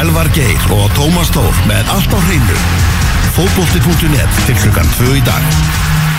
Elvar 0.00 0.28
Geir 0.32 0.56
og 0.72 0.88
Tómas 0.96 1.28
Tór 1.34 1.56
með 1.68 1.90
allt 1.92 2.14
á 2.16 2.18
hreinu. 2.24 2.56
Fótbolti.net 3.36 4.40
til 4.46 4.56
klukkan 4.62 4.88
2 4.96 5.12
í 5.18 5.24
dag. 5.26 6.09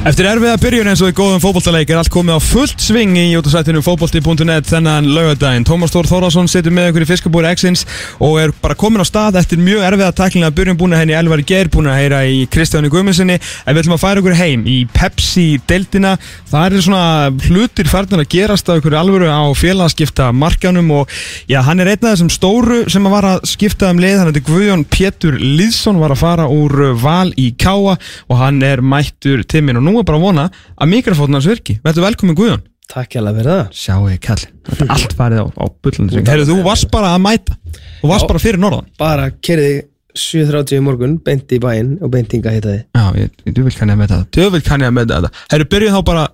Eftir 0.00 0.24
erfiða 0.24 0.56
byrjun 0.56 0.88
eins 0.88 1.00
og 1.04 1.10
í 1.10 1.12
góðum 1.12 1.42
fótballtaleik 1.42 1.90
er 1.92 1.98
allt 2.00 2.08
komið 2.08 2.38
á 2.40 2.40
fullt 2.40 2.80
sving 2.80 3.18
í 3.20 3.26
jótasættinu 3.34 3.82
fótballti.net 3.84 4.64
þennan 4.70 5.10
laugadaginn. 5.12 5.66
Tómas 5.68 5.92
Tór 5.92 6.06
Þórásson 6.08 6.46
setur 6.48 6.72
með 6.72 6.86
ykkur 6.88 7.04
í 7.04 7.08
fiskabúri 7.10 7.50
X-ins 7.52 7.82
og 8.16 8.38
er 8.40 8.54
bara 8.62 8.78
komin 8.80 9.04
á 9.04 9.06
stað 9.06 9.36
eftir 9.42 9.60
mjög 9.60 9.84
erfiða 9.84 10.14
taklinga 10.16 10.48
byrjun 10.56 10.78
búin 10.80 10.96
að 10.96 11.02
henni 11.02 11.16
Elvar 11.18 11.42
Geir 11.44 11.68
búin 11.68 11.90
að 11.92 11.98
heyra 12.00 12.20
í 12.24 12.38
Kristjáni 12.48 12.88
Guðmundssoni 12.88 13.36
en 13.36 13.76
við 13.76 13.82
ætlum 13.82 13.96
að 13.98 14.00
færa 14.06 14.22
ykkur 14.22 14.38
heim 14.38 14.64
í 14.64 14.78
Pepsi-deildina. 14.94 16.14
Það 16.48 16.78
er 16.78 16.86
svona 16.88 17.04
hlutir 17.50 17.92
farnir 17.92 18.24
að 18.24 18.32
gerast 18.38 18.72
á 18.72 18.80
ykkur 18.80 18.96
alvöru 19.02 19.28
á 19.28 19.52
félagskipta 19.52 20.30
markanum 20.32 20.88
og 20.96 21.12
já, 21.44 21.60
hann 21.68 21.84
er 21.84 21.92
einn 21.92 22.00
af 22.06 22.14
þessum 22.14 22.32
stóru 22.32 22.80
sem 22.88 23.04
var 23.04 23.28
að 23.34 23.44
skipta 23.52 23.92
um 23.92 24.00
lið. 24.00 24.16
Hann 24.22 24.32
heiti 24.32 24.46
Guðjón 24.48 24.88
Pétur 24.88 25.36
Liðsson 25.36 26.00
var 26.00 26.16
að 26.16 26.24
fara 26.24 26.48
úr 26.48 26.96
val 27.04 27.36
í 27.36 27.50
Káa 27.52 28.00
og 28.00 28.36
hann 28.40 28.64
er 28.64 28.80
mættur 28.80 29.44
til 29.44 29.66
minn 29.68 29.76
og 29.76 29.89
nú 29.89 29.89
er 29.98 30.06
bara 30.08 30.20
að 30.20 30.26
vona 30.26 30.46
að 30.76 30.90
mikrofónarnas 30.94 31.48
virki. 31.50 31.78
Verður 31.84 32.06
velkomin 32.06 32.38
Guðjón. 32.38 32.64
Takk 32.90 33.14
hjá 33.14 33.20
fyrir 33.22 33.46
það 33.46 33.76
Sjáu 33.78 34.08
ég 34.10 34.20
kall. 34.24 34.42
Þetta 34.66 34.84
er 34.86 34.92
allt 34.96 35.14
farið 35.18 35.42
á, 35.42 35.46
á 35.50 35.64
bullandi. 35.84 36.22
Herru, 36.26 36.46
þú 36.48 36.56
varst 36.66 36.90
bara 36.90 37.12
að 37.14 37.22
mæta. 37.26 37.56
Þú 38.00 38.10
varst 38.10 38.26
Já. 38.26 38.30
bara 38.32 38.42
fyrir 38.42 38.62
norðan. 38.62 38.88
Bara 39.00 39.28
kerði 39.46 39.70
7.30 40.18 40.80
í 40.80 40.82
morgun, 40.82 41.18
beint 41.22 41.52
í 41.54 41.60
bæinn 41.62 41.92
og 42.02 42.10
beint 42.10 42.32
hinga 42.34 42.50
hitta 42.50 42.72
þið 42.72 42.80
Já, 42.98 43.04
ég, 43.20 43.36
ég 43.46 43.54
djöfull 43.54 43.76
kann 43.78 43.92
ég 43.92 43.94
að 43.94 44.02
meta 44.02 44.18
þetta. 44.18 44.32
Djöfull 44.34 44.64
kann 44.66 44.82
ég 44.82 44.90
að 44.90 44.96
meta 44.96 45.20
þetta. 45.20 45.44
Herru, 45.52 45.68
byrjuð 45.70 45.94
þá 45.94 46.00
bara 46.10 46.24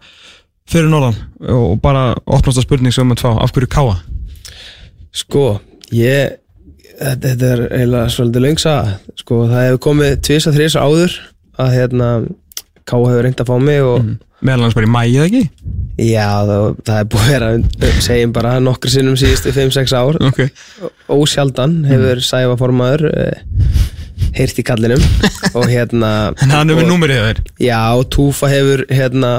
fyrir 0.66 0.88
norðan 0.90 1.18
og 1.52 1.76
bara 1.84 2.06
opnast 2.24 2.62
að 2.62 2.64
spurning 2.64 2.96
sem 2.96 3.12
við 3.12 3.20
tvá. 3.20 3.34
Af 3.44 3.52
hverju 3.52 3.68
káa? 3.76 3.98
Sko, 5.16 5.44
ég 5.92 6.38
þetta, 6.96 7.28
þetta 7.28 7.50
er 7.52 7.62
eiginlega 7.68 8.12
svolítið 8.12 8.46
löngsa 8.46 8.74
sko, 9.20 9.42
það 9.50 9.66
hefur 9.66 9.82
komið 9.86 10.18
tvisa 10.26 10.52
þrisa 10.56 10.84
áður 10.86 11.16
að 11.62 11.72
hérna 11.76 12.10
Ká 12.86 12.94
hefur 13.02 13.24
reynd 13.26 13.40
að 13.42 13.48
fá 13.50 13.56
mig 13.62 13.82
og 13.82 14.14
Meðal 14.46 14.66
hans 14.66 14.76
bara 14.76 14.86
í 14.86 14.92
mæið 14.92 15.22
ekki? 15.26 15.42
já, 15.96 16.26
það, 16.44 16.64
það 16.84 16.98
er 17.00 17.06
búið 17.08 17.22
að 17.24 17.30
vera 17.32 18.00
segjum 18.04 18.32
bara 18.36 18.50
nokkur 18.60 18.92
sinnum 18.92 19.14
síðustu 19.16 19.52
5-6 19.56 19.94
ár 19.96 20.18
Ok. 20.28 20.42
ósjaldan 21.14 21.78
hefur 21.88 22.20
sæfa 22.20 22.56
formaður 22.60 23.06
eh, 23.10 23.38
heyrt 24.36 24.60
í 24.60 24.64
kallinum 24.68 25.00
og 25.56 25.64
hérna 25.72 26.10
En 26.44 26.52
hann 26.52 26.68
er 26.70 26.76
með 26.76 26.90
númerið 26.90 27.22
þeir. 27.24 27.40
Já, 27.64 27.80
Túfa 28.12 28.50
hefur 28.52 28.84
hérna 28.92 29.32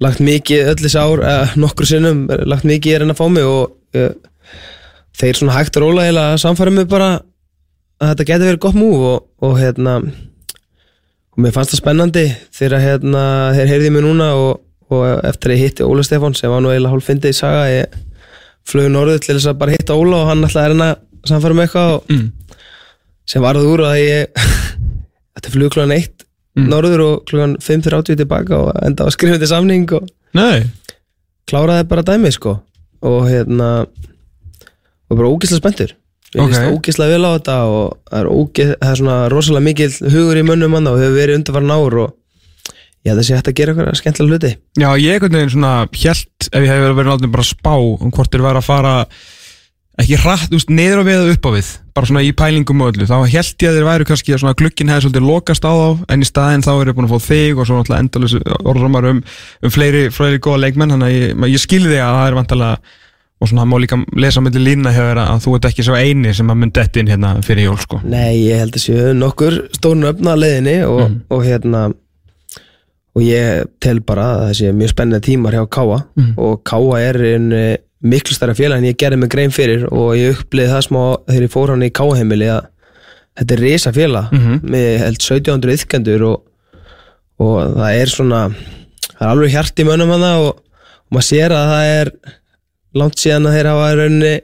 lagt 0.00 0.22
mikið 0.24 0.70
öll 0.72 0.80
þessi 0.80 0.96
ár 1.04 1.20
uh, 1.28 1.52
nokkur 1.60 1.90
sinnum, 1.92 2.24
eh, 2.32 2.40
lagt 2.48 2.64
mikið 2.64 2.96
að 2.96 3.02
reyna 3.04 3.16
að 3.18 3.20
fá 3.20 3.28
mig 3.36 3.44
og 3.44 4.00
uh, 4.00 4.10
þeir 5.20 5.42
svona 5.42 5.58
hægt 5.58 5.76
og 5.76 5.84
róla 5.84 6.06
eiginlega 6.08 6.40
samfæra 6.40 6.72
mig 6.72 6.88
bara 6.88 7.10
að 8.00 8.14
þetta 8.14 8.28
geti 8.32 8.48
verið 8.48 8.62
gott 8.64 8.80
múf 8.80 9.04
og, 9.12 9.26
og 9.44 9.58
hérna 9.60 9.98
og 11.40 11.46
mér 11.46 11.54
fannst 11.56 11.72
það 11.72 11.80
spennandi 11.80 12.24
þegar 12.52 12.82
hérna 12.84 13.20
þeir 13.56 13.70
heyrði 13.72 13.90
mig 13.94 14.02
núna 14.04 14.26
og, 14.36 14.60
og 14.92 15.04
eftir 15.24 15.54
að 15.54 15.56
ég 15.56 15.62
hitti 15.70 15.86
Óla 15.88 16.04
Stefán 16.04 16.34
sem 16.36 16.52
var 16.52 16.60
nú 16.60 16.68
eiginlega 16.72 16.92
hálf 16.92 17.06
fyndið 17.08 17.32
í 17.32 17.38
saga 17.38 17.62
ég 17.72 17.94
flög 18.68 18.90
norður 18.92 19.22
til 19.24 19.36
þess 19.38 19.48
að 19.54 19.60
bara 19.62 19.72
hitta 19.74 19.96
Óla 19.96 20.18
og 20.20 20.28
hann 20.28 20.44
ætlaði 20.44 20.66
að 20.66 20.72
reyna 20.74 20.88
að 20.92 21.30
samfæra 21.32 21.56
mig 21.56 21.68
eitthvað 21.70 21.94
og 21.96 22.10
Mm. 22.10 22.26
sem 23.30 23.42
varð 23.44 23.64
úr 23.70 23.84
að 23.86 23.96
ég 24.02 24.42
þetta 25.38 25.52
flug 25.54 25.72
klokkan 25.72 25.94
eitt 25.96 26.26
norður 26.60 27.02
og 27.06 27.24
klokkan 27.30 27.56
5.30 27.62 28.18
tilbaka 28.20 28.58
og 28.58 28.70
enda 28.84 29.06
á 29.06 29.08
að 29.08 29.14
skrifa 29.16 29.38
þetta 29.38 29.50
samning 29.54 29.86
og 29.96 30.08
Nei. 30.36 30.66
kláraði 31.48 31.86
bara 31.88 32.02
dæmi 32.04 32.32
sko 32.34 32.56
og 33.06 33.20
hérna 33.30 33.70
og 33.86 35.16
bara 35.16 35.30
ógislega 35.30 35.62
spenntur 35.62 35.94
ég 36.34 36.42
Ok. 36.44 36.50
líst 36.52 36.70
ógislega 36.70 37.16
vel 37.16 37.26
á 37.26 37.30
þetta 37.36 37.56
og 37.66 37.98
það 38.10 38.20
er, 38.20 38.30
ógeð, 38.30 38.72
það 38.78 38.90
er 38.90 39.00
svona 39.00 39.18
rosalega 39.32 39.66
mikil 39.66 39.90
hugur 40.14 40.38
í 40.40 40.46
mönnum 40.46 40.70
manna 40.76 40.94
og 40.94 41.00
hefur 41.02 41.18
verið 41.18 41.38
undarfarin 41.40 41.74
ár 41.74 41.98
og 42.04 42.14
ég 43.00 43.10
held 43.10 43.20
að 43.22 43.26
sé 43.26 43.34
hægt 43.36 43.50
að 43.50 43.58
gera 43.58 43.74
eitthvað 43.74 44.00
skemmtilega 44.00 44.32
hluti 44.36 44.52
Já, 44.78 44.88
ég 45.00 45.12
einhvern 45.16 45.36
veginn 45.38 45.54
svona 45.56 45.74
hjælt 45.90 46.48
ef 46.52 46.60
ég 46.62 46.70
hef 46.70 46.96
verið 46.96 47.12
látið 47.14 47.32
bara 47.34 47.50
spá 47.50 47.74
um 47.80 48.10
hvort 48.14 48.30
þeir 48.30 48.46
væri 48.46 48.60
að 48.60 48.68
fara 48.68 48.94
ekki 50.00 50.16
veist, 50.22 50.70
niður 50.70 51.02
á 51.02 51.04
við 51.04 51.18
og 51.20 51.30
upp 51.34 51.46
á 51.48 51.50
við 51.56 51.68
bara 51.96 52.06
svona 52.08 52.22
í 52.24 52.30
pælingum 52.32 52.80
og 52.84 52.92
öllu 52.92 53.08
þá 53.08 53.16
held 53.26 53.56
ég 53.60 53.68
að 53.68 53.76
þeir 53.76 53.88
væri 53.88 54.06
kannski 54.08 54.36
að 54.36 54.54
glukkin 54.60 54.88
hefði 54.88 55.02
svolítið 55.08 55.26
lokast 55.26 55.66
á 55.66 55.72
þá 55.72 55.88
en 56.14 56.22
í 56.22 56.28
staðinn 56.28 56.64
þá 56.64 56.72
er 56.76 56.90
ég 56.90 56.96
búin 56.96 57.08
að 57.08 57.14
fá 57.16 57.20
þig 57.26 57.58
og 57.58 57.66
svo 57.68 57.80
náttúrulega 57.80 58.04
endalus 58.06 58.36
orðrömmar 58.64 59.08
um, 59.10 59.20
um 59.66 59.74
fleiri, 59.74 60.02
fleiri 60.14 60.40
og 63.40 63.48
svona 63.48 63.64
má 63.64 63.76
líka 63.80 63.96
lesa 64.20 64.40
með 64.44 64.58
lína 64.60 64.92
þér 64.92 65.16
að 65.22 65.38
þú 65.46 65.54
ert 65.56 65.64
ekki 65.70 65.84
svo 65.86 65.94
eini 65.96 66.34
sem 66.36 66.50
að 66.52 66.58
mynd 66.60 66.72
dett 66.76 66.96
inn 67.00 67.08
hérna 67.08 67.34
fyrir 67.46 67.64
jól 67.70 67.78
sko 67.80 68.00
Nei, 68.04 68.36
ég 68.50 68.58
held 68.60 68.76
að 68.76 68.84
séu 68.84 69.14
nokkur 69.16 69.56
stórn 69.76 70.04
öfna 70.10 70.34
að 70.36 70.42
leiðinni 70.44 70.76
og, 70.86 71.00
Mhm. 71.10 71.20
og 71.30 71.44
hérna 71.44 71.84
og 73.16 73.22
ég 73.26 73.64
tel 73.82 74.00
bara 74.06 74.22
að 74.34 74.42
það 74.44 74.52
sé 74.60 74.72
mjög 74.76 74.92
spennandi 74.92 75.26
tímar 75.26 75.52
hjá 75.56 75.64
Káa 75.68 76.02
Mhm. 76.16 76.34
og 76.38 76.62
Káa 76.64 77.00
er 77.00 77.16
einn 77.34 77.52
eh, 77.52 77.76
miklu 78.02 78.34
stærra 78.36 78.54
félag 78.54 78.78
en 78.78 78.84
ég 78.84 78.96
gerði 78.96 79.18
mig 79.18 79.30
grein 79.30 79.50
fyrir 79.50 79.84
og 79.92 80.14
ég 80.16 80.36
uppliði 80.36 80.68
það 80.70 80.86
smá 80.86 81.02
þegar 81.26 81.42
ég 81.42 81.50
fór 81.52 81.68
hann 81.70 81.82
í 81.82 81.90
Káa 81.90 82.16
heimili 82.16 82.46
að 82.48 82.66
þetta 83.40 83.52
er 83.56 83.60
risa 83.60 83.92
félag 83.92 84.30
Mhm. 84.32 84.60
með 84.70 84.98
held 84.98 85.18
1700 85.18 85.72
yðkendur 85.76 86.22
og, 86.28 86.42
og 87.40 87.74
það 87.76 88.00
er 88.02 88.06
svona 88.06 88.40
það 89.18 89.20
er 89.20 89.28
alveg 89.32 89.50
hjart 89.50 89.76
í 89.80 89.84
mönnum 89.84 90.10
hann 90.12 90.22
og, 90.22 90.46
og 90.56 91.12
maður 91.12 91.28
sér 91.28 91.50
að 91.50 91.66
það 91.72 91.84
er 92.00 92.12
langt 92.98 93.20
síðan 93.22 93.48
að 93.48 93.56
þeir 93.58 93.70
hafa 93.70 93.88
í 93.90 93.96
rauninni 94.00 94.34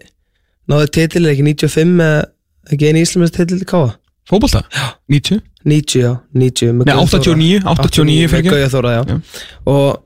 náðu 0.70 0.88
titil, 0.96 1.24
er 1.26 1.34
ekki 1.34 1.46
95 1.46 2.02
eða 2.06 2.24
ekki 2.72 2.90
einu 2.90 3.04
íslumist 3.04 3.36
titil 3.38 3.60
til 3.60 3.68
Káa 3.70 3.92
Fótbolta? 4.26 4.64
Já 4.74 4.86
90? 5.12 5.42
90, 5.66 6.02
já, 6.02 6.10
90 6.34 6.74
með 6.78 6.88
Nei, 6.88 6.94
Gauja 6.94 7.06
Þóra. 7.10 7.22
89, 7.22 7.62
89 7.66 8.18
með 8.22 8.34
fyrir 8.34 8.52
Gauja 8.52 8.68
Þóra, 8.70 8.92
já. 8.96 9.02
Já. 9.06 9.46
og 9.72 10.02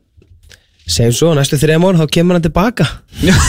segjum 0.90 1.16
svo, 1.16 1.32
næstu 1.38 1.58
þrejum 1.60 1.84
ár 1.86 1.98
þá 2.00 2.06
kemur 2.16 2.36
hann 2.36 2.44
tilbaka 2.44 2.86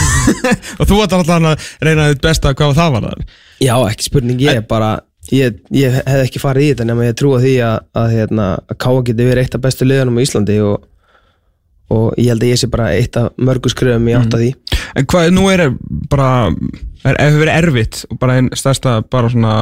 og 0.80 0.84
þú 0.86 1.00
ætlar 1.02 1.22
alltaf 1.22 1.48
að 1.52 1.70
reyna 1.88 2.10
þitt 2.12 2.22
besta 2.24 2.52
hvað 2.54 2.76
það 2.78 2.92
var 2.96 3.08
þar 3.08 3.24
já, 3.64 3.74
ekki 3.88 4.06
spurning, 4.06 4.44
ég 4.44 4.60
bara 4.70 4.92
ég, 5.32 5.58
ég 5.74 5.96
hef 5.98 6.22
ekki 6.26 6.42
farið 6.42 6.66
í 6.66 6.70
þetta 6.72 6.86
nema 6.88 7.08
ég 7.08 7.18
trúa 7.18 7.40
því 7.42 7.54
að, 7.66 7.76
að, 7.98 8.14
hérna, 8.18 8.48
að 8.68 8.80
Káa 8.84 9.04
geti 9.08 9.28
verið 9.28 9.46
eitt 9.46 9.58
af 9.58 9.64
bestu 9.66 9.88
liðanum 9.88 10.20
á 10.20 10.24
Íslandi 10.24 10.58
og, 10.66 10.86
og 11.92 12.16
ég 12.20 12.32
held 12.32 12.42
að 12.46 12.52
ég 12.54 12.60
sé 12.62 12.68
bara 12.72 12.90
eitt 12.96 13.16
af 13.20 13.30
mörgu 13.38 13.70
skrifum 13.72 14.08
í 14.08 14.16
átt 14.18 14.34
að 14.36 14.44
því. 14.46 14.50
En 14.96 15.06
hvað, 15.12 15.30
nú 15.36 15.46
er 15.52 15.66
bara 16.12 16.30
er, 17.04 17.16
hefur 17.20 17.42
verið 17.44 17.56
erfitt 17.60 18.02
og 18.10 18.18
bara 18.22 18.38
einn 18.40 18.50
stærsta 18.56 18.98
bara 19.12 19.30
svona 19.32 19.54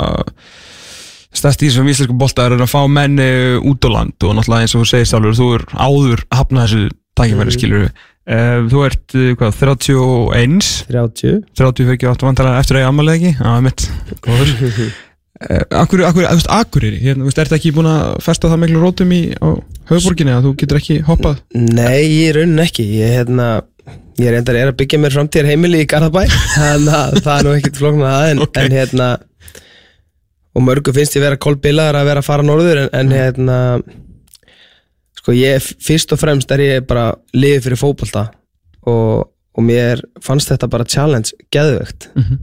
stærst 1.30 1.62
í 1.62 1.68
þessum 1.70 1.91
íslensku 1.91 2.16
bolta 2.18 2.46
er 2.48 2.56
að 2.58 2.70
fá 2.70 2.80
menni 2.91 3.26
út 3.70 3.86
á 3.86 3.91
land 3.94 4.26
og 4.26 4.34
náttúrulega 4.38 4.64
eins 4.66 4.74
og 4.74 4.82
þú 4.82 4.88
segir 4.91 5.10
sjálfur 5.12 5.36
þú 5.38 5.50
er 5.58 5.66
áður 5.86 6.24
hafnað 6.34 6.64
þessu 6.66 6.88
tækifæri 7.20 7.50
Mhm. 7.50 7.56
skilur 7.58 7.91
þú 8.70 8.82
ert 8.86 9.14
eh, 9.18 9.30
hvað, 9.38 9.54
31 9.60 10.66
30 10.91 11.38
30 11.58 11.86
fyrir 11.86 11.97
ekki 11.97 12.10
vantarlega 12.26 12.60
eftir 12.62 12.76
að 12.78 12.82
ég 12.84 12.91
ammálið 12.91 13.14
ekki? 13.16 13.32
Já, 13.41 13.60
mitt, 13.64 13.86
góður. 14.26 14.91
Uh, 15.41 15.62
akkur, 15.80 16.02
akkur, 16.04 16.26
þú 16.28 16.36
veist, 16.36 16.50
Akureyri, 16.52 16.98
hérna, 17.00 17.24
þú 17.24 17.30
veist, 17.30 17.38
ertu 17.41 17.56
ekki 17.56 17.70
búin 17.72 17.86
að 17.88 18.18
festa 18.26 18.50
það 18.52 18.58
miklu 18.60 18.82
rótum 18.82 19.14
í 19.16 19.20
á 19.41 19.48
höfuborginni 19.90 20.32
að 20.36 20.46
þú 20.48 20.52
getur 20.62 20.80
ekki 20.80 20.98
hoppað 21.08 21.40
Nei, 21.54 22.04
ég 22.24 22.34
raunin 22.38 22.62
ekki 22.64 22.84
ég, 23.00 23.14
hérna, 23.18 23.48
ég 24.20 24.30
reyndar 24.34 24.58
er 24.60 24.70
að 24.72 24.78
byggja 24.82 25.00
mér 25.02 25.16
framtíðar 25.16 25.50
heimili 25.50 25.82
í 25.84 25.88
Garðabæ 25.90 26.22
þannig 26.56 26.94
að 27.00 27.18
það 27.24 27.32
er 27.38 27.48
nú 27.48 27.54
ekkert 27.58 27.80
flóknar 27.80 28.14
það 28.14 28.30
en, 28.34 28.44
Ok. 28.46 28.60
en 28.64 28.76
hérna 28.78 29.08
og 30.50 30.64
mörgu 30.66 30.92
finnst 30.94 31.14
ég 31.18 31.22
vera 31.22 31.38
kolbilaðar 31.40 32.00
að 32.00 32.08
vera 32.10 32.22
að 32.24 32.26
fara 32.30 32.46
norður 32.46 32.80
en, 32.84 32.88
en 33.00 33.12
hérna 33.14 33.58
sko 35.20 35.34
ég 35.36 35.60
fyrst 35.84 36.14
og 36.16 36.20
fremst 36.22 36.50
er 36.54 36.62
ég 36.64 36.86
bara 36.88 37.10
liðið 37.36 37.66
fyrir 37.68 37.80
fótbolta 37.80 38.22
og, 38.88 39.26
og 39.28 39.66
mér 39.66 40.00
fannst 40.24 40.50
þetta 40.53 40.70
bara 40.72 40.86
challenge 40.88 41.34
geðvögt 41.54 42.09
Mhm. 42.16 42.38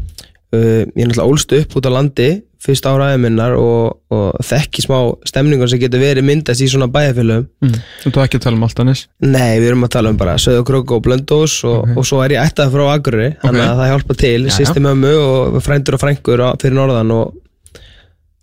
uh, 0.54 0.83
ég 0.86 1.01
er 1.04 1.10
náttúrulega 1.10 1.27
ólst 1.31 1.56
upp 1.57 1.75
út 1.80 1.89
á 1.89 1.92
landi 1.98 2.30
fyrst 2.68 2.86
áraðið 2.90 3.22
minnar 3.24 3.56
og, 3.58 3.98
og 4.14 4.38
þekki 4.46 4.84
smá 4.86 4.98
stemningun 5.30 5.69
sem 5.72 5.80
getur 5.81 6.02
verið 6.04 6.28
myndast 6.28 6.62
í 6.62 6.68
svona 6.69 6.90
bæjarfélögum 6.92 7.48
mm. 7.64 7.80
þú 8.04 8.12
ert 8.12 8.19
ekki 8.25 8.40
að 8.42 8.46
tala 8.46 8.60
um 8.60 8.68
Altanis 8.68 9.02
Nei, 9.24 9.58
við 9.62 9.68
erum 9.72 9.88
að 9.88 9.94
tala 9.98 10.12
um 10.14 10.19
bara 10.19 10.36
Söðokrók 10.44 10.94
og 10.98 11.04
Blöndós 11.08 11.58
og, 11.68 11.78
Ok. 11.88 11.98
og 12.02 12.08
svo 12.12 12.22
er 12.25 12.36
ég 12.38 12.44
ættað 12.46 12.74
frá 12.75 12.86
Akureyri 12.94 13.30
þannig 13.44 13.64
Ok. 13.64 13.68
að 13.72 13.81
það 13.81 13.92
hjálpa 13.94 14.18
til, 14.24 14.40
já. 14.48 14.56
sýsti 14.60 14.84
mömmu 14.88 15.14
og 15.24 15.60
frændur 15.66 15.98
og 15.98 16.04
frængur 16.04 16.46
fyrir 16.62 16.78
norðan 16.78 17.12
og 17.18 17.36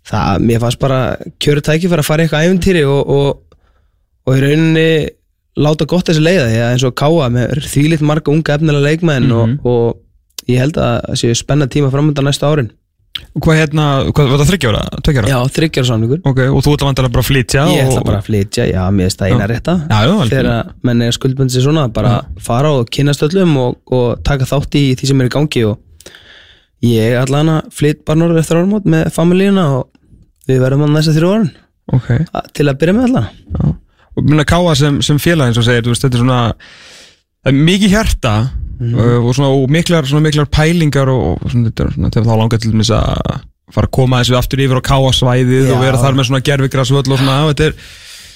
það, 0.09 0.41
mér 0.45 0.61
fannst 0.63 0.81
bara 0.81 0.99
kjöru 1.41 1.63
tæki 1.65 1.89
fyrir 1.89 2.03
að 2.03 2.09
fara 2.09 2.25
eitthvað 2.25 2.47
æfintýri 2.49 2.83
og, 2.89 3.09
og, 3.09 3.59
og 4.25 4.37
í 4.37 4.41
rauninni 4.43 4.87
láta 5.55 5.87
gott 5.87 6.09
þessi 6.09 6.23
leiða 6.25 6.47
því 6.51 6.57
að 6.61 6.71
eins 6.73 6.83
og 6.89 6.95
Káa 6.99 7.29
með 7.31 7.61
þvílitt 7.69 8.01
marga 8.05 8.33
unga 8.33 8.57
efnilega 8.57 8.89
leikmenn 8.89 9.29
Mhm. 9.29 9.59
og, 9.63 9.69
og 9.71 10.49
ég 10.51 10.59
held 10.61 10.77
að 10.77 10.97
það 11.07 11.21
séu 11.21 11.37
spenna 11.39 11.65
tíma 11.71 11.87
framönda 11.93 12.21
næstu 12.25 12.45
árin 12.45 12.67
Hvað 13.15 13.57
hérna, 13.59 13.85
hvað 14.15 14.29
var 14.31 14.41
það 14.41 14.49
þryggjára, 14.51 14.81
tökjára? 15.07 15.29
Já, 15.31 15.37
þryggjar 15.55 15.85
samningur. 15.87 16.19
Ok, 16.27 16.39
og 16.49 16.61
þú 16.65 16.73
ætla 16.75 16.89
vantilega 16.89 17.13
bara 17.15 17.23
að 17.23 17.29
flytja 17.29 17.63
Ég 17.71 17.87
ætla 17.89 18.03
bara 18.07 18.19
að 18.19 18.27
flytja, 18.27 18.65
já, 18.67 18.81
mér 18.91 19.07
finnst 19.07 19.21
það 19.21 19.31
eina 19.31 19.47
rétta. 19.51 19.75
Já, 19.87 19.95
já, 19.95 20.11
algjörlega. 20.15 20.55
Þegar 20.65 20.89
menn 20.89 21.03
er 21.05 21.15
skuldbundið 21.15 21.65
svona, 21.65 21.85
bara 21.95 22.13
fara 22.43 22.73
og 22.75 22.89
kynast 22.91 23.23
öllum 23.27 23.55
og, 23.61 23.77
og 23.95 24.23
taka 24.27 24.47
þátt 24.49 24.79
í 24.79 24.83
því 24.99 25.11
sem 25.11 25.23
er 25.23 25.29
í 25.29 25.33
gangi 25.35 25.63
og 25.69 26.11
ég 26.85 27.15
allan 27.21 27.53
að 27.55 27.69
flyt 27.75 28.03
bara 28.07 28.19
norður 28.19 28.41
eftir 28.43 28.59
orðmót 28.59 28.89
með 28.91 29.07
familíuna 29.15 29.65
og 29.77 29.87
við 30.49 30.59
verðum 30.63 30.85
að 30.87 30.93
næsta 30.97 31.15
þrjú 31.15 31.31
orðin 31.31 31.53
Ok, 31.95 32.09
til 32.57 32.67
að 32.67 32.77
byrja 32.81 32.97
með 32.97 33.07
allan 33.09 33.31
já. 33.31 33.71
Og 34.15 34.27
minna 34.27 34.45
káa 34.47 34.75
sem, 34.79 35.01
sem 35.03 35.17
félag 35.21 35.51
eins 35.51 35.59
og 35.59 35.65
segir, 35.67 35.83
þú 35.85 35.91
veist, 35.93 36.05
þetta 36.05 36.17
er 36.19 36.23
svona 36.23 36.41
er 37.45 37.57
mikið 37.57 37.95
hjarta 37.95 38.35
uh, 38.79 39.19
og 39.21 39.35
svona 39.35 39.51
og 39.53 39.67
miklar, 39.71 40.07
svona 40.09 40.25
miklar 40.25 40.49
pælingar 40.51 41.11
og, 41.11 41.35
og 41.35 41.51
svona, 41.51 41.71
þetta 41.71 42.09
þegar 42.15 42.29
þá 42.29 42.39
langar 42.41 42.63
til 42.63 42.73
þess 42.75 42.95
að 42.97 43.35
fara 43.75 43.89
að 43.89 43.95
koma 43.97 44.21
þessu 44.21 44.37
aftur 44.39 44.63
yfir 44.65 44.81
á 44.81 44.83
káa 44.85 45.11
svæðið 45.15 45.69
Já. 45.69 45.73
og 45.73 45.83
vera 45.83 46.01
þar 46.01 46.17
með 46.17 46.29
svona 46.29 46.43
gerfigrasvöll 46.45 47.03
og 47.05 47.19
svona, 47.21 47.39
þetta 47.49 47.69
er 47.69 47.75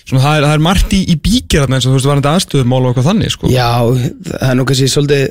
svona, 0.09 0.24
það 0.24 0.33
er, 0.33 0.47
það 0.47 0.56
er 0.56 0.65
margt 0.65 0.95
í, 0.97 1.01
í 1.06 1.15
bíkir 1.21 1.63
þarna 1.63 1.77
eins 1.77 1.88
og 1.88 1.94
þú 1.94 2.00
veist, 2.00 2.09
varandi 2.09 2.31
aðstöðumál 2.31 2.81
og 2.81 2.91
eitthvað 2.91 3.09
þannig, 3.12 3.36
sko 3.36 3.53
Já, 3.53 3.69
það 4.31 4.47
er 4.50 4.57
nú 4.57 4.68
kannski 4.69 4.89
svolítið 4.95 5.25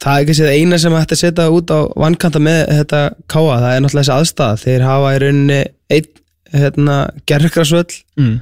það 0.00 0.14
er 0.14 0.28
kannski 0.28 0.46
það 0.46 0.54
eina 0.60 0.78
sem 0.80 0.96
hægt 0.96 1.16
að 1.16 1.22
setja 1.24 1.48
út 1.52 1.74
á 1.74 1.80
vankanta 2.04 2.42
með 2.42 2.60
þetta 2.78 3.02
káa 3.30 3.58
það 3.64 3.72
er 3.72 3.84
náttúrulega 3.84 4.06
þessi 4.06 4.16
aðstæða 4.16 4.60
þeir 4.62 4.86
hafa 4.86 5.10
í 5.10 5.20
rauninni 5.24 5.60
einn 5.90 6.10
hérna, 6.50 6.96
gerðugrasvöll 7.30 7.98
mm. 8.18 8.38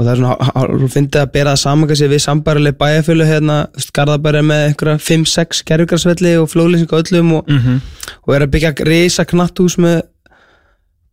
Og 0.00 0.06
það 0.06 0.12
er 0.14 0.20
svona, 0.22 0.66
hún 0.80 0.88
fyndi 0.94 1.18
að 1.20 1.32
bera 1.34 1.52
það 1.52 1.60
saman 1.60 1.88
kannski 1.90 2.06
við 2.08 2.22
sambarileg 2.24 2.76
bæjarfjölu 2.80 3.26
hérna, 3.28 3.56
Garðabæri 3.96 4.40
með 4.48 4.62
einhverja 4.70 5.02
5-6 5.04 5.60
gerðugrasvelli 5.68 6.32
og 6.40 6.48
flóðlýsing 6.48 6.94
og 6.94 7.02
öllum 7.04 7.34
og, 7.40 7.50
Mm 7.52 7.80
og 8.26 8.34
er 8.34 8.42
að 8.46 8.50
byggja 8.54 8.70
risa 8.88 9.24
knatthús 9.28 9.76
með 9.80 10.00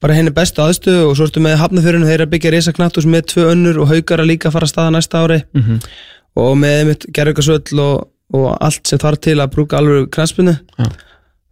bara 0.01 0.13
henni 0.17 0.31
bestu 0.33 0.61
aðstöðu 0.61 1.07
og 1.09 1.15
svo 1.17 1.25
ertu 1.27 1.41
með 1.41 1.55
hafnafjörinu, 1.61 2.05
þeir 2.05 2.13
eru 2.19 2.25
að 2.27 2.31
byggja 2.35 2.51
risa 2.53 2.73
knatthús 2.75 3.05
með 3.09 3.25
tvö 3.33 3.45
önnur 3.53 3.79
og 3.81 3.89
haukar 3.91 4.21
að 4.21 4.29
líka 4.31 4.51
fara 4.53 4.67
að 4.67 4.73
staða 4.73 4.93
næsta 4.95 5.21
ári 5.25 5.39
Mhm. 5.57 5.79
og 6.37 6.57
með 6.57 7.05
gerðugarsvöll 7.17 7.79
og, 7.81 8.07
og 8.33 8.57
allt 8.61 8.87
sem 8.87 8.99
þarf 9.01 9.19
til 9.21 9.37
að 9.41 9.51
brúka 9.55 9.77
alveg 9.79 10.09
knastbunni 10.13 10.57
Já. 10.77 10.85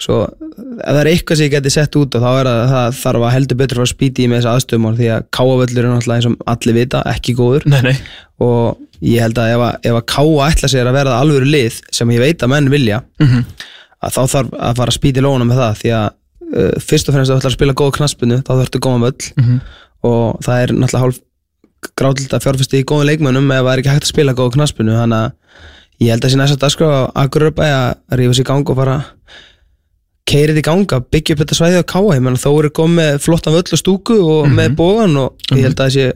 Svo 0.02 0.16
ef 0.26 0.90
það 0.92 1.00
er 1.02 1.10
eitthvað 1.12 1.38
sem 1.40 1.46
ég 1.48 1.54
geti 1.56 1.72
sett 1.72 1.96
út 1.96 2.18
þá 2.20 2.28
er 2.42 2.50
að 2.52 2.62
það 2.74 2.98
þarf 3.00 3.26
að 3.28 3.34
heldur 3.36 3.60
betur 3.62 3.80
spýti 3.92 4.26
í 4.26 4.28
með 4.32 4.42
þessu 4.42 4.52
aðstöðumál 4.52 4.96
því 4.98 5.08
að 5.16 5.28
káavöllur 5.38 5.86
er 5.86 5.94
náttúrulega 5.94 6.18
eins 6.20 6.28
og 6.32 6.50
allir 6.52 6.76
vita 6.76 7.04
ekki 7.14 7.36
góður. 7.38 7.68
Nei, 7.72 7.80
nei. 7.86 7.96
Og 8.44 8.82
ég 9.06 9.24
held 9.24 9.40
að 9.40 9.54
ef 9.56 9.64
að, 9.70 9.78
ef 9.88 9.96
að 10.02 10.06
káa 10.12 10.50
ætla 10.50 10.72
sér 10.72 10.90
að 10.92 10.98
verða 11.00 11.20
alvöru 11.24 11.48
lið 11.48 11.80
sem 11.96 12.12
ég 12.16 12.22
veit 12.26 12.44
að 12.44 12.52
menn 12.56 12.70
vilja 12.74 13.02
mm 13.24 13.46
að 14.06 14.12
þá 14.14 14.22
þarf 14.36 14.50
að 14.60 14.76
fara 14.78 14.92
að 14.92 14.96
spýta 15.00 15.18
í 15.18 15.24
lóna 15.26 15.46
með 15.48 15.58
það 15.64 15.78
því 15.80 15.92
að 15.98 16.08
uh, 16.46 16.74
fyrst 16.84 17.08
og 17.10 17.16
fremst 17.16 17.32
að 17.32 17.38
þú 17.38 17.40
ætlar 17.40 17.52
að 17.52 17.56
spila 17.56 17.76
góða 17.80 17.94
knaspinu 17.96 18.36
þá 18.46 18.52
þarftu 18.60 18.82
góðan 18.86 19.06
völl 19.06 19.30
Mhm. 19.40 19.56
og 20.06 20.44
það 20.46 20.60
er 20.66 20.74
náttúrulega 20.76 21.04
hálf 21.06 21.22
gráðlilt 22.02 22.36
að 22.36 22.44
fjárfæsti 22.46 22.82
í 22.82 22.86
góðum 22.92 23.08
leikmönnum 23.10 23.50
ef 23.56 23.64
það 23.66 23.72
keirið 30.26 30.62
í 30.62 30.66
gang 30.66 30.94
að 30.96 31.08
byggja 31.14 31.36
upp 31.36 31.42
þetta 31.44 31.58
svæði 31.60 31.82
á 31.82 31.92
káa 31.92 32.36
þó 32.42 32.52
eru 32.52 32.72
komið 32.74 32.96
með 33.00 33.18
flottan 33.22 33.56
völl 33.56 33.66
og 33.78 33.82
stúku 33.82 34.20
og 34.26 34.48
með 34.50 34.78
bógan 34.80 35.18
og 35.22 35.52
ég 35.54 35.68
held 35.68 35.80
að 35.80 35.84
það 35.84 35.96
sé 35.98 36.12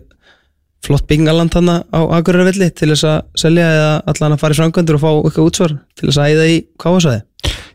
flott 0.85 1.07
byggingaland 1.09 1.51
þarna 1.53 1.81
á 1.91 1.99
Akurabæ 2.17 2.53
til 2.55 2.89
þess 2.93 3.05
að 3.05 3.17
selja 3.37 3.67
eða 3.75 3.95
allan 4.09 4.35
að 4.35 4.43
fara 4.43 4.55
í 4.55 4.59
framkvæmdur 4.61 4.97
og 4.97 5.03
fá 5.03 5.09
eitthvað 5.11 5.49
útsvar 5.49 5.75
til 5.99 6.07
þess 6.07 6.21
að 6.23 6.35
æða 6.35 6.47
í 6.49 6.61
káasvæði 6.79 7.23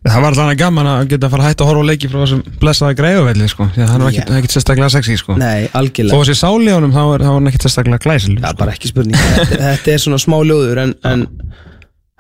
Það 0.05 0.21
var 0.21 0.35
alltaf 0.35 0.57
gaman 0.61 0.89
að 0.91 1.03
geta 1.15 1.25
að 1.25 1.33
fara 1.33 1.45
að 1.45 1.49
hætta 1.49 1.65
að 1.65 1.69
horfa 1.71 1.85
á 1.85 1.89
leiki 1.89 2.09
frá 2.13 2.19
þessum 2.21 2.41
blessaða 2.61 2.97
greiðuvelli, 2.99 3.47
sko. 3.49 3.67
Að 3.73 3.89
hann 3.89 4.03
var 4.05 4.13
Já. 4.13 4.25
ekkit 4.37 4.53
sérstaklega 4.53 4.89
sexy, 4.93 5.15
sko. 5.17 5.37
Nei, 5.41 5.65
Þó 5.71 5.79
algjörlega 5.81 6.19
að 6.19 6.29
sé 6.29 6.35
sáli 6.37 6.69
á 6.69 6.77
honum, 6.77 6.93
þá 6.93 7.01
var, 7.09 7.25
þá 7.25 7.31
hann 7.31 7.49
ekkit 7.49 7.65
sérstaklega 7.65 8.03
glæsil 8.05 8.35
Já, 8.37 8.51
bara 8.59 8.75
ekki 8.77 8.91
spurning. 8.91 9.17
Þetta, 9.55 9.95
er 9.95 10.03
svona 10.05 10.19
smá 10.21 10.37
ljóður 10.45 10.83
en, 10.83 10.93
en 11.09 11.25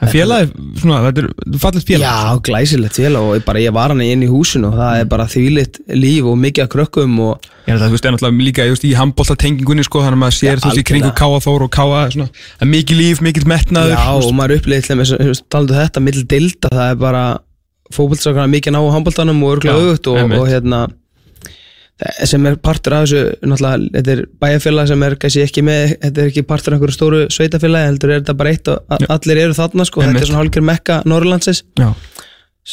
En 0.03 0.09
félagi, 0.11 0.49
svona, 0.83 0.97
þetta 1.07 1.23
er 1.23 1.59
fallið 1.63 1.85
félag 1.87 2.03
já, 2.03 2.39
glæsilegt 2.49 2.97
félag 2.99 3.27
og 3.29 3.45
bara 3.47 3.61
ég 3.63 3.75
var 3.77 3.93
hann 3.93 4.01
inn 4.03 4.25
í 4.27 4.29
húsinu 4.29 4.73
og 4.73 4.75
það 4.81 4.97
er 4.99 5.05
bara 5.13 5.27
þvílitt 5.31 5.79
líf 5.95 6.27
og 6.27 6.35
mikið 6.43 6.65
að 6.65 6.71
krökkum 6.73 7.15
og 7.23 7.47
Ég 7.65 7.71
held 7.77 7.85
að 7.87 7.93
þú 7.93 7.95
veist, 7.95 8.09
er 8.11 8.17
náttúrulega 8.17 8.47
líka 8.49 8.67
just, 8.67 8.85
í 8.85 8.91
handbóltatengingunni, 8.99 9.85
sko 9.87 10.03
Þannig 10.03 10.19
að 10.19 10.23
maður 10.25 10.37
sér, 10.41 10.59
Já, 10.59 10.75
í 10.75 10.83
kringu 10.85 11.07
algjörlega. 11.09 11.15
Káa 11.23 11.39
Þór 11.47 11.65
og 11.69 11.71
Káa, 11.79 12.01
svona 12.13 12.27
Það 12.35 12.67
er 12.67 12.71
mikið 12.75 13.01
líf, 13.05 13.23
mikið 13.29 13.47
metnaður 13.55 13.95
já, 13.95 14.03
veist. 14.11 14.27
og 14.29 14.35
maður 14.41 14.57
upplýðið 14.59 14.91
til 14.91 14.99
með 14.99 15.15
talandu 15.55 15.79
þetta, 15.79 16.05
middel 16.09 16.27
dilda, 16.35 16.73
það 16.75 16.91
er 16.91 17.01
bara 17.07 17.23
fótboltsákana 17.95 18.51
mikið 18.51 18.75
ná 18.75 18.81
á 18.83 18.95
handboltanum 18.99 19.43
og 19.47 19.55
örgulega 19.55 19.79
Já, 19.79 19.87
auðvut 19.87 20.11
og, 20.11 20.37
og 20.43 20.47
hérna 20.51 20.83
það- 20.89 20.99
sem 22.03 22.47
er 22.49 22.57
partur 22.59 22.97
af 22.97 23.05
þessu 23.05 23.21
náttúrulega, 23.47 23.91
þetta 23.95 24.15
er 24.15 24.23
bæjarfélag 24.43 24.89
sem 24.91 25.05
er 25.07 25.15
kannski 25.23 25.45
ekki 25.45 25.63
með, 25.67 25.93
þetta 26.03 26.23
er 26.23 26.31
ekki 26.33 26.43
partur 26.49 26.75
af 26.75 26.79
einhverju 26.79 26.97
stóru 26.97 27.21
sveitafélagi, 27.31 27.91
heldur 27.93 28.11
er 28.11 28.23
þetta 28.23 28.35
bara 28.41 28.55
eitt 28.55 28.71
og 28.73 28.97
allir 29.15 29.43
eru 29.45 29.55
þarna, 29.55 29.87
sko, 29.87 30.03
þetta 30.03 30.25
er 30.25 30.31
svona 30.31 30.41
hálfgjör 30.43 30.67
mekka 30.73 30.97
Norrlandsis 31.07 31.63
Já. 31.79 31.93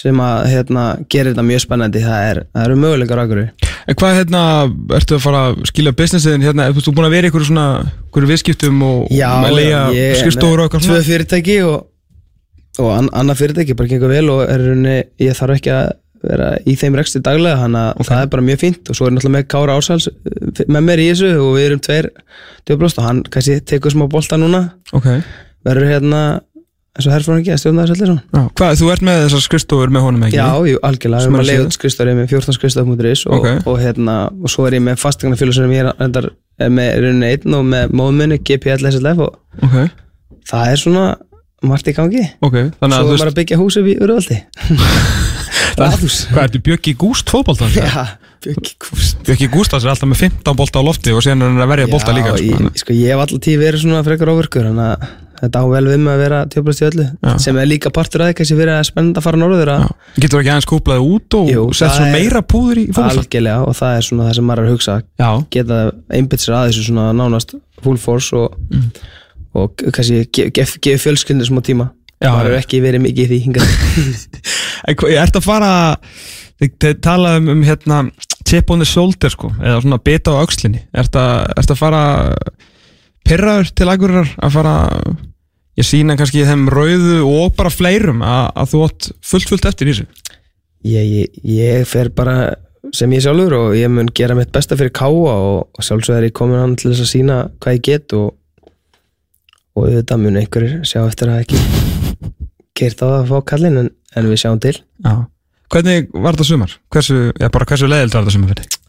sem 0.01 0.23
að 0.25 0.47
hérna, 0.55 0.87
gerir 1.05 1.35
þetta 1.35 1.45
mjög 1.51 1.63
spennandi. 1.67 2.03
Það, 2.07 2.25
er, 2.31 2.41
það 2.49 2.67
eru 2.67 2.81
möguleikar 2.81 3.23
akkur 3.25 3.43
En 3.89 3.97
hvað, 3.97 4.17
hérna, 4.19 4.41
ertu 4.97 5.17
að 5.17 5.23
fara 5.23 5.45
að 5.51 5.63
skilja 5.69 5.95
businessin, 5.97 6.43
hérna, 6.45 6.67
veist, 6.73 6.85
þú 6.85 6.97
búin 6.97 7.07
að 7.07 7.15
vera 7.15 7.25
í 7.25 7.31
einhverju 7.31 7.49
svona 7.49 7.67
einhverju 7.81 8.29
viðskiptum 8.29 8.83
og 8.85 9.15
að 9.25 9.55
leia 9.57 9.87
ég 9.93 10.11
er 10.11 10.19
skrifstofur 10.21 10.61
og 10.61 10.61
með 10.61 10.67
eitthvað 10.67 10.85
tvö 10.85 10.91
svona 10.91 11.07
fyrirtæki 11.09 11.55
og, 11.65 11.79
og 12.81 12.91
an, 12.93 13.09
annað 13.21 13.41
fyrirtæki 13.41 13.77
bara 13.79 13.89
gengur 13.89 14.13
vel 14.13 14.29
og 14.33 14.43
er 14.45 14.67
ég 15.21 15.37
þarf 15.37 15.57
ekki 15.57 15.73
að 15.73 15.89
vera 16.27 16.51
í 16.69 16.75
þeim 16.77 16.97
reksti 16.99 17.21
daglega 17.25 17.61
þannig 17.63 17.87
að 18.01 18.09
það 18.11 18.21
er 18.25 18.31
bara 18.35 18.45
mjög 18.51 18.61
fínt. 18.61 18.91
Og 18.91 18.97
svo 18.99 19.07
er 19.07 19.15
náttúrulega 19.15 19.37
með 19.39 19.47
Kára 19.55 19.77
Ársals 19.79 20.07
eh, 20.11 20.63
með 20.67 20.87
mér 20.89 21.01
í 21.03 21.09
þessu 21.11 21.31
og 21.41 21.51
við 21.57 21.67
erum 21.69 21.83
tveir 21.87 22.11
djöfblóst 22.69 23.01
og 23.01 23.07
hann 23.09 23.23
kannski 23.33 23.59
tekur 23.71 23.95
smá 23.95 24.05
bolta 24.11 24.37
núna. 24.41 24.65
Ok, 24.93 25.09
verður 25.65 25.91
hérna 25.95 26.21
eins 26.91 27.07
og 27.07 27.13
herfrón 27.15 27.39
ekki 27.39 27.53
að 27.53 27.59
stjórna 27.61 27.83
þessu 27.87 27.95
allir 27.95 28.09
svona 28.11 28.49
hvað, 28.59 28.73
þú 28.81 28.87
ert 28.91 29.03
með 29.07 29.19
þessar 29.23 29.43
skrifstofur 29.45 29.91
með 29.95 30.03
honum 30.03 30.25
ekki? 30.27 30.35
Já, 30.41 30.47
jú, 30.67 30.79
algjörlega, 30.83 31.21
við 31.21 31.29
erum 31.29 31.37
er 31.37 31.43
að 31.45 31.47
leiða 31.47 31.67
út 31.69 31.75
skrifstofur 31.77 32.17
með 32.17 32.33
14 32.33 32.57
skrifstof.is 32.57 33.21
og, 33.29 33.35
Ok. 33.37 33.47
og, 33.71 33.77
hérna, 33.79 34.15
og 34.35 34.51
svo 34.51 34.65
er 34.67 34.75
ég 34.75 34.83
með 34.83 34.99
fastegnafélag 34.99 35.55
sem 35.55 35.71
ég 35.71 35.87
er, 35.87 36.29
með 36.67 36.89
í 36.91 37.01
rauninni 37.05 37.29
einn 37.31 37.55
og 37.61 37.67
með 37.71 37.95
móðminni 37.95 38.41
GPLSLF 38.43 39.23
og 39.23 39.39
Ok, 39.63 39.77
það 40.51 40.73
er 40.73 40.83
svona 40.83 41.05
margt 41.63 41.87
í 41.87 41.95
gangi. 41.95 42.25
Ok, 42.43 42.57
þannig 42.81 42.97
að 42.97 43.05
Svo 43.05 43.15
er 43.15 43.21
maður 43.21 43.31
að 43.31 43.39
byggja 43.39 43.61
hús 43.61 43.79
upp 43.79 43.87
í 43.87 43.95
Urvaldi 44.01 44.41
Hvað, 45.77 46.43
ertu 46.45 46.61
Bjöggi 46.65 46.93
Gúst 46.99 47.31
fótbolta? 47.31 47.67
Já, 47.75 48.05
Bjöggi 48.43 48.75
Kúst 48.81 49.23
Bjöggi 49.27 49.49
Gústas 49.53 49.83
er 49.85 49.93
alltaf 49.93 50.09
með 50.11 50.23
15 50.27 50.55
bolta 50.59 50.79
á 50.79 50.83
lofti 50.85 51.13
og 51.15 51.23
síðan 51.25 51.43
er 51.45 51.51
hann 51.51 51.65
að 51.65 51.71
verja 51.75 51.89
bolta 51.91 52.15
líka 52.15 52.35
sko. 52.37 52.45
ég, 52.47 52.79
sko, 52.83 52.95
ég 52.97 53.11
hef 53.13 53.23
alltaf 53.25 53.43
tíð 53.45 53.59
verið 53.65 53.83
svona 53.85 54.03
frekar 54.07 54.31
ofurkur 54.33 54.65
Þannig 54.69 54.87
að 54.87 55.11
þetta 55.41 55.61
á 55.61 55.65
vel 55.73 55.83
við 55.89 56.01
með 56.05 56.11
að 56.13 56.19
vera 56.21 56.39
tjóplast 56.53 56.81
í 56.83 56.85
öllu 56.85 57.05
Já. 57.09 57.31
Sem 57.41 57.57
er 57.61 57.69
líka 57.71 57.89
partur 57.93 58.21
að 58.27 58.33
kannski 58.37 58.57
verið 58.59 58.75
að 58.77 58.83
spennandi 58.91 59.17
að 59.21 59.25
fara 59.25 59.39
norður 59.41 59.71
að 59.73 59.85
Já. 59.85 59.95
Getur 60.25 60.41
ekki 60.43 60.51
aðeins 60.53 60.69
kúplaði 60.69 61.05
út 61.15 61.37
og 61.39 61.49
Jú, 61.49 61.63
sett 61.73 61.87
það 61.87 61.95
svona 61.97 62.11
meira 62.17 62.41
púður 62.53 62.81
í 62.81 62.83
fótbolta? 62.91 63.23
Algjörlega 63.23 63.63
og 63.65 63.77
það 63.79 63.95
er 63.97 64.05
svona 64.09 64.27
það 64.27 64.37
sem 64.37 64.45
maður 64.51 64.61
er 64.61 64.69
að 64.69 64.75
hugsa 64.75 64.97
Já, 65.01 65.29
Geta 65.57 65.79
einbytt 66.19 66.45
sér 66.45 66.57
að 66.59 66.67
þessu 66.69 66.85
svona 66.91 67.07
nánast 67.17 67.55
full 67.81 67.97
force 67.97 68.37
og, 68.37 68.59
Mm. 68.71 68.91
og 69.57 69.81
kannski 69.91 70.21
gefa 70.31 70.53
gef, 70.55 70.75
gef 70.85 71.01
fjölskyldur 71.03 71.49
smá 71.49 71.59
tíma 71.65 71.89
Já. 72.21 72.31
er 72.45 72.57
ekki 72.59 72.81
verið 72.83 73.05
mikið 73.07 73.23
í 73.23 73.29
því 73.31 73.39
hingað. 73.47 73.73
Hvað, 74.99 75.15
ert 75.23 75.39
að 75.39 75.45
fara 75.47 75.71
þið 76.61 76.75
þið 76.83 76.99
talaðu 77.05 77.41
um, 77.41 77.51
um 77.55 77.63
hérna 77.65 78.01
chip 78.47 78.71
on 78.73 78.83
the 78.83 78.87
shoulder 78.87 79.33
sko, 79.33 79.51
eða 79.61 79.81
svona 79.81 80.01
bita 80.03 80.35
á 80.37 80.43
öxlinni. 80.43 80.83
Ert 80.93 81.17
að, 81.17 81.51
ert 81.57 81.73
að 81.73 81.81
fara 81.81 82.03
pyrraður 83.27 83.73
til 83.77 83.89
agurar 83.91 84.33
að 84.41 84.55
fara 84.57 84.75
ég 85.79 85.87
sína 85.87 86.17
kannski 86.19 86.45
þeim 86.47 86.67
rauðu 86.71 87.21
og 87.27 87.53
bara 87.57 87.71
fleirum 87.73 88.23
að, 88.25 88.43
að 88.59 88.73
þú 88.73 88.83
átt 88.87 89.11
fullt 89.31 89.53
fullt 89.53 89.69
eftir 89.71 89.89
í 89.89 89.95
þessu? 89.95 90.35
Ég, 90.91 91.05
ég, 91.05 91.39
ég 91.45 91.87
fer 91.89 92.11
bara 92.13 92.53
sem 92.97 93.11
ég 93.13 93.23
sjálfur 93.23 93.55
og 93.59 93.77
ég 93.77 93.91
mun 93.93 94.09
gera 94.17 94.35
mitt 94.37 94.51
besta 94.53 94.77
fyrir 94.77 94.93
káa 94.97 95.11
og, 95.13 95.69
og 95.69 95.85
sjálfsög 95.85 96.17
er 96.17 96.29
ég 96.31 96.35
komin 96.37 96.59
hann 96.59 96.75
til 96.79 96.91
þess 96.91 97.05
að 97.05 97.13
sína 97.13 97.39
hvað 97.61 97.77
ég 97.77 97.87
get 97.91 98.17
og, 98.17 98.33
og 99.77 99.87
auðvitað 99.87 100.25
mun 100.25 100.43
einhverjir 100.43 100.77
sjá 100.83 101.03
eftir 101.05 101.31
að 101.31 101.45
ekki 101.45 101.90
gert 102.77 103.03
á 103.03 103.07
að 103.07 103.31
fá 103.31 103.37
kallinn 103.53 103.79
en, 103.81 103.89
en 104.15 104.29
við 104.29 104.43
sjáum 104.43 104.61
til 104.63 104.75
Já. 104.77 105.13
Hvernig 105.71 106.09
var 106.11 106.35
þetta 106.35 106.47
sumar? 106.49 106.71
Hversu, 106.91 107.17
já, 107.31 107.47
bara 107.47 107.67
hversu 107.69 107.87
leiðild 107.87 108.15
var 108.15 108.25
þetta 108.25 108.35
sumar 108.35 108.51
fyrir 108.51 108.65
þig? 108.65 108.79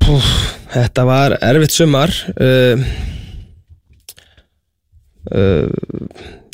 Púf, 0.00 0.28
þetta 0.74 1.06
var 1.08 1.34
erfitt 1.44 1.74
sumar 1.74 2.12
uh, 2.40 2.84
uh, 5.34 5.66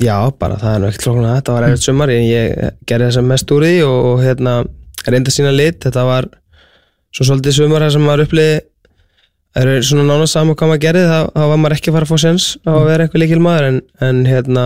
já, 0.03 0.17
bara 0.41 0.59
það 0.61 0.73
er 0.73 0.81
nú 0.83 0.89
ekkert 0.91 1.07
flóknar 1.07 1.37
þetta 1.39 1.57
var 1.57 1.69
erfitt 1.69 1.87
sumar 1.87 2.13
en 2.15 2.25
ég 2.27 2.73
gerði 2.89 3.11
þess 3.11 3.21
að 3.23 3.29
mest 3.33 3.55
úr 3.55 3.67
því 3.67 3.77
og, 3.87 3.99
og 4.11 4.25
hérna, 4.25 4.57
reyndi 5.07 5.33
að 5.33 5.39
sína 5.39 5.53
lit 5.55 5.79
þetta 5.85 6.07
var 6.09 6.31
svo 7.15 7.29
svolítið 7.29 7.61
sumar 7.61 7.87
sem 7.93 8.05
maður 8.05 8.27
uppliði 8.27 8.59
það 9.57 9.71
er 9.73 9.87
svona 9.89 10.09
nánast 10.11 10.37
saman 10.37 10.57
hvað 10.59 10.73
maður 10.73 10.85
gerði 10.85 11.05
þá, 11.09 11.21
þá 11.33 11.45
var 11.53 11.61
maður 11.63 11.77
ekki 11.79 11.93
að 11.93 11.97
fara 11.97 12.09
að 12.09 12.13
fá 12.13 12.25
sens 12.25 12.49
á 12.61 12.73
að 12.75 12.89
vera 12.91 13.07
einhver 13.07 13.23
líkil 13.23 13.41
maður 13.45 13.69
en, 13.71 13.79
en 14.05 14.19
hérna 14.29 14.65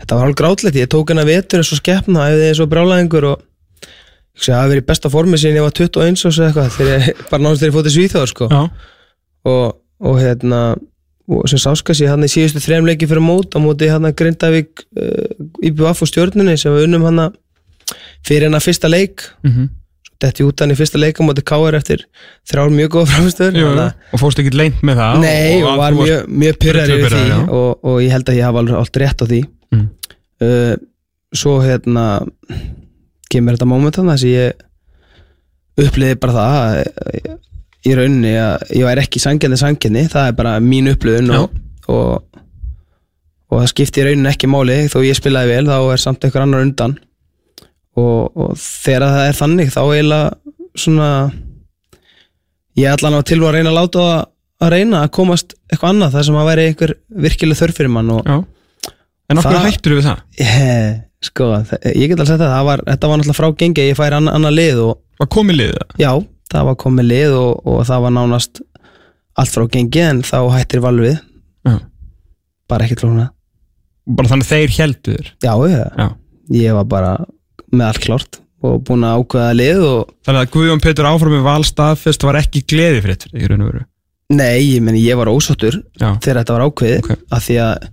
þetta 0.00 0.16
var 0.18 0.24
hálf 0.26 0.36
grátlegt, 0.40 0.76
ég 0.80 0.90
tók 0.90 1.12
hennar 1.12 1.28
vetur 1.28 1.60
eins 1.62 1.72
og 1.74 1.80
skeppna, 1.80 2.28
æfði 2.32 2.48
eins 2.50 2.60
og 2.64 2.70
brjálæðingur 2.72 3.26
og 3.34 3.46
ég 4.40 4.54
hafi 4.56 4.70
verið 4.72 4.82
í 4.84 4.86
besta 4.88 5.10
formi 5.12 5.38
síðan 5.40 5.58
ég 5.60 5.66
var 5.66 5.74
21 5.76 6.24
og 6.26 6.34
svo 6.34 6.46
eitthvað 6.46 6.70
þegar 6.78 6.94
ég 7.04 7.18
bara 7.30 7.42
náttúrulega 7.44 7.60
þegar 7.60 7.70
ég 7.70 7.76
fótið 7.78 7.96
svíþjóðar 7.96 8.30
sko. 8.32 8.48
Já, 8.50 8.62
og, 9.50 9.66
og 10.10 10.20
hérna 10.22 10.60
og 11.30 11.44
sem 11.50 11.60
sáskast 11.62 12.02
ég 12.02 12.10
hann 12.10 12.24
í 12.26 12.30
síðustu 12.32 12.62
þrejum 12.64 12.88
leiki 12.88 13.06
fyrir 13.10 13.22
mót 13.22 13.54
á 13.54 13.58
móti 13.62 13.86
hann 13.90 14.08
að 14.08 14.16
Grindavík 14.18 14.82
uh, 14.98 15.68
IBF 15.68 16.00
og 16.02 16.08
stjórnunni 16.10 16.56
sem 16.58 16.72
við 16.74 16.88
unnum 16.88 17.04
hann 17.06 17.20
fyrir 18.26 18.48
hennar 18.48 18.64
fyrsta 18.64 18.90
leik. 18.90 19.28
Mhm. 19.46 19.68
Detti 20.20 20.44
út 20.44 20.60
hann 20.60 20.72
í 20.74 20.76
fyrsta 20.76 20.98
leik 21.00 21.16
á 21.16 21.24
móti 21.24 21.40
KR 21.46 21.76
eftir 21.78 22.02
þrjár 22.50 22.72
mjög 22.74 22.90
góða 22.96 23.12
framstöður 23.12 23.78
að- 23.86 23.94
og 24.12 24.20
fórst 24.20 24.42
ekki 24.42 24.50
leint 24.58 24.82
með 24.84 24.98
það? 25.00 25.22
Nei, 25.22 25.62
og, 25.62 25.68
og 25.70 25.78
var 25.80 25.96
mjög, 25.96 26.26
mjög 26.42 26.58
pyrrari 26.60 26.96
mjög 26.98 27.06
við 27.06 27.14
því 27.14 27.38
og, 27.60 27.70
og 27.88 27.96
ég 28.04 28.12
held 28.12 28.28
að 28.28 28.36
ég 28.40 28.44
hafa 28.50 28.64
allt 28.82 29.00
rétt 29.00 29.24
á 29.24 29.26
því 29.30 29.40
Mm. 29.74 29.88
uh, 30.44 30.76
Svo 31.30 31.60
hérna 31.62 32.26
kemur 33.30 33.54
þetta 33.54 33.68
moment 33.70 33.94
þannig 33.94 34.16
að 34.16 34.24
ég 34.26 34.64
uppliði 35.80 36.16
bara 36.20 36.34
það 36.34 36.56
að, 36.56 37.28
í 37.86 37.92
rauninni 37.96 38.32
að 38.36 38.64
ég 38.76 38.88
væri 38.88 39.04
ekki 39.04 39.22
sangjandi 39.22 39.60
sangjandi, 39.60 40.08
það 40.10 40.30
er 40.32 40.34
bara 40.40 40.56
mín 40.64 40.90
upplifun 40.90 41.30
og, 41.36 41.54
og, 41.86 42.40
og 43.46 43.62
það 43.62 43.70
skipti 43.72 44.02
í 44.02 44.08
rauninni 44.08 44.32
ekki 44.32 44.50
máli 44.50 44.80
þó 44.90 44.98
ég 45.06 45.20
spilaði 45.20 45.54
vel, 45.54 45.70
þá 45.70 45.78
er 45.94 46.02
samt 46.02 46.26
einhver 46.26 46.44
annar 46.44 46.66
undan. 46.66 46.98
Og, 47.98 48.34
og 48.34 48.52
þegar 48.58 49.06
það 49.14 49.28
er 49.28 49.38
þannig 49.38 49.72
þá 49.74 49.80
eiginlega 49.84 50.58
svona 50.78 51.08
ég 52.78 52.90
allan 52.90 53.18
á 53.18 53.20
til 53.26 53.40
að 53.42 53.56
reyna 53.56 53.72
að 53.72 53.78
láta 53.78 54.04
að 54.60 54.74
reyna 54.74 55.04
að 55.04 55.14
komast 55.16 55.54
eitthvað 55.70 55.94
annað 55.94 56.16
þar 56.16 56.26
sem 56.28 56.38
að 56.42 56.50
væri 56.50 56.66
einhver 56.68 56.92
virkileg 57.26 57.58
þörf 57.58 57.78
fyrir 57.78 57.94
mann 57.94 58.12
og 58.18 58.26
Já 58.26 58.38
En 59.30 59.40
okkur 59.40 59.60
hættur 59.66 59.94
við 59.98 60.06
það? 60.08 60.22
ég, 60.40 61.00
sko, 61.26 61.48
ég 61.94 62.10
get 62.10 62.22
alveg 62.22 62.40
það, 62.40 62.46
það 62.56 62.66
var, 62.70 62.82
þetta 62.88 63.10
var 63.10 63.20
náttúrulega 63.20 63.38
frá 63.40 63.48
gengi 63.62 63.86
ég 63.90 64.00
annar 64.10 64.34
anna 64.38 64.50
lið 64.54 64.82
og 64.88 64.94
Var 65.20 65.28
komið 65.36 65.58
liðið 65.60 65.78
það? 65.80 65.96
já, 66.00 66.12
það 66.54 66.68
var 66.70 66.78
komið 66.84 67.08
lið 67.10 67.34
og, 67.38 67.66
og 67.70 67.80
það 67.90 68.04
var 68.06 68.14
nánast 68.16 68.62
allt 69.40 69.54
frá 69.54 69.66
gengi 69.70 70.02
en 70.04 70.22
þá 70.26 70.38
hættir 70.56 70.82
valvið. 70.84 71.18
Já. 71.68 71.76
Bara 72.70 72.86
ekkert 72.86 73.04
flóna 73.04 73.28
Bara 74.10 74.30
þannig 74.32 74.48
að 74.48 74.54
þeir 74.56 74.72
heldu 74.80 75.12
þér? 75.14 75.28
Já, 75.44 75.52
ég, 75.70 75.84
Já. 76.00 76.08
Ég 76.60 76.74
var 76.74 76.86
bara 76.90 77.10
með 77.70 77.86
allt 77.86 78.00
klárt 78.02 78.40
og 78.66 78.80
búin 78.88 79.04
að 79.06 79.20
ákveða 79.22 79.52
lið 79.56 79.84
og 79.86 80.00
Þannig 80.26 80.40
að 80.42 80.50
Guðjón 80.56 80.82
Pétur 80.84 81.06
áfram 81.08 81.32
með 81.36 81.44
val 81.46 81.62
staðfest 81.68 82.24
var 82.26 82.38
ekki 82.40 82.64
gleði 82.68 82.98
fyrir 83.04 83.16
þetta 83.20 83.38
í 83.38 83.46
raun 83.52 83.62
og 83.64 83.70
veru? 83.70 83.84
Nei, 84.30 84.58
ég 84.76 84.82
meni, 84.86 85.00
ég 85.04 85.18
var 85.18 85.30
ósáttur 85.30 85.78
Já. 85.98 86.10
þegar 86.22 86.40
þetta 86.42 86.56
var 86.56 86.64
ákveðið 86.68 87.00
Ok. 87.06 87.22
af 87.34 87.46
því 87.46 87.56
að 87.64 87.88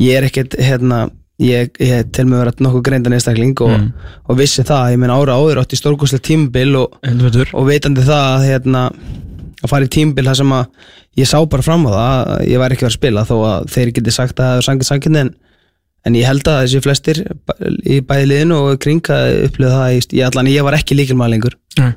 ég 0.00 0.14
er 0.18 0.26
ekkert 0.28 0.54
hérna, 0.62 1.10
ég, 1.42 1.70
ég 1.82 2.10
tel 2.12 2.26
mig 2.26 2.38
að 2.38 2.44
vera 2.44 2.52
nokkuð 2.66 2.82
greindan 2.88 3.12
einstakling 3.16 3.54
og, 3.60 3.70
Mm. 3.78 3.92
og 4.28 4.36
vissi 4.38 4.62
það, 4.66 4.92
ég 4.94 4.98
menn 4.98 5.10
ára 5.14 5.36
áður 5.38 5.60
átti 5.62 5.76
stórkostlega 5.78 6.22
tímabil 6.28 6.76
og, 6.76 6.96
Heldur 7.06 7.30
betur. 7.30 7.50
og 7.54 7.66
veitandi 7.68 8.02
það 8.06 8.24
að, 8.36 8.46
hérna, 8.48 8.82
að 9.62 9.68
fara 9.68 9.84
í 9.84 9.88
tímabil 9.88 10.24
þar 10.24 10.36
sem 10.36 10.52
að 10.52 10.66
ég 11.18 11.26
sá 11.26 11.38
bara 11.50 11.62
fram 11.62 11.86
á 11.86 11.90
það 11.90 12.32
að 12.38 12.46
ég 12.48 12.58
væri 12.62 12.74
ekki 12.76 12.86
verið 12.86 12.94
að 12.94 12.98
spila 13.00 13.24
þó 13.26 13.36
að 13.52 13.68
þeir 13.74 13.92
geti 13.98 14.10
sagt 14.14 14.38
að 14.38 14.44
það 14.48 14.56
er 14.58 14.66
sangið 14.68 14.88
sangið 14.92 15.16
en, 15.22 15.30
en 16.06 16.14
ég 16.14 16.24
held 16.30 16.42
að 16.48 16.60
þessi 16.62 16.82
flestir 16.82 17.22
í 17.86 18.00
bæði 18.06 18.26
liðinu 18.30 18.58
og 18.62 18.78
kring 18.80 19.00
að 19.10 19.48
upplöðu 19.48 19.74
það, 19.74 19.88
ég, 20.14 20.26
allan. 20.28 20.46
Ég 20.46 20.62
var 20.62 20.74
ekki 20.78 20.94
líkilmaður 20.94 21.30
lengur. 21.34 21.54
Nei. 21.78 21.92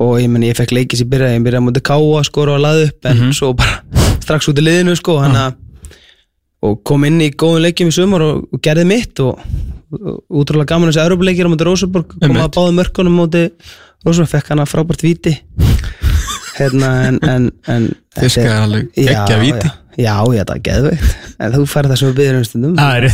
Og 0.00 0.16
ég 0.20 0.28
menn 0.32 0.42
ég 0.42 0.56
fekk 0.58 0.72
leikis 0.74 1.02
í 1.04 1.06
byrja 1.08 1.34
ég 1.36 1.42
byrjaði 1.44 1.62
á 1.62 1.66
móti 1.68 1.82
káa 1.84 2.24
skora 2.26 2.54
og 2.56 2.60
laði 2.64 2.88
upp 2.90 3.04
en 3.06 3.16
Mhm. 3.16 3.32
svo 3.36 3.52
bara 3.54 3.82
strax 4.24 4.48
út 4.48 4.58
í 4.58 4.64
liðinu 4.66 4.96
sko 4.96 5.18
hann 5.20 5.36
að 5.36 5.54
og 6.66 6.80
kom 6.84 7.04
inn 7.08 7.20
í 7.24 7.30
góðum 7.32 7.62
leikjum 7.64 7.88
í 7.92 7.94
sumar 7.96 8.24
og, 8.26 8.42
og 8.52 8.60
gerði 8.64 8.84
mitt 8.90 9.20
og, 9.24 9.38
og 9.96 10.18
útrúlega 10.42 10.74
gaman 10.74 10.90
þessi 10.92 11.02
Európa-leikir 11.06 11.48
á 11.48 11.52
móti 11.52 11.66
Rósaborg 11.68 12.16
kom 12.20 12.36
að 12.36 12.50
báði 12.56 12.74
mörkunum 12.80 13.16
á 13.16 13.20
móti 13.22 13.44
Rósaborg 14.04 14.32
fekk 14.34 14.52
hann 14.52 14.62
að 14.64 14.70
frábært 14.74 15.02
víti. 15.04 15.32
Hérna 16.60 16.90
en, 17.08 17.18
en, 17.24 17.46
en 17.72 17.86
Fiskaði 18.16 18.44
þetta 18.44 18.56
er- 18.56 18.64
alveg 18.66 18.88
Já, 19.00 19.06
geggjað 19.10 19.42
víti. 19.46 19.70
já, 19.70 19.79
já, 19.98 20.14
já, 20.36 20.42
það 20.46 20.54
er 20.54 20.62
geðveikt. 20.68 21.14
En 21.40 21.52
þú 21.54 21.62
færð 21.70 21.88
það 21.90 21.98
sem 22.00 22.08
við 22.10 22.16
byrjum 22.20 22.38
um 22.40 22.44
stundum. 22.46 22.74
Það 22.78 22.92
er 22.96 23.04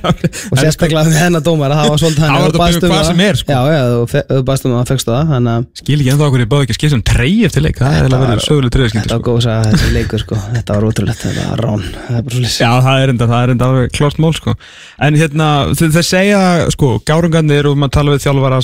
og 0.50 0.58
sérstaklega 0.60 1.04
með 1.06 1.16
hennar 1.22 1.42
dómar 1.46 1.72
það 1.76 1.88
var 1.92 1.98
svolítið 2.02 2.22
hann 2.26 2.32
Það 2.32 2.36
var 2.36 2.46
ef 2.46 2.46
þú 2.46 2.52
þetta 2.52 2.62
baðst 2.62 2.76
bara 2.76 2.86
um 2.86 2.92
hvað 2.92 3.00
það- 3.00 3.06
sem 3.06 3.20
sko. 3.36 3.48
já, 3.52 3.60
já, 3.76 3.82
þú 3.86 4.04
fe- 4.12 4.24
ef 4.26 4.34
þú 4.36 4.42
baðst 4.50 4.64
um 4.66 4.72
það, 4.76 4.86
fegstu 4.90 5.10
það 5.14 5.24
þannig 5.32 5.52
að 5.56 5.62
Skil 5.80 5.96
ekki 6.00 6.10
ennþá 6.12 6.26
okkur 6.26 6.42
ég 6.44 6.50
báði 6.52 6.62
ekki 6.66 6.74
að 6.74 6.78
skilja 6.80 6.96
um 6.96 7.04
trey 7.10 7.34
eftir 7.46 7.62
leik. 7.66 7.76
Það 7.80 7.86
er 7.86 8.02
Þetta 8.06 8.16
alveg 8.16 8.30
verið 8.32 8.46
söguleg 8.46 8.72
treyðskildur 8.76 9.06
Þetta 9.06 9.16
var 9.16 9.26
góð 9.26 9.38
að 9.46 9.66
þessi 9.70 9.88
leikur 9.96 10.20
sko. 10.26 10.34
Þetta 10.56 10.70
var 10.76 10.82
ótrúlegt, 10.90 11.20
þetta 11.26 11.42
var 11.50 11.58
rán 11.66 11.82
Það 11.86 12.16
er 12.16 12.22
bara 12.26 12.34
svolítið 12.36 12.60
Já, 12.66 12.70
það 12.86 12.96
er 13.06 13.08
enda, 13.14 13.24
það 13.32 13.40
er 13.46 13.50
enda 13.56 13.64
alveg 13.70 13.86
klart 13.96 14.18
mál 14.22 14.34
sko. 14.36 14.50
En 15.06 15.12
hérna, 15.20 15.48
þeir 15.76 16.06
segja 16.06 16.42
sko, 16.74 16.88
gárungarnir 17.06 17.64
og 17.70 17.76
maður 17.80 17.94
tala 17.96 18.16
við 18.16 18.22
þjálfara 18.26 18.58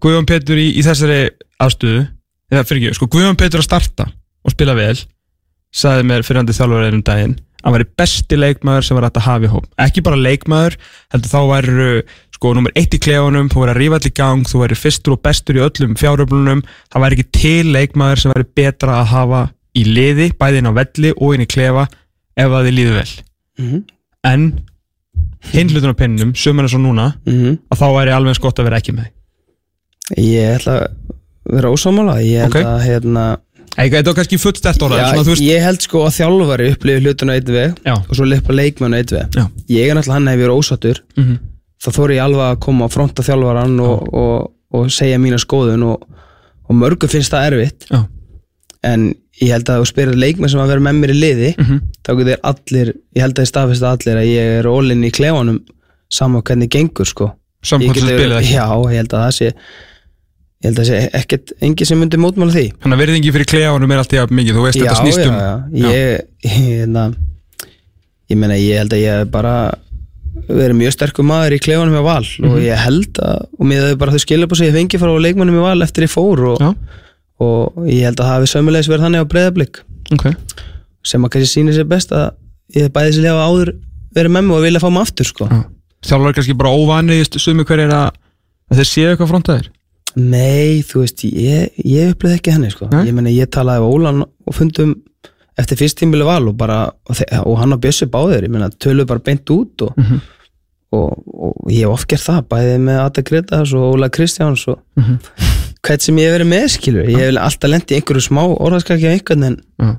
Guðjón 0.00 0.28
Pétur 0.30 0.60
í, 0.60 0.70
í 0.78 0.82
þessari 0.86 1.20
aðstöðu 1.60 2.06
eða 2.50 2.66
fyrir 2.68 2.82
ekki, 2.90 2.98
sko, 2.98 3.08
Guðjón 3.10 3.38
Pétur 3.40 3.62
að 3.62 3.68
starta 3.68 4.06
og 4.44 4.54
spila 4.54 4.76
vel 4.78 4.96
sagði 5.74 6.06
mér 6.08 6.24
fyrir 6.26 6.42
handi 6.42 6.56
þjálfara 6.56 6.92
um 6.94 7.02
daginn 7.06 7.36
að 7.60 7.74
væri 7.76 7.86
besti 8.00 8.38
leikmaður 8.38 8.86
sem 8.86 8.96
var 8.96 9.04
hægt 9.04 9.18
að 9.20 9.26
hafa 9.26 9.44
í 9.44 9.50
hóp. 9.52 9.66
Ekki 9.84 10.02
bara 10.06 10.16
leikmaður, 10.16 10.78
heldur 11.12 11.28
þá 11.28 11.40
væri 11.50 11.88
sko 12.32 12.52
nummer 12.56 12.72
eitt 12.78 12.94
í 12.96 13.00
klefunum, 13.04 13.50
þú 13.52 13.60
væri 13.60 13.74
að 13.74 13.80
rífa 13.82 13.98
allir 14.00 14.14
gang 14.16 14.48
þú 14.48 14.62
væri 14.62 14.78
fyrstur 14.80 15.16
og 15.16 15.20
bestur 15.26 15.58
í 15.58 15.64
öllum 15.66 15.92
fjáröflunum 16.00 16.62
það 16.64 17.04
væri 17.04 17.18
ekki 17.18 17.36
til 17.36 17.74
leikmaður 17.74 18.22
sem 18.22 18.32
væri 18.32 18.48
betra 18.56 18.96
að 19.02 19.10
hafa 19.12 19.42
í 19.76 19.84
liði 19.84 20.30
bæði 20.40 20.62
inn 20.62 20.72
á 20.72 20.78
velli 20.80 21.12
og 21.12 21.36
inn 21.36 21.44
í 21.44 21.50
klefa 21.52 21.84
ef 22.32 22.48
það 22.48 22.64
þið 22.64 22.76
líður 22.78 22.98
vel. 23.02 23.12
Mhm. 23.60 23.84
en 24.24 24.42
hinn 25.52 25.70
hlutin 25.72 25.92
á 25.92 26.00
penninum, 26.00 26.32
sömur 26.36 26.64
eins 26.64 26.74
og 26.76 26.82
núna 26.84 27.14
mm 27.28 27.58
að 27.72 27.80
þá 27.80 27.86
væri 27.96 28.12
alveg 28.16 28.32
eins 28.32 28.40
gott 28.42 28.58
að 28.60 28.68
vera 28.68 28.80
ekki 28.80 28.96
með 28.96 29.08
Ég 30.18 30.56
ætla 30.58 30.74
að 30.80 31.54
vera 31.54 31.70
ósámála 31.74 32.16
Ég 32.24 32.42
held 32.46 32.56
Ok. 32.56 32.66
að 32.66 32.82
hérna 32.88 33.24
Eða 33.78 34.00
þetta 34.00 34.10
var 34.10 34.16
kannski 34.18 34.38
full 34.42 34.56
stert 34.58 34.82
orðað 34.82 34.98
já, 35.00 35.22
veist, 35.24 35.42
Ég 35.46 35.62
held 35.62 35.84
sko 35.86 36.02
að 36.08 36.16
þjálfari 36.18 36.70
upplifi 36.74 37.04
hlutinu 37.04 37.36
eitt 37.36 37.48
veg 37.54 37.76
já, 37.86 37.94
Og 37.94 38.10
svo 38.18 38.26
lipa 38.26 38.52
leikmennu 38.56 38.98
eitt 38.98 39.12
veg. 39.14 39.38
Já, 39.38 39.44
Ég 39.70 39.86
er 39.92 39.94
náttúrulega 39.96 40.18
hann 40.18 40.28
ef 40.32 40.40
ég 40.42 40.48
er 40.48 40.54
ósattur 40.56 41.02
mm 41.16 41.38
Þá 41.80 41.88
þóri 41.96 42.16
ég 42.18 42.20
alveg 42.26 42.44
að 42.44 42.58
koma 42.60 42.84
og 42.84 42.92
fronta 42.92 43.22
þjálfaran 43.24 43.78
og, 43.80 44.08
og, 44.12 44.50
og 44.76 44.90
segja 44.92 45.16
mína 45.16 45.38
skoðun 45.40 45.86
og, 45.88 46.02
og 46.68 46.76
mörgu 46.76 47.08
finnst 47.08 47.32
það 47.32 47.46
erfitt. 47.54 47.86
Já, 47.88 48.02
En 48.84 49.06
ég 49.40 49.54
held 49.54 49.70
að 49.72 49.80
þú 49.80 49.86
spyrir 49.88 50.18
leikmenn 50.20 50.52
sem 50.52 50.60
að 50.60 50.74
vera 50.74 50.84
með 50.84 50.98
mér 51.00 51.12
í 51.14 51.16
liði 51.16 51.48
mhm, 51.56 51.78
þá 52.04 52.10
getur 52.18 52.42
allir, 52.50 52.90
ég 53.16 53.24
held 53.24 53.38
að 53.40 53.46
ég 53.46 53.50
staðfist 53.54 53.86
allir 53.88 54.20
að 54.20 54.28
ég 54.28 54.52
er 54.58 54.68
ólinn 54.68 55.06
í 55.08 55.12
klefanum 55.16 55.62
sama 56.12 56.42
hvernig 56.44 56.68
gengur 56.76 57.08
sko. 57.08 57.30
Saman 57.64 57.88
hvort 57.94 58.02
sem 58.04 58.12
ekki? 58.28 58.52
Já, 58.58 58.66
ég 58.68 59.00
held 59.00 59.16
að 59.16 59.24
það 59.24 59.34
sé 59.38 59.50
ég 60.60 60.68
held 60.68 60.78
að 60.78 60.84
það 60.84 60.88
sé 60.90 61.10
ekkert 61.20 61.52
engi 61.64 61.86
sem 61.88 61.98
myndi 62.00 62.18
mótmála 62.20 62.52
því. 62.52 62.64
Þannig 62.82 62.96
að 62.96 63.02
verðingi 63.04 63.32
fyrir 63.32 63.48
klefunum 63.48 63.92
er 63.94 64.00
alltaf 64.02 64.32
mikið, 64.36 64.56
þú 64.58 64.64
veist 64.66 64.76
Já, 64.76 64.82
þetta 64.84 64.98
snýst 65.00 65.22
já, 65.22 65.28
um 65.30 65.38
já, 65.40 65.86
ég 65.86 65.94
ég, 65.96 66.50
hérna, 66.54 67.04
ég 68.30 68.36
meina, 68.40 68.58
ég 68.60 68.78
held 68.82 68.92
að 68.96 69.00
ég 69.04 69.20
hef 69.22 69.30
bara 69.32 69.54
verið 70.50 70.76
mjög 70.78 70.92
sterkur 70.94 71.26
maður 71.26 71.56
í 71.56 71.60
klefanum 71.64 71.96
með 71.96 72.04
val 72.06 72.22
og 72.22 72.50
Mhm. 72.54 72.60
ég 72.64 72.76
held 72.84 73.18
að, 73.24 73.46
og 73.58 73.66
mér 73.66 73.80
hefur 73.86 73.98
bara 73.98 74.12
þau 74.14 74.22
skilja 74.22 74.46
på 74.50 74.56
sig 74.56 74.68
ég 74.70 74.76
fengi 74.76 75.00
frá 75.00 75.10
leikmannum 75.20 75.56
í 75.58 75.64
val 75.64 75.82
eftir 75.82 76.04
ég 76.06 76.12
fór 76.12 76.44
og, 76.52 76.60
Já, 76.60 76.70
og 77.40 77.86
ég 77.88 78.04
held 78.06 78.20
að 78.20 78.26
það 78.28 78.34
hafi 78.36 78.50
sömulegis 78.52 78.88
verið 78.92 79.04
þannig 79.08 79.24
á 79.24 79.30
breyðablík 79.32 79.80
ok. 80.12 80.26
Sem 81.04 81.24
að 81.24 81.30
kannski 81.34 81.50
sýnir 81.56 81.74
sér 81.76 81.88
best 81.88 82.12
að 82.12 82.30
ég 82.76 82.82
hef 82.86 82.92
bæði 82.92 83.16
sér 83.16 83.40
áður 83.40 83.72
verið 84.14 84.30
með 84.36 84.44
mig 84.44 84.56
og 84.56 84.62
vilja 84.62 84.80
fá 84.82 84.90
mig 84.92 85.02
aftur 85.02 85.24
sko. 85.26 85.48
Já. 85.48 85.60
Þjálfur 86.06 86.28
er 86.28 86.36
kannski 86.38 86.56
bara 86.60 86.70
óvanið 86.76 87.38
sumi 87.40 87.64
hver 87.64 87.80
er 87.86 87.90
að, 87.96 88.10
að 88.70 88.76
þeir 88.80 88.88
séu 88.90 89.08
eitthvað 89.10 89.30
frontaðir 89.32 89.68
Nei, 90.16 90.80
þú 90.86 91.04
veist, 91.04 91.22
ég, 91.24 91.70
ég 91.86 92.10
upplýði 92.14 92.38
ekki 92.40 92.52
henni 92.54 92.70
sko. 92.72 92.88
Ég 93.06 93.12
meina, 93.14 93.30
ég 93.30 93.50
talaði 93.52 93.84
af 93.84 93.94
Ólan 93.94 94.22
og 94.24 94.54
fundum 94.56 94.96
eftir 95.60 95.76
fyrst 95.76 95.98
tímili 96.00 96.24
val 96.24 96.48
og 96.48 96.56
bara 96.56 96.86
og, 96.88 97.20
og 97.44 97.58
hann 97.60 97.72
og 97.76 97.80
Bjössi 97.82 98.06
báðir, 98.10 98.46
ég 98.48 98.76
töluðu 98.80 99.06
bara 99.06 99.20
beint 99.26 99.50
út 99.50 99.82
og, 99.86 99.92
Mhm. 99.96 100.20
og, 100.92 101.22
og 101.34 101.70
ég 101.70 101.84
hef 101.84 101.92
oft 101.94 102.08
gert 102.08 102.24
það, 102.24 102.40
bæði 102.48 102.78
með 102.80 102.98
Ada 103.04 103.22
Gretas 103.22 103.72
og 103.74 103.94
Óla 103.94 104.08
Kristjáns 104.10 104.66
og 104.68 104.78
Mhm. 104.96 105.18
hvern 105.82 106.00
sem 106.00 106.16
ég 106.16 106.26
hef 106.30 106.40
verið 106.40 106.48
með, 106.50 106.64
skilur 106.74 107.06
ég 107.08 107.18
hef 107.18 107.36
alltaf 107.36 107.70
lent 107.70 107.86
í 107.90 107.96
einhverju 108.00 108.24
smá 108.28 108.42
orðaskaki 108.58 109.06
af 109.06 109.14
einhvern 109.20 109.44
en 109.44 109.56
Já. 109.78 109.98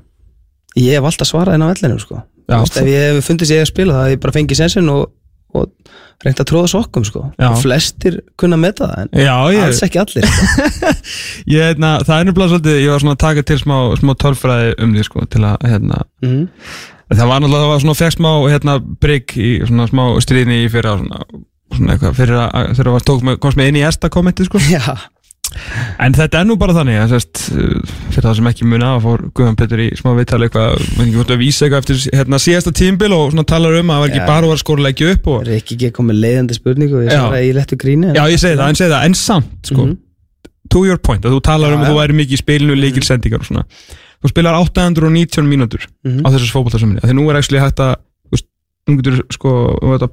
ég 0.76 0.92
hef 0.98 1.04
alltaf 1.04 1.28
svarað 1.30 1.54
inn 1.54 1.62
á 1.62 1.72
vellinu 1.72 1.98
sko. 2.00 2.22
Já, 2.48 2.58
veist, 2.58 2.76
ef 2.76 2.84
ég 2.86 3.14
hef 3.16 3.28
fundið 3.28 3.48
sér 3.48 3.62
að 3.62 3.70
spila 3.72 3.92
það, 3.94 4.04
hef 4.08 4.12
ég 4.16 4.20
bara 4.20 4.32
fengið 4.32 4.56
sensin 4.60 4.88
og, 4.90 5.10
og 5.58 5.70
reynt 6.22 6.40
að 6.40 6.48
tróða 6.48 6.70
sokkum 6.70 7.04
sko. 7.06 7.24
Já. 7.36 7.48
og 7.50 7.60
flestir 7.62 8.18
kunna 8.40 8.58
með 8.60 8.82
það 8.82 8.94
en 9.02 9.12
Já, 9.24 9.34
ég, 9.52 9.62
alls 9.66 9.82
ekki 9.86 10.00
allir 10.02 10.26
sko. 10.28 10.92
ég 11.54 11.70
hérna, 11.70 11.92
það 12.06 12.16
er 12.16 12.28
nefnilega 12.28 12.52
svolítið, 12.54 12.80
ég 12.80 12.94
var 12.94 13.04
svona 13.04 13.16
að 13.16 13.22
taka 13.24 13.46
til 13.50 13.58
smá, 13.62 13.76
smá 14.00 14.12
tölfræði 14.24 14.74
um 14.84 14.96
því 14.96 15.06
sko, 15.08 15.24
til 15.32 15.44
að, 15.48 15.68
hérna, 15.72 16.02
mm. 16.24 16.44
það 17.12 17.32
var 17.32 17.42
náttúrulega, 17.42 17.64
það 17.64 17.72
var 17.72 17.82
svona 17.86 17.98
fekk 18.02 18.18
smá, 18.18 18.30
hérna, 18.52 18.76
brygg 19.06 19.34
í 19.38 19.50
svona 19.64 19.88
smá 19.90 20.04
stríðni 20.26 20.60
í 20.62 20.70
fyrir 20.72 21.02
svona, 21.02 21.24
svona 21.72 21.96
eitthvað, 21.96 22.14
fyrir 22.20 22.44
að, 22.44 22.70
þegar 22.78 22.92
það 23.10 23.42
komst 23.42 23.60
með 23.60 23.72
inn 23.72 23.80
í 23.82 23.84
ersta 23.90 24.12
kommenti, 24.12 24.46
sko, 24.48 24.62
Já, 24.76 24.86
En 26.02 26.14
þetta 26.16 26.40
er 26.40 26.46
nú 26.48 26.56
bara 26.60 26.72
þannig 26.76 26.98
að 27.02 27.12
fyrir 28.12 28.24
það 28.26 28.36
sem 28.38 28.48
ekki 28.52 28.68
muna 28.68 28.90
að 28.96 29.02
fór 29.06 29.24
Guðan 29.36 29.56
Petur 29.60 29.82
í 29.84 29.88
smá 29.98 30.10
viðtali 30.16 30.48
eitthvað, 30.48 30.76
veit 30.96 31.02
ekki 31.06 31.16
hvort 31.18 31.32
að 31.34 31.42
vísa 31.42 31.66
eitthvað 31.66 31.82
eftir 31.82 32.18
hérna, 32.18 32.40
síðasta 32.42 32.72
tímbil 32.78 33.12
og 33.16 33.32
svona 33.34 33.44
talar 33.52 33.76
um 33.80 33.90
að 33.92 33.98
það 33.98 34.04
var 34.04 34.12
ekki 34.12 34.26
bara 34.32 34.52
að 34.52 34.62
skóra 34.62 34.86
leggja 34.86 35.10
upp 35.16 35.26
og, 35.32 35.42
Það 35.42 35.52
er 35.52 35.60
ekki 35.62 35.76
ekki 35.78 35.90
komið 35.98 36.20
leiðandi 36.24 36.58
spurningu 36.58 36.96
og 37.00 37.04
ég 37.06 37.12
svara 37.16 37.42
í 37.42 37.52
lettu 37.56 37.76
gríni 37.82 38.14
Já, 38.16 38.22
ég 38.32 38.40
segi 38.42 38.56
það, 38.60 38.68
en 38.72 38.80
segi 38.80 38.92
það, 38.94 39.04
en 39.10 39.14
samt 39.22 39.72
sko, 39.72 39.86
Mhm. 39.86 39.98
to 40.72 40.84
your 40.86 40.96
point, 40.98 41.24
að 41.24 41.34
þú 41.36 41.40
talar 41.44 41.72
um 41.74 41.80
Já, 41.80 41.84
að 41.84 41.90
þú 41.90 41.96
já. 41.96 42.00
væri 42.02 42.18
mikið 42.22 42.32
í 42.32 42.42
spilinu, 42.42 42.76
leikil 42.80 43.04
sendingar 43.04 43.40
og 43.44 43.46
svona 43.50 43.64
þú 44.22 44.28
spilar 44.32 44.54
819 44.62 45.44
mínútur 45.50 45.84
Mhm. 46.04 46.22
á 46.24 46.28
þessars 46.32 46.52
fótboltasömminni, 46.54 47.00
þegar 47.04 47.18
nú 47.18 47.28
er 47.30 47.36
actually 47.36 47.60
hægt 47.60 47.78
að 47.82 47.96
þú 48.88 48.96
getur 48.98 49.20
sko 49.30 49.50
þú 49.82 49.92
að 50.00 50.08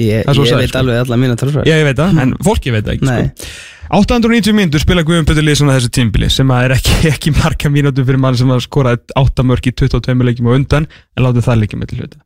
Ég, 0.00 0.24
ég 0.24 0.56
veit 0.56 0.70
sko. 0.72 0.78
alveg 0.80 1.00
alla 1.04 1.16
mína 1.20 1.36
tölfræði 1.36 1.66
ég 1.68 1.84
veit 1.84 1.96
það 2.00 2.20
en 2.22 2.30
fólki 2.40 2.72
veit 2.72 2.84
það 2.86 2.94
ekki 2.96 3.06
sko. 3.06 3.50
890 3.92 4.54
mínútur 4.56 4.80
spila 4.80 5.02
Guðjón 5.04 5.26
Petur 5.28 5.44
Lýðsson 5.44 5.68
á 5.68 5.76
þessu 5.76 5.90
tímbili 5.92 6.30
sem 6.32 6.48
að 6.54 6.64
er 6.64 6.74
ekki, 6.78 6.94
ekki 7.12 7.32
marga 7.36 7.68
mínútur 7.72 8.06
fyrir 8.08 8.20
mann 8.22 8.38
sem 8.40 8.48
að 8.52 8.62
skora 8.64 8.94
8 9.20 9.44
mörg 9.44 9.68
í 9.68 9.72
22 9.76 10.24
leikjum 10.24 10.48
og 10.48 10.56
undan 10.56 10.86
en 10.88 11.26
látið 11.26 11.44
það 11.44 11.66
með 11.76 11.90
til 11.90 11.98
hluta. 12.00 12.20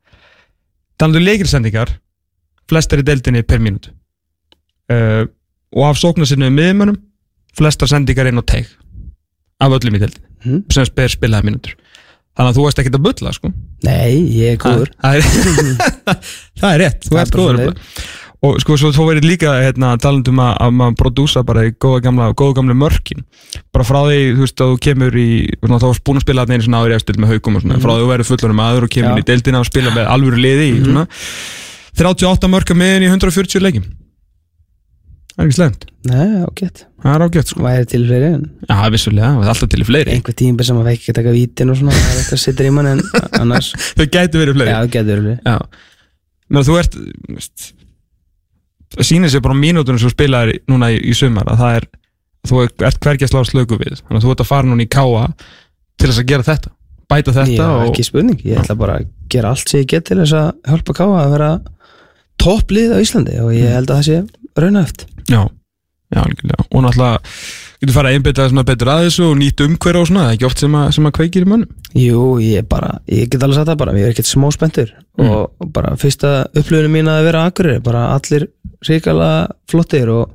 Talandi 0.96 1.20
um 1.20 1.26
leikilsendingar 1.26 1.90
flestar 2.70 3.02
í 3.02 3.06
deildinni 3.06 3.42
per 3.42 3.58
mínútu. 3.62 3.90
Uh, 4.86 5.26
og 5.74 5.88
af 5.88 5.98
sóknarsinnu 5.98 6.52
miðmönum 6.54 7.00
flestar 7.58 7.90
sendingar 7.90 8.30
inn 8.30 8.38
á 8.38 8.44
teig 8.46 8.70
af 9.58 9.74
öllum 9.74 9.98
í 9.98 10.02
deildinni 10.04 10.24
Mhm. 10.46 10.62
sem 10.70 10.84
spyr 10.86 11.10
spilaði 11.10 11.48
mínútur. 11.48 11.74
Þannig 12.36 12.52
að 12.52 12.58
þú 12.58 12.64
veist 12.66 12.80
ekkert 12.82 12.96
að 12.98 13.04
bulla 13.06 13.32
sko. 13.32 13.50
Nei, 13.82 14.12
ég 14.36 14.52
er 14.54 14.58
góður. 14.62 14.90
Það 15.02 15.16
er, 15.16 15.22
það 16.60 16.68
er 16.70 16.80
rétt, 16.84 17.00
þú 17.06 17.10
Það 17.10 17.18
er 17.18 17.24
ert 17.24 17.38
góður. 17.40 17.80
Og 18.44 18.58
sko 18.62 18.76
svo 18.80 18.92
þú 18.94 19.06
verið 19.10 19.28
líka 19.30 19.54
hérna, 19.62 19.94
talandum 20.02 20.40
að, 20.44 20.52
að 20.66 20.74
maður 20.80 20.96
prodúsa 21.00 21.42
bara 21.46 21.66
í 21.68 21.72
góða 21.72 22.02
gamla, 22.04 22.30
gamla 22.36 22.76
mörkin. 22.76 23.24
Bara 23.74 23.86
frá 23.88 24.00
því, 24.04 24.20
þú 24.36 24.44
veist, 24.44 24.62
að 24.62 24.72
þú 24.72 24.80
kemur 24.86 25.18
í 25.20 25.28
þá 25.64 25.86
varst 25.88 26.04
búin 26.06 26.20
að 26.20 26.26
spila 26.26 26.44
þarna 26.44 26.58
einu 26.58 26.68
svona 26.68 26.82
ári 26.84 26.96
eftir 26.98 27.20
með 27.20 27.34
haugum 27.34 27.58
og 27.58 27.66
svona, 27.66 27.82
frá 27.82 27.92
því 27.94 28.04
þú 28.04 28.10
verið 28.12 28.30
fullunum 28.32 28.64
aður 28.66 28.88
og 28.88 28.94
kemur 28.96 29.14
Já. 29.16 29.22
í 29.22 29.28
deildina 29.32 29.62
og 29.62 29.70
spila 29.70 29.94
með 29.96 30.10
alvöru 30.14 30.42
liði 30.42 30.70
í 30.72 30.80
svona. 30.84 31.06
38 31.96 32.52
mörka 32.52 32.76
meðin 32.76 33.06
í 33.06 33.12
140 33.12 33.64
leikjum. 33.64 33.86
Það 35.36 35.42
er 35.44 35.48
ekki 35.50 35.56
slemt 35.58 35.82
Nei, 36.06 36.42
ágætt. 36.46 36.84
Það 37.02 37.12
er 37.12 37.24
ágætt 37.26 37.50
sko. 37.50 37.62
Væri 37.64 37.86
til 37.90 38.02
fyrir 38.06 38.26
en? 38.30 38.44
Já, 38.68 38.76
vissulega, 38.94 39.30
það 39.34 39.42
er 39.42 39.50
alltaf 39.52 39.70
til 39.72 39.86
fleiri. 39.88 40.14
Einhver 40.14 40.36
tímbil 40.38 40.66
sem 40.68 40.78
að 40.80 40.88
vekki 40.92 41.14
taka 41.16 41.32
vítin 41.34 41.72
og 41.72 41.78
svona 41.80 41.94
það 41.96 42.06
er 42.12 42.20
eitthvað 42.20 42.42
sittur 42.42 42.68
í 42.68 42.72
mann 42.76 42.90
en 42.92 43.02
annars. 43.40 43.72
Þau 43.98 44.06
gætu 44.14 44.40
verið 44.40 44.58
fleiri. 44.58 44.70
Já, 44.70 44.78
það 44.78 44.92
getur 44.94 45.24
verið 45.24 45.50
Já, 45.50 45.56
menn 46.54 46.66
þú 46.68 46.78
ert 46.80 46.96
veist, 47.26 47.66
það 47.66 47.75
sýnir 49.04 49.32
sér 49.32 49.44
bara 49.44 49.56
á 49.56 49.60
mínútunum 49.60 50.00
sem 50.00 50.08
þú 50.08 50.14
spilaðir 50.14 50.62
núna 50.70 50.92
í, 50.94 51.00
í 51.04 51.12
sumar 51.16 51.50
að 51.52 51.60
það 51.60 51.76
er, 51.80 51.88
þú 52.48 52.62
ert 52.64 53.00
hvergi 53.04 53.26
að 53.26 53.32
slá 53.34 53.44
slöku 53.44 53.78
við, 53.80 54.00
þannig 54.00 54.20
að 54.20 54.24
þú 54.24 54.32
ert 54.32 54.44
að 54.44 54.50
fara 54.52 54.70
núna 54.70 54.86
í 54.86 54.88
káa 54.88 55.26
til 55.96 56.08
þess 56.08 56.22
að 56.22 56.30
gera 56.30 56.46
þetta 56.46 56.72
bæta 57.10 57.34
þetta 57.34 57.54
Já, 57.54 57.68
og 57.70 57.84
ekki 57.90 58.06
spurning, 58.06 58.40
ég 58.46 58.62
ætla 58.62 58.78
bara 58.78 58.98
að 59.00 59.10
gera 59.32 59.52
allt 59.54 59.70
sem 59.70 59.82
ég 59.82 59.90
get 59.92 60.08
til 60.08 60.18
þess 60.20 60.34
að 60.36 60.48
hjálpa 60.70 60.96
Káa 60.96 61.20
að 61.22 61.36
vera 61.36 61.50
topplið 62.42 62.96
á 62.96 62.98
Íslandi 63.02 63.36
og 63.42 63.52
ég 63.54 63.76
held 63.76 63.92
að 63.92 64.00
það 64.00 64.08
sé 64.08 64.18
raunæft 64.56 65.06
já, 65.26 65.40
já, 66.10 66.20
algjörlega. 66.22 66.66
Og 66.70 66.84
náttúrulega 66.84 67.20
getur 67.76 67.96
farið 67.96 68.10
að 68.10 68.18
einbytta 68.18 68.48
svona 68.50 68.66
betur 68.66 68.90
að 68.92 69.06
þessu 69.06 69.24
og 69.26 69.38
nýtt 69.40 69.62
umhverja 69.66 70.02
og 70.02 70.10
svona, 70.10 70.24
það 70.24 70.30
er 70.32 70.38
ekki 70.38 70.48
oft 70.48 70.62
sem 70.62 70.76
að, 70.80 70.86
sem 70.96 71.08
að 71.08 71.14
kveikir 71.18 71.46
í 71.46 71.50
mönnum. 71.50 71.72
Jú, 71.96 72.20
ég 72.42 72.68
bara, 72.70 72.92
ég 73.12 73.30
get 73.32 73.42
alveg 73.44 73.60
sagt 73.60 73.70
það 73.70 73.80
bara 73.82 73.96
ég 73.96 74.08
er 74.08 74.14
ekkert 74.14 74.30
smá 74.30 74.46
spenntur. 74.54 74.94
Mm. 75.16 75.30
og 75.32 75.62
og 75.62 75.72
bara 75.72 75.94
fyrsta 75.96 76.30
upplöfunum 76.52 76.92
mín 76.92 77.08
að 77.08 77.22
vera 77.30 77.46
akkurir 77.48 77.78
bara 77.84 78.10
allir 78.12 78.50
ríkala 78.84 79.30
flottir 79.70 80.10
og 80.12 80.34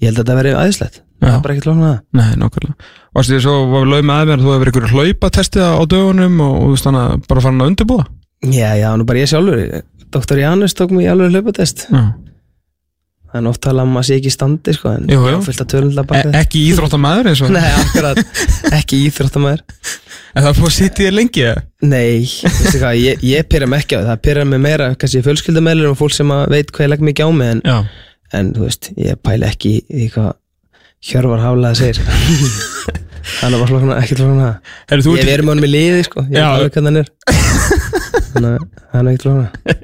ég 0.00 0.10
held 0.10 0.18
að 0.18 0.22
þetta 0.22 0.38
veri 0.40 0.54
aðeinslegt 0.54 1.00
það 1.24 1.32
er 1.34 1.42
bara 1.44 1.54
ekkert 1.54 1.68
lókn 1.70 1.84
að 1.84 1.88
það. 1.88 2.00
Nei, 2.18 2.30
nákvæmlega. 2.40 2.90
Varstu 3.14 3.32
því 3.34 3.40
svo 3.44 3.54
var 3.70 3.84
við 3.84 3.92
lögum 3.94 4.10
með 4.10 4.32
að 4.34 4.42
þú 4.42 4.50
hefur 4.50 4.62
verið 4.64 4.74
ykkur 4.74 4.92
hlaupatesti 4.92 5.64
á 5.64 5.82
dögunum 5.94 6.42
og, 6.44 6.54
þú 6.60 6.70
veist 6.74 6.88
þannig 6.88 7.04
að 7.04 7.24
bara 7.30 7.44
fara 7.44 7.54
hann 7.54 7.64
að 7.64 7.72
undirbúða 7.72 8.06
Já, 8.44 8.70
já, 8.76 8.88
nú 8.98 9.06
bara 9.08 9.22
ég 9.22 9.30
sjálfur 9.30 9.62
Dr. 10.14 10.40
Janus 10.42 10.76
tók 10.76 10.92
í 11.00 11.08
alveg 11.08 11.32
hlaupatest. 11.32 11.86
Já 11.88 12.02
það 13.34 13.40
er 13.40 13.74
um 13.74 13.80
að 13.82 13.90
maður 13.94 14.06
sé 14.08 14.18
ekki 14.18 14.30
í 14.30 14.34
standi 14.34 14.74
sko, 14.76 14.92
en 14.94 15.08
Jú, 15.10 15.18
jú. 15.26 15.38
á 15.38 15.46
fullt 15.46 15.62
að 15.64 15.70
törnlega 15.72 16.04
E 16.04 16.10
baka 16.12 16.42
ekki 16.42 16.62
íþróttamæður 16.70 17.30
eins 17.32 17.42
og 17.42 17.50
Nei, 17.54 17.66
akkurat, 17.80 18.20
ekki 18.78 19.00
íþróttamæður 19.08 19.64
En 20.34 20.42
það 20.42 20.48
er 20.50 20.56
búið 20.58 20.70
að 20.70 20.76
sitja 20.76 21.04
þér 21.04 21.16
lengi 21.18 21.44
eða? 21.48 21.64
Nei, 21.84 22.22
veistu 22.44 22.80
hvað, 22.82 23.00
ég, 23.00 23.26
ég 23.30 23.48
pyrra 23.50 23.68
mig 23.70 23.84
ekki 23.84 23.98
á 23.98 24.00
það 24.00 24.08
Það 24.12 24.22
pyrra 24.28 24.46
mig 24.50 24.62
meira, 24.64 24.88
kannski 24.98 25.22
fjölskyldumælur 25.26 25.92
og 25.92 25.98
fólk 26.00 26.16
sem 26.16 26.32
að 26.34 26.46
veit 26.54 26.72
hvað 26.74 26.86
ég 26.86 26.92
legg 26.94 27.04
mikið 27.10 27.26
á 27.26 27.30
mig 27.38 27.52
en, 27.54 27.84
en 28.34 28.54
þú 28.56 28.66
veist, 28.66 28.90
ég 28.98 29.20
pæli 29.22 29.50
ekki 29.50 29.76
í 29.82 30.08
hvað 30.14 30.32
Hjörvar 31.04 31.42
Haflega 31.42 31.76
segir. 31.76 31.98
Hann 33.42 33.52
er 33.52 33.60
bara 33.60 33.68
flokna, 33.68 33.98
ekki 34.00 34.16
Heru, 34.16 35.04
þú 35.04 35.16
Ég 35.18 35.28
verið 35.28 35.44
með 35.44 35.52
honum 35.54 35.66
í 35.66 35.70
liði, 35.70 36.04
sko. 36.06 36.24
Ég 36.32 36.62
veit 36.62 36.76
hvað 36.76 36.88
hann 36.88 37.00
er. 37.00 37.10
Þannig 38.34 38.48
að 38.54 38.66
hann 38.94 39.08
er 39.08 39.12
ekki 39.14 39.24
flokna 39.24 39.74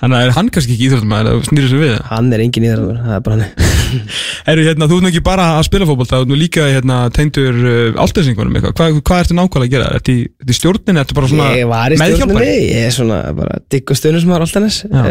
Þannig 0.00 0.16
að 0.16 0.22
er 0.24 0.30
hann 0.32 0.48
kannski 0.48 0.72
ekki 0.74 0.86
íþróttamæður 0.86 1.28
að 1.30 1.42
snýra 1.44 1.68
sér 1.68 1.80
við 1.82 1.90
Hann 2.08 2.28
er 2.32 2.42
engin 2.44 2.64
í 2.64 2.68
það, 2.70 2.84
er 3.12 3.24
bara 3.26 3.36
hann. 3.36 3.66
Herru, 4.46 4.62
hérna, 4.64 4.86
þú 4.88 4.96
ert 4.96 5.04
nú 5.04 5.10
ekki 5.10 5.22
bara 5.26 5.48
að 5.58 5.66
spila 5.66 5.88
fótbolta 5.88 6.20
Þú 6.20 6.24
ert 6.24 6.30
nú 6.30 6.38
líka 6.40 6.68
hérna, 6.70 7.00
tengdur 7.12 7.58
uh, 7.60 7.98
áltesingunum 8.00 8.56
eitthvað. 8.56 8.76
Hvað, 8.78 9.00
hvað 9.10 9.20
ertu 9.24 9.36
nákvæmlega 9.36 9.68
að 9.68 9.74
gera? 9.74 9.90
Ertu 9.98 10.14
í, 10.14 10.22
í 10.24 10.56
stjórnin? 10.56 11.00
Ertu 11.02 11.16
bara 11.18 11.28
svona 11.32 11.50
Ég 11.58 11.68
var 11.68 11.92
í 11.92 11.98
stjórninni, 12.00 12.54
ég 12.70 12.88
er 12.88 13.60
digg 13.74 13.92
og 13.92 14.00
stjórnum 14.00 14.24
sem 14.24 14.32
var 14.32 14.46
alltaf 14.46 14.64
næst 14.64 14.86
Já. 14.88 15.02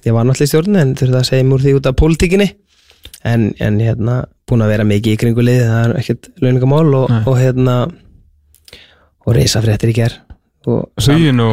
Ég 0.00 0.16
var 0.16 0.26
náttúrulega 0.26 0.48
í 0.48 0.52
stjórninni 0.54 0.82
en 0.82 0.96
þurfti 0.98 1.18
að 1.20 1.28
segja 1.28 1.46
mér 1.46 1.58
úr 1.58 1.64
því 1.66 1.76
út 1.76 1.88
af 1.90 1.96
pólitíkinni. 2.00 2.48
En, 3.30 3.50
en 3.60 3.78
hérna, 3.84 4.14
búin 4.48 4.64
að 4.64 4.72
vera 4.72 4.86
mikið 4.88 5.12
í 5.12 5.20
kringu 5.20 5.44
liði, 5.44 5.66
það 5.68 5.82
er 5.84 5.94
ekkert 6.00 6.30
launingamál 6.40 6.88
og, 7.02 7.12
hérna 7.36 7.76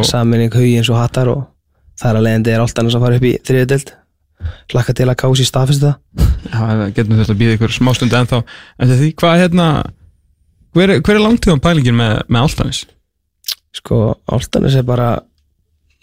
saminning 0.08 0.56
hugins 0.56 0.89
og 0.91 1.02
hattar 1.02 1.32
og 1.34 1.43
þar 2.02 2.20
að 2.20 2.26
leiðandi 2.28 2.54
er 2.54 2.64
alltaf 2.64 2.90
að 2.92 3.04
fara 3.06 3.20
upp 3.20 3.28
í 3.28 3.34
þriðudeld 3.48 3.94
hlakka 4.72 4.94
til 4.94 5.08
að 5.10 5.18
kási 5.24 5.46
staðfesta 5.48 5.94
það. 5.94 6.28
Já, 6.48 6.60
það 6.62 6.92
getum 6.98 7.16
þetta 7.18 7.34
að 7.34 7.40
býða 7.42 7.56
ykkur 7.58 7.74
smástund 7.74 8.14
ennþá. 8.20 8.40
En 8.80 8.92
því, 8.94 9.08
hvað 9.18 9.34
er 9.38 9.42
hérna 9.48 9.68
Hver, 10.78 10.92
er- 10.94 11.02
hver 11.02 11.16
er 11.18 11.24
langtíðan 11.24 11.62
pælingin 11.64 11.96
með, 11.98 12.20
með 12.30 12.44
áltanis? 12.46 12.84
sko, 13.78 13.98
Áltanis 14.30 14.76
er 14.78 14.84
bara 14.86 15.08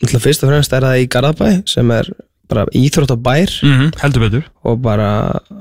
fyrst 0.03 0.43
og 0.45 0.51
fremst 0.51 0.73
er 0.75 0.83
það 0.85 1.01
í 1.03 1.09
Garðabæ 1.11 1.49
sem 1.71 1.91
er 1.95 2.09
bara 2.51 2.65
íþrótt 2.77 3.15
á 3.15 3.19
bær. 3.19 3.53
Mm 3.65 3.93
heldur 4.03 4.25
betur. 4.27 4.45
Og 4.65 4.81
bara 4.83 5.09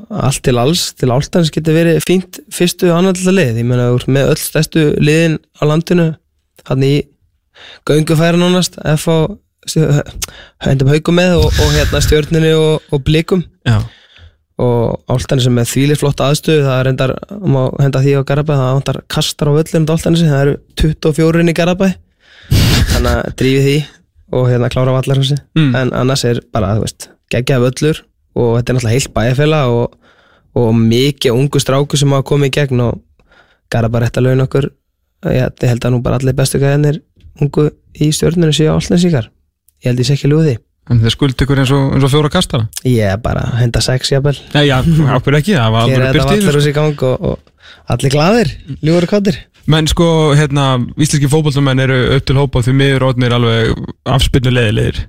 allt 0.09 0.41
til 0.43 0.57
alls 0.57 0.93
til 0.97 1.09
áltanis 1.13 1.51
getur 1.53 1.73
verið 1.77 2.01
fínt 2.05 2.39
fyrstu 2.53 2.89
og 2.91 2.99
annað 2.99 3.21
lið, 3.33 3.61
ég 3.61 3.71
ert 3.95 4.07
með 4.07 4.33
öll 4.33 4.41
stærstu 4.41 4.83
liðin 4.99 5.37
á 5.57 5.63
landinu. 5.69 6.09
Hann 6.67 6.83
í 6.83 6.93
göngufæra 7.87 8.37
nánast 8.39 8.77
FH 8.81 9.37
höndum 10.63 10.91
haugum 10.93 11.17
með 11.19 11.35
og, 11.39 11.49
og 11.49 11.75
hérna 11.75 12.01
stjörninu 12.03 12.53
og, 12.59 12.87
og 12.93 13.03
blikum. 13.05 13.43
Já, 13.67 13.79
og 14.63 15.01
áltanis 15.09 15.47
sem 15.47 15.57
er 15.57 15.65
þvílir 15.65 15.97
flott 15.99 16.21
aðstöðu 16.21 16.61
það 16.67 16.77
er 16.79 16.87
reyndar, 16.89 17.13
má 17.41 17.61
henda 17.81 18.01
því 18.03 18.13
á 18.21 18.27
Garabæ 18.29 18.53
það 18.53 18.73
vantar 18.77 18.99
kastar 19.09 19.49
á 19.49 19.53
öllum 19.57 19.87
áltanisi 19.89 20.29
það 20.29 20.43
eru 20.45 20.55
24 20.83 21.41
inn 21.41 21.49
í 21.53 21.55
Garabæ. 21.57 21.87
Þannig 22.93 23.11
að 23.13 23.33
drífi 23.39 23.63
því 23.65 23.77
og 24.33 24.47
hérna 24.51 24.69
klára 24.73 24.93
vallarhúsi 24.95 25.37
Mm. 25.57 25.75
en 25.75 25.93
annars 25.93 26.23
er 26.25 26.41
bara, 26.53 26.75
þú 26.77 26.85
veist, 26.85 27.09
geggja 27.33 27.59
völlur 27.61 28.03
og 28.35 28.57
þetta 28.57 28.71
er 28.71 28.77
náttúrulega 28.77 28.93
heilt 28.93 29.13
bæjarfélag 29.13 29.73
og, 29.73 29.97
og 30.55 30.69
mikið 30.77 31.33
ungu 31.33 31.61
stráku 31.61 31.97
sem 31.97 32.13
hafa 32.13 32.25
komið 32.29 32.51
í 32.51 32.55
gegn 32.59 32.85
og 32.85 33.01
Garabæ 33.73 34.03
rétt 34.03 34.17
að 34.17 34.27
launa 34.27 34.45
okkur. 34.45 34.69
Ég, 35.33 35.49
held 35.65 35.85
að 35.85 35.93
nú 35.93 36.01
bara 36.03 36.19
allir 36.19 36.35
bestu 36.37 36.59
gæðinir 36.61 37.01
ungu 37.41 37.71
í 37.97 38.11
stjórninu 38.13 38.53
séu 38.53 38.69
áltanisíkar 38.73 39.29
ég 39.83 39.91
held 39.91 40.03
ég 40.03 40.09
sé 40.09 40.17
ekki 40.17 40.31
því. 40.31 40.57
En 40.91 40.99
þið 40.99 41.13
skuldi 41.13 41.45
ykkur 41.45 41.61
eins 41.63 41.71
og, 41.71 41.93
eins 41.95 42.03
og 42.03 42.11
fjóra 42.11 42.29
kastara? 42.31 42.67
Ég 42.83 43.13
er 43.13 43.19
bara 43.23 43.45
henda 43.55 43.79
sex 43.83 44.09
jafnvel. 44.11 44.35
Nei, 44.51 44.65
já, 44.67 44.81
okkur 45.15 45.37
ekki, 45.39 45.55
það 45.55 45.75
var 45.75 45.85
alveg 45.85 46.17
byrtið 46.17 46.41
vallar 46.43 46.59
úr 46.59 46.65
sig 46.65 46.75
gang 46.75 47.03
og, 47.07 47.29
og 47.29 47.93
allir 47.93 48.13
glaðir, 48.13 48.53
ljúður 48.83 49.07
og 49.07 49.13
kvattir 49.13 49.39
Menn 49.71 49.87
sko, 49.87 50.05
hérna, 50.35 50.75
íslenski 50.99 51.29
fótbollamenn 51.31 51.79
eru 51.85 51.97
upp 52.17 52.25
til 52.27 52.35
hópa 52.35 52.63
því 52.65 52.73
miður 52.75 53.05
rótnir 53.05 53.35
alveg 53.35 53.77
afspilnu 54.11 54.51
leiðilegir 54.51 54.99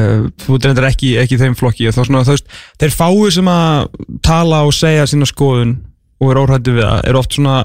uh, 0.00 0.28
þú 0.40 0.60
reyndar 0.62 0.88
ekki, 0.88 1.14
ekki 1.20 1.36
í 1.36 1.42
þeim 1.42 1.56
flokki 1.58 1.90
og 1.90 1.96
þá 1.96 2.00
svona, 2.06 2.22
þú 2.24 2.36
veist, 2.38 2.54
þeir 2.80 2.94
fáu 2.96 3.26
sem 3.36 3.50
að 3.52 3.90
tala 4.24 4.62
og 4.64 4.72
segja 4.76 5.04
sína 5.10 5.28
skoðun 5.28 5.76
og 6.22 6.32
eru 6.32 6.46
óhrættu 6.46 6.76
við 6.78 6.88
það, 6.88 7.02
eru 7.10 7.20
oft 7.20 7.36
svona 7.36 7.58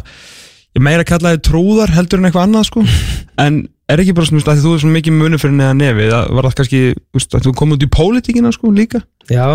ég 0.78 0.86
meira 0.86 1.04
að 1.04 1.10
kalla 1.12 1.34
þið 1.36 1.42
trúðar 1.50 1.96
heldur 1.98 2.22
en 2.22 2.30
eitthvað 2.30 2.46
annað 2.48 2.68
sko, 2.70 2.86
en 3.46 3.60
er 3.88 4.04
ekki 4.04 4.16
bara 4.18 4.30
svona, 4.30 4.44
þú 4.46 4.54
að 4.54 4.64
þú 4.68 4.76
er 4.78 4.84
svona 4.86 4.98
mikið 5.00 5.18
muni 5.18 5.42
fyrir 5.42 5.58
neða 5.58 5.76
nefi 5.82 6.08
það 6.12 6.32
var 6.38 6.48
það 6.50 6.56
kannski, 6.62 6.82
þú 7.18 7.26
að 7.40 7.46
þú 7.50 7.56
komið 7.64 7.78
út 7.80 7.86
í 7.88 7.92
pólitíkina 7.98 8.54
sko 8.56 8.72
líka, 8.76 9.04
já, 9.32 9.46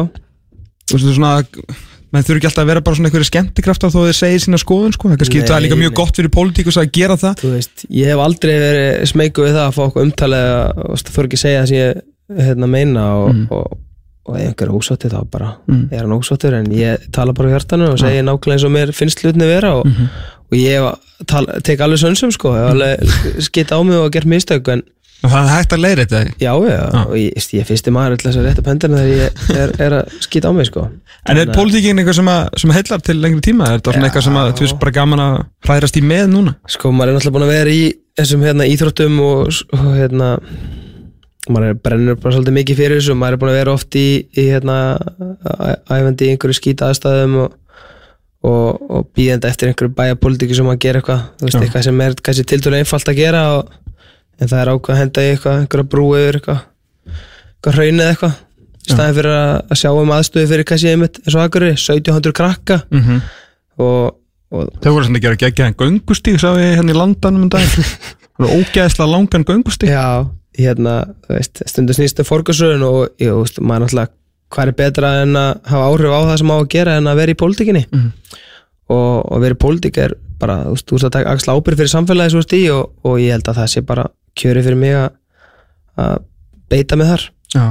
þú 0.89 0.99
veist, 0.99 1.11
svona 1.17 1.33
menn 2.13 2.25
þurfi 2.27 2.43
ekki 2.43 2.49
alltaf 2.51 2.65
að 2.67 2.69
vera 2.69 2.83
bara 2.85 2.97
svona 2.99 3.09
einhverju 3.09 3.29
skemmtikraftar 3.31 3.93
þó 3.93 4.01
þeir 4.05 4.17
segja 4.19 4.41
sína 4.45 4.59
skoðun 4.61 4.93
sko, 4.93 5.09
það 5.09 5.21
kannski, 5.23 5.39
Nei, 5.41 5.47
það 5.49 5.57
er 5.57 5.65
líka 5.65 5.79
mjög 5.81 5.93
nei. 5.95 5.99
gott 6.03 6.19
fyrir 6.19 6.33
pólitíkus 6.35 6.77
að 6.83 6.91
gera 6.93 7.17
það. 7.17 7.39
Þú 7.41 7.53
veist 7.55 7.85
ég 7.89 8.11
hef 8.13 8.21
aldrei 8.21 8.53
verið 8.61 9.07
smeyku 9.09 9.47
við 9.47 9.55
það 9.57 9.65
að 9.65 9.79
fá 9.79 9.81
okkur 9.87 10.05
umtalið 10.05 10.51
og 10.91 11.01
þú 11.01 11.15
þurfi 11.15 11.31
ekki 11.31 11.39
að 11.39 11.45
segja 11.47 11.63
það 11.63 11.71
sem 11.71 11.81
ég 11.81 12.03
hérna, 12.43 12.69
meina 12.75 13.07
og, 13.23 13.31
Mhm. 13.33 13.47
og 13.57 13.79
og 14.23 14.37
ef 14.39 14.45
einhver 14.53 14.69
er 14.69 14.75
ósáttur 14.79 15.11
þá 15.11 15.23
bara 15.33 15.49
er 15.91 16.05
hann 16.05 16.13
ósáttur 16.15 16.55
en 16.55 16.67
ég 16.71 17.09
tala 17.11 17.33
bara 17.35 17.49
á 17.51 17.53
hjartanu 17.57 17.89
og 17.91 17.99
segi 17.99 18.21
nákvæmlega 18.23 18.55
eins 18.55 18.67
og 18.69 18.71
mér 18.77 18.93
finnst 18.95 19.19
hlutni 19.25 19.49
vera 19.51 19.73
og, 19.81 19.89
og 20.53 20.59
ég 20.61 20.89
tek 21.65 21.81
alveg 21.81 22.03
sönsum 22.03 22.33
sko, 22.35 22.53
hef 22.57 22.73
alveg 22.75 23.43
skitt 23.49 23.73
á 23.73 23.81
mig 23.81 23.99
og 23.99 24.13
gert 24.15 24.29
mistök 24.29 24.69
en 24.73 24.85
Og 25.23 25.31
það 25.31 25.45
er 25.45 25.53
hægt 25.53 25.75
að 25.77 25.83
leira 25.85 26.03
þetta 26.03 26.21
já, 26.43 26.51
já, 26.67 26.79
og 27.05 27.13
ég, 27.15 27.45
ég 27.55 27.67
fyrsti 27.69 27.93
maður 27.95 28.17
þess 28.25 28.39
að 28.41 28.47
rétta 28.49 28.65
pendurinn 28.67 28.99
þegar 28.99 29.13
ég 29.13 29.53
er, 29.55 29.75
er 29.87 29.95
að 30.01 30.17
skita 30.25 30.51
á 30.51 30.53
mig 30.57 30.67
sko. 30.67 30.89
En 31.31 31.39
er 31.39 31.53
pólitíkin 31.55 32.03
eitthvað 32.03 32.17
sem, 32.19 32.31
að, 32.33 32.41
sem 32.59 32.73
heillar 32.75 33.05
til 33.07 33.17
lengri 33.23 33.45
tíma? 33.47 33.69
Er 33.69 33.79
þetta 33.79 33.95
svona 33.95 34.09
eitthvað 34.09 34.27
sem 34.27 34.39
að 34.41 34.51
þú 34.59 34.67
veist 34.67 34.81
bara 34.83 34.95
gaman 34.97 35.23
að 35.23 35.37
hræðrast 35.69 35.99
í 36.01 36.03
með 36.11 36.25
núna? 36.33 36.57
sko 36.75 36.91
maður 36.91 37.13
er 37.13 37.19
náttúrulega 37.19 37.37
búin 37.37 37.47
að 37.47 37.55
vera 37.55 37.77
í 37.77 37.85
þessum 38.19 38.47
hérna, 38.49 38.69
íþróttum 38.75 39.21
og, 39.23 39.61
og 39.79 39.87
hérna 39.95 40.33
maður 41.51 41.69
er 41.69 41.79
brennur 41.87 42.19
bara 42.19 42.35
svolítið 42.35 42.59
mikið 42.59 42.83
fyrir 42.83 42.99
þessu. 42.99 43.19
Maður 43.23 43.37
er 43.37 43.43
búin 43.45 43.53
að 43.53 43.61
vera 43.61 43.77
oft 43.79 43.99
í, 43.99 44.07
í 44.27 44.49
hérna 44.51 44.77
æfandi 45.87 46.27
í 46.27 46.35
einhverju 46.35 46.59
skýta 46.59 46.91
aðstæðum 46.91 47.39
og, 47.45 47.57
og, 48.43 48.81
og 48.91 49.09
býðandi 49.17 49.49
eftir 49.49 49.71
einhverju 49.71 49.95
bæjarpolítíki 49.99 50.57
sem 50.59 50.71
að 50.73 50.81
gera 50.83 51.03
eitthvað. 51.03 51.27
Þú 51.39 51.47
veist, 51.47 51.57
Já. 51.57 51.63
eitthvað 51.67 51.85
sem 51.87 52.01
er 52.05 52.17
kannski 52.27 52.47
tildulega 52.51 52.85
einfalt 52.85 53.11
að 53.13 53.21
gera 53.21 53.43
og, 53.57 53.77
en 54.39 54.51
það 54.51 54.63
er 54.63 54.71
ákvað 54.73 54.95
að 54.95 55.03
henda 55.03 55.25
í 55.25 55.29
eitthvað 55.33 55.61
einhverja 55.61 55.91
brú 55.93 56.07
yfir 56.19 56.41
eitthvað 56.41 56.65
eitthvað 57.53 57.79
hraunið 57.79 58.09
eitthvað. 58.09 58.41
Í 58.83 58.91
staðin 58.91 59.17
fyrir 59.21 59.37
að, 59.37 59.53
að 59.71 59.79
sjá 59.79 59.91
um 59.95 60.13
aðstöðu 60.17 60.51
fyrir 60.51 60.67
kannski 60.67 60.91
einmitt 60.91 61.21
eins 61.23 61.37
og 61.37 61.45
akkur 61.45 61.69
1700 61.69 62.35
krakka. 62.35 62.81
Mm 62.91 63.03
-hmm. 63.07 63.21
og, 63.79 64.17
og 64.51 64.73
Þau 64.83 64.93
voru 64.93 65.05
svona 65.07 65.21
að 65.21 65.27
gera 65.27 65.43
geggjaðan 65.45 65.79
göngustíg 65.79 66.41
sá 66.43 66.51
ég 66.59 66.75
hérna 66.81 66.91
í 66.91 66.99
landanum 66.99 67.47
um 67.47 67.53
dag 67.53 67.63
Það 68.33 68.49
voru 68.49 68.59
ógæðslega 68.59 69.11
langan 69.13 69.45
göngustíg. 69.45 69.93
Já, 69.93 70.27
hérna, 70.59 71.15
þú 71.27 71.37
veist, 71.37 71.63
stundu 71.69 71.95
snýstu 71.95 72.25
fórgjörsröðun 72.27 72.85
og, 72.89 72.99
jú, 73.21 73.37
þú 73.37 73.45
veist, 73.45 73.61
maður 73.61 73.85
náttúrulega 73.85 74.13
hvað 74.53 74.69
er 74.69 74.79
betra 74.83 75.15
en 75.23 75.39
að 75.39 75.53
hafa 75.73 75.89
áhrif 75.91 76.13
á 76.13 76.21
það 76.31 76.37
sem 76.43 76.53
á 76.53 76.57
að 76.59 76.69
gera 76.75 76.99
en 77.01 77.09
að 77.11 77.23
vera 77.23 77.35
í 77.35 77.41
pólitíkinni? 77.43 77.87
Mhm. 77.93 78.11
og, 78.93 79.17
og 79.33 79.41
vera 79.41 79.57
í 79.57 79.63
pólitík 79.63 79.99
er 80.03 80.15
bara, 80.43 80.59
þú 80.67 80.75
veist, 80.75 80.87
þú 80.91 80.97
veist 80.99 81.09
að 81.09 81.15
taka 81.17 81.33
axla 81.33 81.55
ábyrgð 81.57 81.81
fyrir 81.81 81.93
samfélagi 81.93 82.35
svo 82.35 82.43
í 82.59 82.63
og, 82.75 82.91
og 83.07 83.21
ég 83.23 83.37
held 83.37 83.49
að 83.49 83.61
það 83.63 83.71
sé 83.73 83.83
bara 83.89 84.09
kjöri 84.37 84.65
fyrir 84.67 84.81
mig 84.81 84.97
að 84.99 85.11
að 86.01 86.23
beita 86.73 86.97
mig 86.97 87.09
þar. 87.11 87.25
Já, 87.53 87.65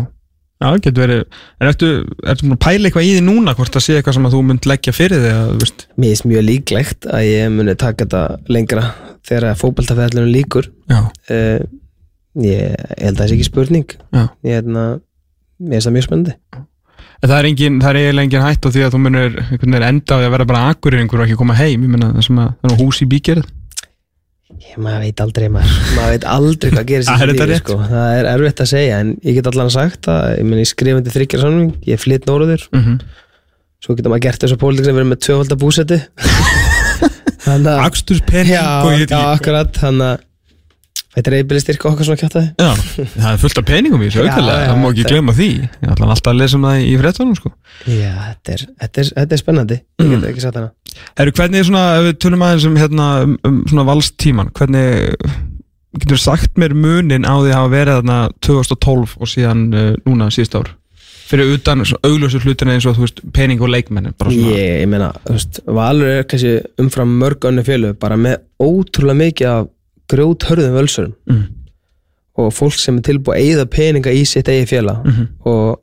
já, 0.61 0.67
getur 0.85 1.03
verið. 1.03 1.21
En 1.59 1.69
ertu, 1.71 1.91
ertu 2.21 2.45
búin 2.47 2.57
að 2.57 2.63
pæla 2.65 2.89
eitthvað 2.89 3.07
í 3.07 3.13
því 3.15 3.23
núna 3.25 3.55
hvort 3.57 3.75
það 3.75 3.85
sé 3.87 3.97
eitthvað 3.97 4.17
sem 4.17 4.27
að 4.29 4.35
þú 4.35 4.41
mynd 4.49 4.67
leggja 4.69 4.95
fyrir 4.95 5.23
þig 5.25 5.37
að, 5.37 5.53
Mér 5.97 6.11
finnst 6.11 6.27
mjög 6.29 6.47
líklegt 6.47 7.07
að 7.09 7.27
ég 7.27 7.53
muni 7.55 7.77
taka 7.81 8.05
þetta 8.05 8.23
lengra 8.53 8.87
þegar 9.27 9.57
fótboltafæðlunum 9.61 10.33
líkur 10.33 10.69
Já, 10.89 10.99
uh, 11.01 11.63
ég, 12.41 12.61
ég 12.61 12.83
held 13.01 13.15
að 13.15 13.23
það 13.23 13.31
sé 13.31 13.37
ekki 13.39 13.49
spurning. 13.49 13.97
Já. 14.13 14.23
Ég 14.45 14.59
hérna, 14.59 14.85
mér 15.61 15.79
finnst 15.79 15.89
það 15.89 15.97
mjög 15.97 16.09
spennandi 16.09 16.37
En 17.21 17.29
það 17.29 17.37
er, 17.37 17.47
engin, 17.51 17.79
það 17.81 17.89
er 17.91 17.97
eiginlega 18.01 18.27
engin 18.27 18.45
hætt 18.47 18.65
á 18.65 18.69
því 18.73 18.83
að 18.85 18.93
þú 18.95 18.99
munir 19.05 19.83
enda 19.85 20.15
á 20.15 20.19
því 20.19 20.25
að 20.25 20.31
vera 20.35 20.45
bara 20.49 20.61
akkurir 20.71 21.01
einhver 21.03 21.21
og 21.21 21.27
ekki 21.27 21.37
koma 21.37 21.57
heim, 21.59 21.83
ég 21.85 21.91
meina 21.91 22.13
það 22.15 22.25
sem 22.25 22.39
að 22.41 22.53
það 22.63 22.71
er 22.71 22.79
hús 22.81 23.01
í 23.01 23.07
bígerð 23.11 23.49
Ég, 24.61 24.77
maður 24.81 25.05
veit 25.05 25.21
aldrei 25.23 25.45
maður, 25.53 25.75
maður 25.97 26.11
veit 26.15 26.25
aldrei 26.29 26.71
hvað 26.73 26.87
gerist 26.89 27.11
í 27.11 27.35
rétt? 27.51 27.61
sko. 27.61 27.77
það 27.91 28.15
er 28.17 28.29
erfitt 28.33 28.63
að 28.65 28.71
segja 28.73 28.97
en 29.03 29.13
ég 29.25 29.37
get 29.37 29.49
allan 29.51 29.71
sagt 29.73 30.09
að 30.11 30.25
ég, 30.33 30.47
meni, 30.49 30.65
ég 30.65 30.71
skrifandi 30.71 31.13
þryggjar 31.13 31.45
samning, 31.45 31.71
ég 31.87 32.01
flytt 32.01 32.27
nóruður 32.29 32.65
mm 32.71 32.81
-hmm. 32.81 32.97
svo 33.85 33.95
getur 33.97 34.13
maður 34.13 34.25
gert 34.27 34.45
þessu 34.45 34.59
pólitík 34.61 34.89
sem 34.89 34.97
verður 34.97 35.11
með 35.13 35.21
tvöfalda 35.27 35.59
búsetti 35.61 36.01
þannig 37.45 37.71
að 37.71 37.85
Aksturspenning 37.85 38.53
já, 38.53 38.65
og 38.81 38.97
ég 38.97 39.07
já, 39.07 39.21
akkurat 39.31 39.81
þannig 39.81 40.07
að 40.09 40.27
þetta 41.15 41.31
er 41.31 41.35
eitthvað 41.37 41.61
styrka 41.63 41.89
okkar 41.91 42.07
svona 42.07 42.21
kjátaði 42.21 42.47
Já, 42.61 42.69
það 43.15 43.29
er 43.33 43.39
fullt 43.41 43.59
af 43.61 43.65
peningum 43.67 44.01
í 44.03 44.07
þessu 44.09 44.21
Já, 44.21 44.25
auðvitað, 44.31 44.59
já, 44.61 44.67
það 44.71 44.79
má 44.81 44.87
ekki 44.91 45.05
glemma 45.11 45.35
því. 45.37 45.47
Ég 45.81 45.91
ætla 45.95 46.09
alltaf 46.15 46.31
að 46.31 46.39
lesa 46.41 46.57
um 46.59 46.67
það 46.69 46.83
í 46.87 46.93
fréttunum 47.01 47.37
sko. 47.39 47.51
já, 47.87 48.11
þetta 48.29 48.53
er, 48.55 48.65
þetta 48.83 49.03
er, 49.05 49.11
þetta 49.19 49.37
er 49.37 49.41
spennandi. 49.45 49.79
Ég 49.81 50.05
Mm. 50.07 50.13
get 50.21 50.29
ekki 50.31 50.41
sagt 50.45 50.55
hana. 50.59 50.71
Herru, 51.19 51.31
hvernig 51.37 51.59
er 51.61 51.67
svona, 51.67 51.83
ef 51.99 52.05
við 52.09 52.17
tölum 52.25 52.43
aðeins 52.47 52.65
um, 52.67 52.77
hérna, 52.79 53.07
um, 53.25 53.37
um 53.47 53.57
svona 53.69 53.85
valstíman 53.91 54.51
hvernig 54.57 55.15
getur 56.01 56.19
sagt 56.21 56.55
mér 56.59 56.73
munin 56.77 57.25
á 57.27 57.35
því 57.35 57.51
að 57.51 57.57
hafa 57.59 57.71
verið 57.75 57.97
þarna 57.99 58.19
2012 58.47 59.17
og 59.19 59.27
síðan 59.31 59.65
uh, 59.75 59.89
núna 60.07 60.29
síðust 60.31 60.55
ár? 60.59 60.71
Fyrir 61.31 61.53
utan 61.55 61.79
auglösu 62.03 62.41
hlutina 62.43 62.73
eins 62.75 62.85
og 62.89 62.97
þú 62.97 63.05
veist 63.05 63.21
pening 63.35 63.61
og 63.63 63.69
leikmennin 63.71 64.15
bara 64.19 64.31
svona. 64.33 64.51
Ég, 64.55 64.81
ég 64.83 64.89
meina, 64.91 65.11
þú 65.27 65.35
veist, 65.37 65.59
Valur 65.79 66.09
er 66.11 66.25
kannski 66.27 66.57
umfram 66.83 67.13
mörg 67.21 67.47
önnu 67.47 67.63
fjölu 67.67 67.93
bara 67.99 68.17
með 68.19 68.41
ótrúlega 68.59 69.19
mikið 69.21 69.47
af 69.53 69.69
grjót 70.11 70.47
hörðum 70.49 70.77
völsurum. 70.79 71.15
Mm. 71.29 71.47
og 72.41 72.53
fólk 72.55 72.77
sem 72.79 72.97
er 72.97 73.03
tilbúið 73.05 73.37
að 73.37 73.47
eyða 73.47 73.65
peninga 73.69 74.11
í 74.15 74.21
sitt 74.25 74.47
eigi 74.49 74.69
félag. 74.71 75.03
Mhm. 75.05 75.25
og, 75.45 75.81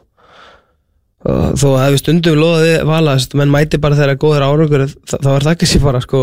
og 1.28 1.56
þó 1.60 1.66
að 1.74 1.82
hefði 1.84 1.98
stundum 2.00 2.38
loðið 2.40 2.76
valast, 2.88 3.34
menn 3.36 3.52
mæti 3.52 3.80
bara 3.80 3.98
þegar 3.98 4.20
góður 4.22 4.46
árangur 4.46 4.86
þá 4.88 5.28
er 5.34 5.44
það 5.44 5.52
ekki 5.52 5.68
sér 5.68 5.84
bara 5.84 6.00
sko 6.00 6.22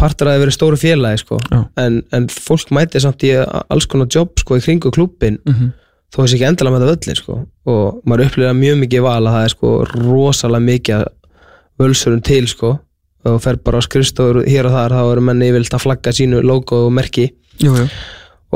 partur 0.00 0.30
að 0.30 0.36
það 0.36 0.44
verið 0.44 0.56
stóru 0.56 0.80
félagi 0.80 1.22
sko. 1.22 1.38
En, 1.80 2.00
en 2.16 2.28
fólk 2.32 2.72
mæti 2.74 3.02
samt 3.02 3.24
í 3.26 3.34
alls 3.36 3.88
konar 3.90 4.10
jobb 4.12 4.40
sko 4.40 4.58
í 4.58 4.64
kringu 4.64 4.92
klúbbin 4.94 5.38
mm 5.44 5.54
-hmm. 5.54 5.72
þó 6.12 6.18
þessi 6.22 6.38
ekki 6.38 6.48
endilega 6.48 6.74
með 6.74 6.84
það 6.84 6.92
völlin 6.92 7.20
sko. 7.20 7.38
Og 7.70 8.00
maður 8.04 8.26
upplýða 8.26 8.54
mjög 8.56 8.78
mikið 8.84 9.06
val 9.06 9.22
að 9.22 9.34
það 9.34 9.44
er 9.44 9.54
sko 9.54 9.72
rosalega 9.94 10.68
mikið 10.68 11.04
völsurum 11.80 12.22
til 12.24 12.46
sko 12.48 12.78
og 13.28 13.40
fer 13.44 13.58
bara 13.60 13.80
á 13.80 13.84
skrifstofur 13.84 14.44
hér 14.48 14.68
og 14.70 14.76
þar 14.76 14.96
þá 14.96 15.02
eru 15.02 15.24
menni 15.26 15.50
yfirleitt 15.50 15.76
að 15.76 15.84
flagga 15.84 16.14
sínu 16.16 16.44
logo 16.46 16.86
og 16.86 16.94
merki. 16.96 17.30
Jú, 17.60 17.74
jú. 17.76 17.88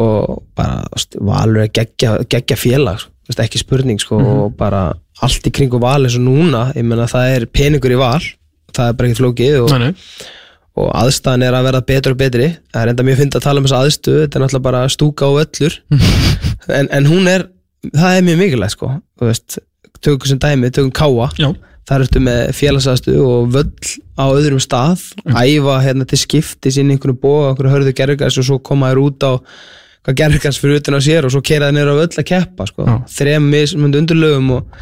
Og 0.01 0.41
bara 0.59 0.83
valur 1.23 1.67
er 1.67 1.75
geggja, 1.75 2.17
geggja 2.31 2.57
félag 2.59 3.05
ekki 3.33 3.61
spurning 3.61 4.01
sko, 4.01 4.19
og 4.21 4.57
bara 4.59 4.93
allt 5.25 5.47
í 5.49 5.53
kringu 5.55 5.81
val 5.81 6.03
eins 6.05 6.17
og 6.19 6.25
núna 6.27 6.67
ég 6.77 6.85
meina 6.85 7.07
það 7.09 7.37
er 7.39 7.47
peningur 7.47 7.95
í 7.95 7.97
val 7.97 8.21
það 8.75 8.89
er 8.89 8.97
bara 8.99 9.09
ekki 9.09 9.21
flókið 9.21 9.59
og, 9.63 9.95
og 10.83 10.89
aðstæðan 10.99 11.47
er 11.47 11.57
að 11.57 11.69
verða 11.69 11.83
betur 11.89 12.15
og 12.15 12.21
betri. 12.21 12.49
Það 12.75 12.83
er 12.83 12.93
enda 12.93 13.07
mjög 13.07 13.21
fyndið 13.23 13.39
að 13.41 13.47
tala 13.47 13.63
um 13.63 13.69
þessa 13.69 13.83
aðstöðu 13.85 14.25
þetta 14.25 14.39
er 14.39 14.45
náttúrulega 14.45 14.67
bara 14.67 14.83
stúka 14.93 15.31
og 15.31 15.41
öllur 15.45 15.79
en, 16.81 16.91
en 16.91 17.09
hún 17.09 17.31
er, 17.31 17.47
það 17.95 18.19
er 18.19 18.27
mjög 18.29 18.43
mikilvægt 18.43 18.77
sko, 18.77 18.91
þú 19.21 19.31
veist 19.31 19.59
tökum 20.05 20.29
sem 20.29 20.43
dæmi, 20.43 20.73
tökum 20.75 20.93
káa 20.95 21.31
Já, 21.39 21.49
þar 21.89 22.07
ertu 22.07 22.23
með 22.25 22.41
félagsaðstöðu 22.57 23.29
og 23.29 23.55
völl 23.55 23.93
á 24.17 24.25
öðrum 24.25 24.63
stað 24.63 25.03
æfa 25.29 25.79
hérna 25.85 26.09
til 26.09 26.21
skiptis 26.21 26.79
inn 26.81 26.91
í 26.91 26.97
einhverju 26.97 27.17
bóa, 27.21 27.51
einhverju 27.51 27.75
hörðu 27.75 27.95
gerðugars 27.97 28.41
og 28.41 28.49
svo 28.49 28.59
koma 28.65 28.93
þér 28.93 29.03
út 29.05 29.27
á 29.29 29.33
hvað 30.05 30.19
gerðugars 30.21 30.61
fyrir 30.61 30.81
utan 30.81 30.99
á 30.99 31.01
sér 31.05 31.29
og 31.29 31.35
svo 31.35 31.45
kera 31.45 31.71
þér 31.71 31.79
niður 31.79 31.95
á 31.97 32.01
völl 32.03 32.21
að 32.21 32.29
keppa 32.33 32.69
sko. 32.69 32.89
Þrem 33.15 33.49
mismundu 33.53 34.01
undurlögum 34.03 34.51
og 34.59 34.75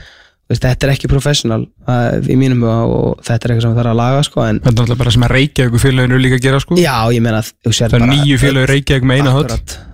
veist, 0.51 0.65
þetta 0.65 0.89
er 0.89 0.95
ekki 0.95 1.11
professional 1.11 1.63
uh, 1.87 2.19
í 2.23 2.39
mínum 2.39 2.65
og 2.67 3.23
þetta 3.23 3.49
er 3.49 3.55
eitthvað 3.55 3.67
sem 3.69 3.77
þarf 3.79 3.93
að 3.93 4.01
laga 4.03 4.25
sko, 4.27 4.47
en 4.47 4.59
þetta 4.63 4.75
er 4.75 4.87
alltaf 4.87 5.03
bara 5.05 5.15
sem 5.15 5.27
að 5.27 5.37
Reykjavík 5.37 5.83
félaginu 5.83 6.19
líka 6.23 6.39
að 6.39 6.49
gera 6.49 6.63
sko. 6.63 6.79
Já, 6.81 6.97
ég 7.15 7.23
meina 7.25 7.43
Það 7.43 7.97
er 7.99 8.11
nýju 8.11 8.41
félagi 8.43 8.71
Reykjavík 8.73 9.07
með 9.09 9.23
eina 9.23 9.37
höll. 9.37 9.47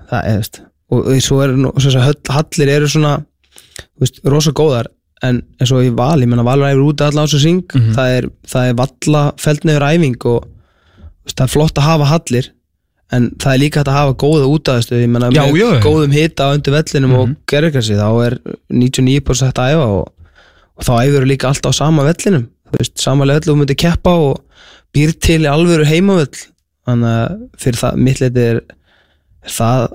það 0.09 0.19
er, 0.23 0.41
veist 0.41 0.63
og, 0.89 1.03
og 1.05 1.21
svo 1.25 1.41
er 1.45 1.55
svo 1.57 1.73
þess 1.85 1.99
að 2.01 2.33
hallir 2.37 2.73
eru 2.73 2.89
svona 2.91 3.15
veist, 4.01 4.23
rosa 4.25 4.55
góðar 4.57 4.89
en 5.23 5.43
eins 5.61 5.73
og 5.75 5.83
í 5.83 5.91
val, 5.97 6.21
ég 6.23 6.29
menna 6.31 6.45
valur 6.47 6.69
æfir 6.69 6.85
úti 6.85 7.05
allan 7.07 7.25
á 7.25 7.29
þessu 7.29 7.41
syng, 7.43 7.65
Mhm. 7.75 7.95
það 7.97 8.13
er, 8.19 8.29
það 8.47 8.69
er 8.71 8.75
valla 8.79 9.23
feldnefur 9.37 9.87
æfing 9.89 10.25
og 10.27 10.45
það 11.35 11.45
er 11.45 11.53
flott 11.55 11.75
að 11.79 11.83
hafa 11.89 12.05
hallir 12.13 12.51
en 13.13 13.31
það 13.41 13.55
er 13.55 13.59
líka 13.59 13.81
hægt 13.81 13.89
að 13.89 13.99
hafa 13.99 14.15
góða 14.21 14.47
útæðastu 14.53 14.99
ég 15.01 15.09
menna 15.09 15.31
með 15.31 15.57
já, 15.57 15.81
góðum 15.83 16.13
hita 16.13 16.53
undir 16.55 16.73
vellinum 16.77 17.15
og 17.19 17.29
Mhm. 17.29 17.37
gerðurkassi 17.51 17.97
þá 17.97 18.09
er 18.27 18.39
99% 18.71 19.47
hægt 19.49 19.59
að 19.59 19.73
æfa 19.75 19.87
og, 19.87 20.13
og 20.79 20.85
þá 20.85 20.93
æfur 21.07 21.27
líka 21.27 21.49
alltaf 21.49 21.73
á 21.73 21.75
sama 21.75 22.03
vellinum. 22.05 22.49
Veist, 22.77 22.99
sama 23.01 23.25
vellu 23.25 23.41
þú 23.41 23.57
myndir 23.57 23.77
keppa 23.81 24.11
og 24.13 24.43
býr 24.95 25.13
til 25.19 25.41
í 25.43 25.49
alvöru 25.49 25.85
heimavöll. 25.89 26.47
Þannig 26.87 27.15
að 27.17 27.49
fyrir 27.59 27.79
það 27.81 27.97
mitt 27.97 28.21
leiti 28.21 28.45
er, 28.45 28.61
er 29.43 29.51
það 29.51 29.89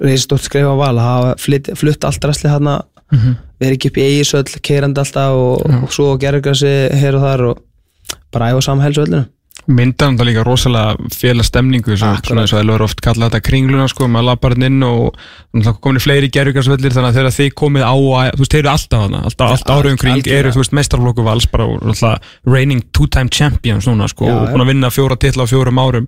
reyði 0.00 0.18
stort 0.18 0.42
skrifa 0.42 0.72
á 0.72 0.76
val 0.76 0.96
að 0.96 1.06
hafa 1.06 1.34
flytt, 1.38 1.70
flutt 1.76 2.04
allt 2.04 2.24
rastli 2.24 2.50
þarna 3.12 3.22
Mhm. 3.22 3.36
verið 3.60 3.76
ekki 3.78 3.88
upp 3.90 3.96
í 3.96 4.04
eigisöll, 4.10 4.60
keirandi 4.62 4.98
alltaf 4.98 5.32
og, 5.32 5.82
og 5.84 5.92
svo 5.92 6.18
gerðurkassi 6.18 6.90
hér 6.92 7.14
og 7.16 7.22
þar 7.22 7.40
og 7.50 7.58
bara 8.32 8.52
æfa 8.52 8.80
helsvöllinu. 8.82 9.26
Myndar 9.68 10.06
hann 10.06 10.18
það 10.18 10.26
líka 10.28 10.44
rosalega 10.44 10.96
félagstemningu 11.10 11.96
sem 11.98 12.08
Akkurat. 12.08 12.26
svona 12.26 12.40
eins 12.44 12.52
og 12.52 12.60
Elvar 12.60 12.82
oft 12.82 13.00
kalla 13.00 13.28
þetta 13.28 13.40
kringluna 13.42 13.88
sko, 13.88 14.06
maður 14.06 14.24
lappar 14.28 14.54
hann 14.54 14.62
inn 14.62 14.82
og 14.86 15.16
það 15.56 15.80
komin 15.80 15.98
fleiri 16.04 16.28
gerðugarsvellir 16.30 16.92
þannig 16.94 17.10
að 17.10 17.16
þegar 17.18 17.34
þið 17.34 17.50
komið 17.54 17.82
á 17.82 17.94
að, 17.96 18.30
þú 18.36 18.38
veist, 18.44 18.52
þeir 18.52 18.62
eru 18.62 18.70
alltaf 18.70 19.00
hana 19.02 19.22
alltaf, 19.24 19.50
allt 19.50 19.72
árið 19.74 19.90
um 19.90 19.96
kring, 19.96 20.28
eru 20.28 20.50
þú 20.54 20.60
veist 20.62 20.72
mestarflokku 20.78 21.24
vals 21.26 21.46
bara 21.50 21.64
og 21.66 21.82
alltaf 21.82 22.20
reigning 22.46 22.82
two-time 22.92 23.28
champions 23.28 23.86
núna 23.90 24.06
sko, 24.08 24.26
Já, 24.28 24.36
og 24.38 24.48
búin 24.54 24.62
að 24.62 24.70
vinna 24.70 24.90
fjóra 24.94 25.18
titla 25.18 25.42
á 25.42 25.50
fjórum 25.50 25.82
árum 25.82 26.06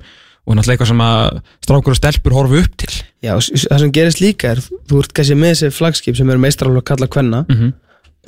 og 0.49 0.57
náttúrulega 0.57 0.79
eitthvað 0.79 0.91
sem 0.93 1.03
að 1.05 1.43
strákur 1.67 1.95
og 1.95 1.99
stelpur 1.99 2.37
horfu 2.39 2.63
upp 2.63 2.79
til 2.81 2.95
Já, 3.23 3.35
það 3.37 3.85
sem 3.85 3.93
gerist 3.93 4.23
líka 4.23 4.55
er 4.55 4.63
þú 4.63 5.03
ert 5.03 5.13
kannski 5.17 5.37
með 5.37 5.55
þessi 5.55 5.77
flagskip 5.77 6.17
sem 6.17 6.33
eru 6.33 6.43
meistrarlokk 6.43 6.89
kalla 6.89 7.09
kvenna, 7.11 7.45
mm 7.49 7.57
-hmm. 7.57 7.73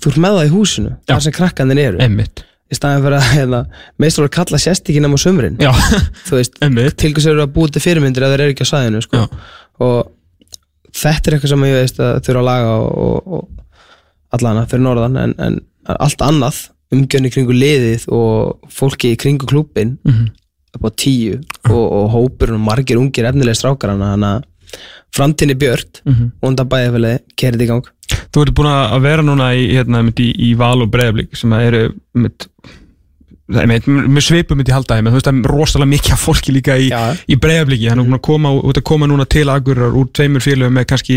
þú 0.03 0.13
ert 0.13 0.23
með 0.25 0.39
það 0.39 0.47
í 0.47 0.55
húsinu 0.55 0.91
Já. 0.91 1.15
þar 1.15 1.23
sem 1.27 1.37
krakkandir 1.39 1.79
eru 1.79 1.99
emmitt 2.05 2.45
í 2.71 2.77
staðin 2.79 3.03
fyrir 3.03 3.19
að 3.19 3.31
hérna, 3.35 3.61
meistrarlokk 3.99 4.35
kalla 4.35 4.59
sérst 4.59 4.91
ekki 4.91 5.01
nema 5.03 5.19
á 5.19 5.21
emmitt 6.63 6.97
til 6.97 7.13
hvers 7.13 7.27
eru 7.27 7.43
að 7.43 7.55
búið 7.55 7.73
til 7.75 7.83
fyrirmyndir 7.83 8.23
ef 8.23 8.35
þeir 8.35 8.45
eru 8.45 8.55
ekki 8.55 8.67
á 8.67 8.73
sæðinu 8.73 9.03
sko. 9.03 9.29
Og 9.81 10.13
þetta 10.95 11.31
er 11.31 11.37
eitthvað 11.37 11.55
sem 11.55 11.65
ég 11.65 11.79
veist 11.81 12.03
að 12.03 12.21
þurfa 12.27 12.43
að 12.43 12.49
laga 12.51 12.75
og, 12.77 13.33
og, 13.39 13.49
allana 14.31 14.67
fyrir 14.71 14.85
norðan 14.85 15.17
en, 15.19 15.35
en 15.43 15.57
allt 15.99 16.23
annað 16.23 16.61
umgjörni 16.95 17.31
kringu 17.35 17.55
liðið 17.55 18.07
og 18.15 18.71
fólki 18.71 19.17
kringu 19.19 19.49
klúbin 19.51 19.97
Mhm. 20.07 20.31
Upp 20.77 20.87
á 20.87 20.91
tíu 20.97 21.39
og, 21.71 21.85
og 21.85 22.11
hópur 22.15 22.53
og 22.55 22.61
margir 22.63 23.01
ungir 23.01 23.27
efnilega 23.31 23.59
strákar 23.59 23.95
þannig 23.97 24.29
að 24.31 24.47
framtíðin 25.17 25.51
er 25.57 25.59
björt 25.59 26.03
Mhm. 26.07 26.29
og 26.41 26.49
undan 26.53 26.69
bæðifili 26.71 27.15
kerið 27.37 27.65
í 27.65 27.67
gang. 27.67 27.89
Þú 28.31 28.43
ert 28.45 28.55
búin 28.55 28.71
að 28.71 29.01
vera 29.03 29.23
núna 29.27 29.49
í, 29.59 29.65
hérna, 29.75 30.03
í, 30.07 30.29
í 30.51 30.55
val 30.59 30.83
og 30.83 30.91
breyðablík 30.91 31.35
sem 31.39 31.51
að 31.55 31.67
eru 31.67 31.83
er 33.51 33.67
með, 33.67 33.87
með 33.91 34.23
svipum 34.23 34.61
myndi 34.61 34.71
ég 34.71 34.77
halda 34.79 34.95
þeim, 34.99 35.09
en 35.09 35.13
þú 35.15 35.19
veist 35.19 35.31
er 35.31 35.41
rosalega 35.51 35.91
mikið 35.91 36.21
fólki 36.23 36.55
líka 36.55 36.77
í, 36.79 36.91
í 37.27 37.39
breyðablíki 37.43 37.89
þannig 37.91 38.05
að 38.05 38.11
búin 38.11 38.19
að 38.21 38.27
koma, 38.29 38.53
út 38.71 38.79
að 38.79 38.87
koma 38.93 39.09
núna 39.11 39.27
til 39.31 39.49
agurar 39.51 39.97
úr 39.99 40.07
tveimur 40.15 40.45
félögum 40.45 40.77
með 40.79 40.87
kannski 40.93 41.17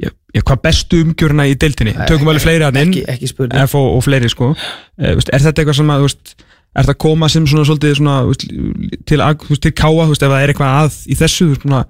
já, 0.00 0.08
já, 0.32 0.40
hvað 0.40 0.62
bestu 0.64 1.02
umgjörna 1.04 1.44
í 1.50 1.56
deildinni. 1.60 1.92
Tökum 2.08 2.30
alveg 2.32 2.46
fleiri 2.46 2.64
að 2.68 2.80
inn. 2.80 2.94
ekki, 2.94 3.04
ekki 3.12 3.28
spurning. 3.34 3.60
F 3.68 3.76
og, 3.76 3.98
fleiri 4.06 4.30
sko. 4.32 4.54
E, 4.96 5.12
veist, 5.18 5.28
er 5.34 5.44
þetta 5.44 5.64
eitthvað 5.64 5.80
sem 5.82 5.92
að 5.92 6.04
þú 6.04 6.08
veist, 6.08 6.34
er 6.74 6.84
þetta 6.84 6.94
að 6.96 7.02
koma 7.04 7.30
sem 7.32 7.46
svona 7.48 7.66
svolítið 7.68 7.96
svona, 7.98 8.18
veist, 8.28 8.44
til, 9.08 9.22
til 9.64 9.72
káa 9.72 10.04
þú 10.04 10.12
veist, 10.12 10.26
ef 10.26 10.34
það 10.34 10.42
er 10.42 10.52
eitthvað 10.52 10.76
að 10.82 11.00
í 11.08 11.18
þessu 11.18 11.46
þú 11.46 11.50
veist, 11.54 11.64
svona, 11.64 11.82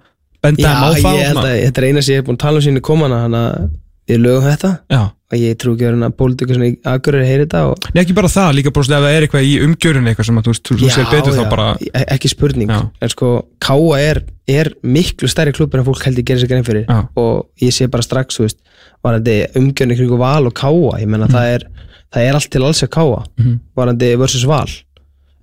benda 0.44 0.64
Já, 0.64 0.72
þeim 0.94 1.08
á 1.08 1.12
ég 1.12 1.18
það 1.18 1.28
held 1.32 1.42
að 1.42 1.58
þetta 1.64 1.82
er 1.82 1.88
eina 1.88 2.04
sem 2.04 2.14
ég 2.14 2.22
hef 2.22 2.28
búin 2.28 2.38
að 2.38 2.44
tala 2.46 2.60
um 2.60 2.66
sínu 2.68 2.84
komana 2.88 3.22
þannig 3.24 3.46
að 3.48 3.68
við 4.08 4.20
lögum 4.24 4.46
þetta. 4.48 4.70
Já, 4.90 5.00
og 5.28 5.36
ég 5.36 5.56
trú 5.60 5.74
ekki 5.74 5.84
að 5.84 5.96
vera 5.98 6.10
pólitíkur 6.16 6.56
sem 6.56 6.62
í 6.64 6.70
agurir 6.88 7.24
heyri 7.28 7.44
þetta 7.44 7.60
og 7.68 7.88
Nei, 7.94 8.00
ekki 8.02 8.14
bara 8.16 8.30
það, 8.32 8.50
líka 8.56 8.72
bara 8.72 8.86
svona 8.88 8.98
ef 8.98 9.04
það 9.04 9.16
er 9.18 9.26
eitthvað 9.26 9.48
í 9.48 9.54
umgjörunni 9.66 10.08
eitthvað 10.12 10.28
sem 10.30 10.38
að 10.40 10.46
þú, 10.48 10.54
þú, 10.68 10.76
sér 10.94 11.10
betur 11.12 11.36
þá 11.36 11.42
bara 11.52 11.66
e- 11.92 12.04
ekki 12.14 12.30
spurning. 12.32 12.70
Já. 12.72 12.78
en 13.04 13.12
sko, 13.12 13.32
Káa 13.60 13.98
er, 14.00 14.22
er 14.48 14.70
miklu 14.82 15.28
stærri 15.28 15.52
klubur 15.52 15.82
en 15.82 15.84
fólk 15.90 16.06
heldur 16.08 16.24
gerir 16.24 16.40
sér 16.40 16.48
grein 16.54 16.64
fyrir. 16.64 16.86
Já. 16.88 17.02
og 17.20 17.48
ég 17.60 17.74
sé 17.76 17.88
bara 17.92 18.02
strax, 18.06 18.38
þú 18.40 18.46
veist 18.46 18.58
varandi 19.04 19.36
umgjörni 19.60 19.98
kringu 20.00 20.16
val 20.18 20.46
og 20.48 20.54
Káa 20.56 20.96
ég 21.02 21.06
menna 21.12 21.28
það 21.28 21.52
er, 21.58 21.66
það 22.14 22.24
er 22.30 22.38
allt 22.40 22.50
til 22.50 22.64
alls 22.64 22.82
að 22.82 22.88
Káa 22.96 23.20
Mhm. 23.38 23.58
varandi 23.76 24.14
versus 24.18 24.44
val. 24.48 24.66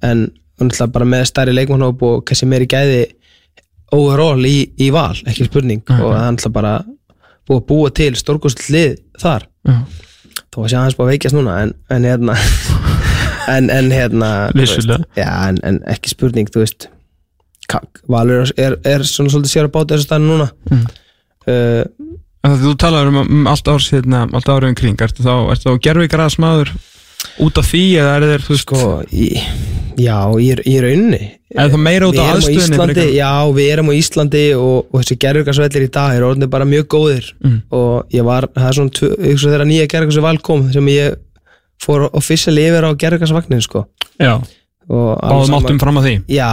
En 0.01 0.31
náttúrulega 0.59 0.91
bara 0.91 1.05
með 1.05 1.25
stærri 1.29 1.53
leikmannhóp 1.53 2.01
og 2.01 2.25
kannski 2.25 2.47
meiri 2.49 2.65
gæði 2.65 3.05
overall 3.93 4.41
í, 4.47 4.71
í 4.81 4.89
val, 4.91 5.13
ekki 5.29 5.45
spurning. 5.45 5.83
Mhm. 5.87 6.01
og 6.01 6.11
það 6.15 6.25
er 6.25 6.31
náttúrulega 6.33 6.53
bara 6.57 6.73
búið 7.47 7.61
að 7.61 7.67
búa 7.71 7.91
til 8.01 8.11
stórkostl 8.19 8.67
lið 8.73 8.95
þar 9.21 9.45
Já. 9.69 9.75
þó 10.53 10.57
að 10.63 10.69
sé 10.71 10.77
aðeins 10.79 10.97
búið 10.97 11.05
að 11.07 11.13
veikjast 11.13 11.37
núna 11.37 11.55
en, 11.63 11.73
en 11.95 12.07
hérna 12.09 12.35
en, 13.55 13.69
en 13.69 13.91
hérna 13.93 14.29
veist, 14.57 14.89
já, 15.17 15.29
en, 15.49 15.59
en 15.63 15.79
ekki 15.95 16.13
spurning 16.15 16.49
þú 16.53 16.63
veist 16.65 16.87
Ka- 17.69 17.81
Valur 18.11 18.51
er, 18.61 18.75
er 18.85 19.01
svona 19.09 19.31
svolítið 19.33 19.53
sér 19.55 19.67
að 19.69 19.73
báta 19.77 19.95
þessu 19.95 20.09
stæðinu 20.09 20.35
núna 20.35 20.49
Mm. 20.69 20.83
uh, 21.45 22.11
það- 22.45 22.59
Þú 22.65 22.71
talar 22.81 23.07
um, 23.09 23.17
um 23.23 23.47
allt 23.49 23.67
árs 23.73 23.87
hérna, 23.93 24.23
allt 24.33 24.49
árið 24.53 24.69
um 24.71 24.75
kring, 24.77 24.99
ertu 25.01 25.23
þá, 25.25 25.33
ertu 25.53 25.69
þá 25.71 25.79
gerfi 25.87 26.07
græsmaður 26.13 26.69
út 27.41 27.57
af 27.57 27.65
því 27.71 27.81
eða 28.01 28.11
er 28.19 28.25
þeir, 28.29 28.43
þú 28.45 28.53
veist, 28.53 28.65
sko 28.67 28.81
í, 29.09 29.29
já, 29.97 30.17
í, 30.37 30.49
í 30.69 30.75
rauninni 30.85 31.21
Er 31.55 31.69
það 31.71 31.81
meira 31.85 32.07
út 32.09 32.17
á 32.19 32.25
frekar? 32.43 33.11
já, 33.15 33.29
við 33.55 33.69
erum 33.73 33.91
á 33.91 33.93
Íslandi 33.95 34.43
og, 34.59 34.89
og 34.91 34.99
þessi 35.01 35.17
gerðurkarsvellir 35.23 35.85
í 35.87 35.91
dag 35.95 36.15
er 36.17 36.25
orðinni 36.27 36.49
bara 36.51 36.67
mjög 36.67 36.87
góðir. 36.95 37.29
Mm. 37.43 37.61
og 37.71 38.11
ég 38.15 38.27
var, 38.27 38.47
það 38.55 38.67
er 38.69 38.77
svona 38.79 38.91
ég 38.99 39.31
hugsa 39.31 39.53
þegar 39.53 39.69
nýja 39.71 39.87
gerðurkarsu 39.93 40.25
val 40.25 40.37
kom 40.43 40.67
sem 40.75 40.91
ég 40.91 41.15
fór 41.85 42.07
officially 42.15 42.67
yfir 42.69 42.87
á 42.87 42.91
gerðurkarsvagnin 42.99 43.63
sko. 43.63 43.85
Já, 44.19 44.35
og 44.89 45.07
báðum 45.23 45.55
áttum 45.57 45.79
fram 45.81 45.97
að 45.99 46.05
því? 46.09 46.13
Já, 46.35 46.51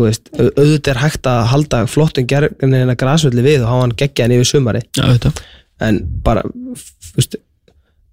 veist, 0.00 0.30
au- 0.38 0.52
auðvitað 0.56 0.92
er 0.94 1.02
hægt 1.02 1.26
að 1.30 1.42
halda 1.52 1.82
flottum 1.90 2.26
gerðurkarsin 2.30 2.94
að 2.94 2.98
grasvelli 3.02 3.44
við 3.44 3.60
og 3.66 3.68
hafa 3.72 3.84
hann 3.84 3.96
geggjaðan 4.00 4.36
yfir 4.38 4.48
sumari 4.52 4.80
Já, 4.96 5.04
þetta 5.12 5.32
en 5.86 5.98
bara 6.24 6.40
þú 6.46 7.18
veist, 7.18 7.36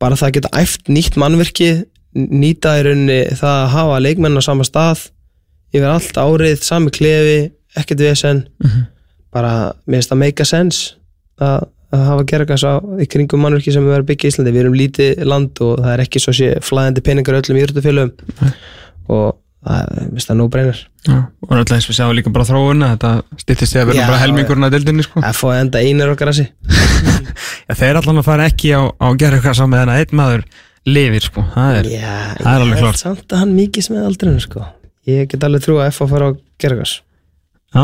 bara 0.04 0.17
það 0.19 0.28
að 0.28 0.34
geta 0.38 0.52
æft 0.60 0.89
nýtt 0.91 1.15
mannvirki 1.22 1.69
nýta 2.13 2.74
í 2.78 2.84
rauninni 2.89 3.19
það 3.39 3.54
að 3.63 3.69
hafa 3.78 4.02
leikmenn 4.04 4.36
á 4.38 4.41
sama 4.43 4.67
stað 4.67 5.06
yfir 5.73 5.89
allt 5.89 6.17
árið, 6.21 6.62
sami 6.63 6.91
klefi 6.93 7.38
ekkert 7.79 7.99
vesen 8.05 8.43
Mhm. 8.63 8.83
bara, 9.33 9.73
mér 9.88 9.97
finnst 10.01 10.12
það 10.13 10.17
make 10.21 10.41
a 10.41 10.45
sense 10.45 10.93
að, 11.41 11.67
að 11.93 12.03
hafa 12.07 12.23
gerðarkans 12.29 12.63
á 12.69 12.73
í 13.01 13.07
kringum 13.09 13.41
mannvirki 13.41 13.73
sem 13.73 13.83
við 13.86 13.95
erum 13.97 14.05
byggja 14.09 14.27
í 14.29 14.31
Íslandi 14.33 14.51
við 14.53 14.62
erum 14.65 14.75
lítið 14.77 15.23
land 15.25 15.62
og 15.65 15.79
það 15.81 15.93
er 15.95 16.03
ekki 16.05 16.21
svo 16.21 16.33
sé 16.38 16.51
flæðandi 16.62 17.01
peningar 17.05 17.38
í 17.38 17.41
öllum 17.41 17.57
íþróttufélögum 17.63 18.53
og 19.09 19.39
það 19.63 19.79
er, 19.79 19.89
mér 20.03 20.12
finnst 20.13 20.29
það 20.29 20.38
nú 20.41 20.47
breynir 20.53 20.79
Já, 21.07 21.17
og 21.17 21.49
náttúrulega 21.49 21.77
eins 21.79 21.88
við 21.89 21.97
sjáum 21.97 22.13
líka 22.15 22.31
bara 22.36 22.45
þróuna 22.47 22.91
þetta 22.93 23.12
styttist 23.43 23.75
eða 23.75 23.88
verður 23.89 23.99
Já, 24.01 24.05
bara 24.07 24.21
helmingurinn 24.23 24.67
að 24.67 24.75
deildinni 24.77 25.03
sko. 25.07 25.23
að 25.23 25.39
fá 25.39 25.47
enda 25.57 25.81
einir 25.83 26.13
á 26.13 26.15
grassi 26.19 26.45
Já, 27.67 27.73
þeir 27.79 27.99
allan 27.99 28.21
að 28.21 28.27
fara 28.29 28.45
ekki 28.51 28.71
á, 28.77 28.81
á 29.01 29.07
gerfi 29.19 29.41
græsa 29.43 29.65
með 29.67 29.81
þannig 29.83 29.97
að 29.97 30.03
einn 30.05 30.17
maður 30.21 30.45
lifir 30.86 31.25
sko. 31.25 31.43
það 31.55 31.77
er, 31.81 31.89
Já, 31.95 32.13
það 32.38 32.53
er 32.53 32.63
alveg 32.67 32.81
klart. 32.83 33.01
samt 33.01 33.27
að 33.33 33.41
hann 33.43 33.53
mikið 33.57 33.89
með 33.95 34.07
aldrinu 34.12 34.43
sko. 34.43 34.65
Ég 35.09 35.29
get 35.31 35.45
alveg 35.47 35.63
trú 35.65 35.77
að 35.81 35.91
F 35.91 36.03
að 36.05 36.11
fara 36.15 36.27
á 36.27 36.31
gerðarkans 36.63 36.93
já, 37.73 37.83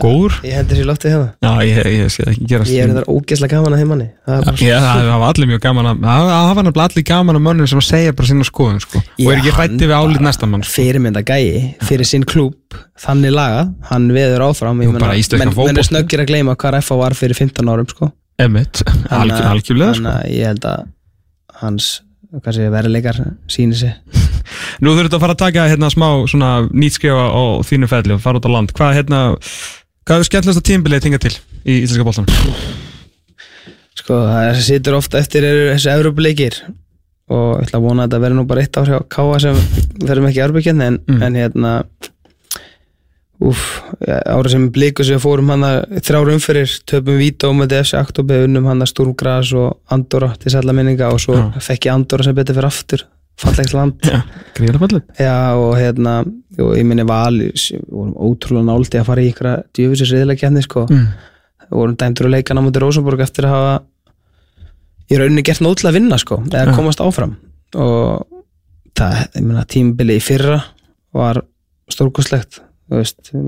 góður. 0.00 0.36
Ég 0.46 0.54
hendi 0.56 0.76
sér 0.78 0.86
loftið 0.88 1.12
hérna. 1.12 1.28
Já, 1.42 1.52
ég, 1.66 1.88
ég 1.92 2.12
sé 2.12 2.22
það 2.22 2.30
ekki 2.32 2.46
gerast 2.52 2.72
Ég 2.72 2.80
er 2.84 2.92
þetta 2.92 3.12
ógeðslega 3.12 3.56
gaman 3.58 3.74
að 3.74 3.82
þeim 3.82 3.90
manni. 3.92 4.06
Það 4.28 4.44
bara 4.46 4.56
Já, 4.62 4.76
það 4.84 5.10
hafa 5.12 5.30
allir 5.32 5.50
mjög 5.50 5.62
gaman 5.66 5.88
að 5.90 6.06
það 6.06 6.30
hafa 6.32 6.64
nefnilega 6.66 6.86
allir 6.88 7.06
gaman 7.10 7.38
að 7.38 7.44
mönnum 7.48 7.68
sem 7.72 7.82
að 7.82 7.86
segja 7.88 8.14
bara 8.16 8.30
sína 8.30 8.46
skoðun 8.48 8.80
sko. 8.84 9.02
og 9.02 9.32
er 9.32 9.42
ekki 9.42 9.50
Já, 9.50 9.56
hrætti 9.58 9.82
við 9.82 9.92
bara 9.92 10.24
næsta 10.28 10.48
mann 10.48 10.64
sko. 10.64 10.72
Fyrirmynda 10.78 11.24
gæi 11.26 11.74
fyrir 11.88 12.08
sinn 12.08 12.24
klúb 12.28 12.78
Þannig 13.02 13.34
lagað, 13.34 13.74
hann 13.90 14.08
veður 14.14 14.46
áfram. 14.46 14.80
Bara 14.96 15.18
íslenskan 15.18 15.50
menn, 15.52 15.66
menn 15.72 15.82
er 15.82 15.88
snöggir 15.88 16.22
að 16.22 16.30
gleyma 16.30 16.56
hvað 16.56 16.78
F 16.78 16.94
var 16.96 17.16
fyrir 17.18 17.36
15 17.36 17.68
árum 17.68 17.88
sko. 17.90 18.08
Emmett, 18.40 18.80
algjörlega 19.10 19.98
sko. 19.98 20.14
Ég 20.30 20.48
held 20.54 20.64
að 20.70 20.86
hans 21.60 22.02
Nú 24.82 24.94
þetta 24.98 25.18
að 25.18 25.24
fara 25.24 25.36
að 25.36 25.42
taka 25.44 25.68
hérna 25.70 25.90
smá 25.92 26.08
svona 26.30 26.52
nýtskrifa 26.70 27.26
á 27.32 27.42
þínu 27.68 27.88
felli 27.90 28.16
og 28.16 28.22
fara 28.24 28.40
út 28.40 28.48
á 28.48 28.54
land 28.54 28.72
hvað, 28.76 28.94
hérna, 29.00 29.20
hvað 30.06 30.22
er 30.24 30.28
skemmtilegsta 30.30 30.64
tímbilið 30.70 31.04
tinga 31.06 31.20
til 31.22 31.34
í 31.64 31.80
Íslenska 31.82 32.06
bóltanum? 32.06 32.30
Sko, 33.98 34.16
það 34.26 34.52
sem 34.56 34.64
situr 34.70 34.96
ofta 34.98 35.20
eftir 35.20 35.44
eru 35.46 35.66
þessi 35.74 35.92
Európa-leikir 35.92 36.56
og 37.32 37.60
ég 37.60 37.68
ætla 37.68 37.78
að 37.78 37.84
vona 37.86 38.02
að 38.04 38.08
þetta 38.10 38.22
verður 38.24 38.40
nú 38.40 38.46
bara 38.50 38.64
eitt 38.64 38.78
ár 38.80 38.88
hjá 38.90 38.98
Káa 39.12 39.36
sem 39.44 39.60
verðum 40.02 40.26
ekki 40.30 40.42
Európa-kjarni 40.46 40.88
en, 40.90 40.98
Mm. 41.06 41.22
en 41.22 41.36
hérna 41.38 41.72
úf, 43.42 43.62
árið 44.06 44.52
sem 44.54 44.66
bliku 44.74 45.04
sem 45.06 45.18
fórum 45.22 45.50
hann 45.50 45.64
þrjára 45.98 46.34
umfyrir 46.36 46.74
töpum 46.88 47.18
Vító 47.18 47.50
með 47.56 47.74
þessi 47.76 47.96
oktober 47.98 48.44
unnum 48.46 48.68
hann 48.70 48.86
Stúrmgras 48.86 49.50
og 49.58 49.78
Andorra 49.90 50.32
til 50.38 50.52
sætla 50.54 50.74
minninga 50.76 51.10
og 51.12 51.18
svo 51.22 51.38
Já. 51.38 51.48
fekk 51.70 51.88
ég 51.88 51.94
Andorra 51.96 52.26
sem 52.28 52.36
betur 52.38 52.58
fyrir 52.58 52.68
aftur 52.70 53.04
fallegt 53.40 53.74
land. 53.76 54.08
Og 55.58 55.76
hérna, 55.78 56.18
og 56.58 56.74
ég 56.76 56.86
minni 56.86 57.06
val 57.08 57.38
við 57.38 57.82
vorum 57.88 58.16
ótrúlega 58.16 58.68
náldi 58.68 59.00
að 59.00 59.08
fara 59.08 59.22
í 59.22 59.30
ykkur 59.32 59.50
djöfisins 59.76 60.12
riðlega 60.14 60.44
kjarni 60.44 60.64
sko. 60.64 60.86
Mm. 60.90 61.06
við 61.68 61.78
vorum 61.78 61.96
dæmdur 62.02 62.28
að 62.28 62.36
leika 62.36 62.56
námöndir 62.56 62.84
Rosenborg 62.84 63.24
eftir 63.24 63.48
að 63.48 63.56
hafa 63.56 63.72
í 65.12 65.18
rauninni 65.20 65.44
gert 65.46 65.64
nót 65.64 65.80
til 65.80 65.88
að 65.90 65.98
vinna 65.98 66.18
sko, 66.20 66.42
eða 66.50 66.68
Já. 66.70 66.76
komast 66.76 67.02
áfram. 67.04 67.36
Og 67.72 68.26
það, 68.98 69.18
ég 69.36 69.46
meina 69.46 69.64
tímabili 69.68 70.18
í 70.20 70.24
fyrra 70.24 70.60
var 71.16 71.42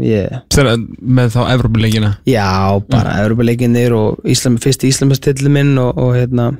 ég 0.04 0.32
Þegar 0.54 0.78
með 1.00 1.34
þá 1.34 1.40
Evrópuleikina? 1.52 2.10
Já, 2.28 2.80
bara 2.88 3.18
Európa-leikinnir 3.24 3.92
og 3.96 4.28
Íslam, 4.30 4.56
fyrst 4.62 4.86
Íslamstilli 4.88 5.52
minn 5.52 5.74
og, 5.80 5.98
og 6.00 6.14
hérna 6.16 6.52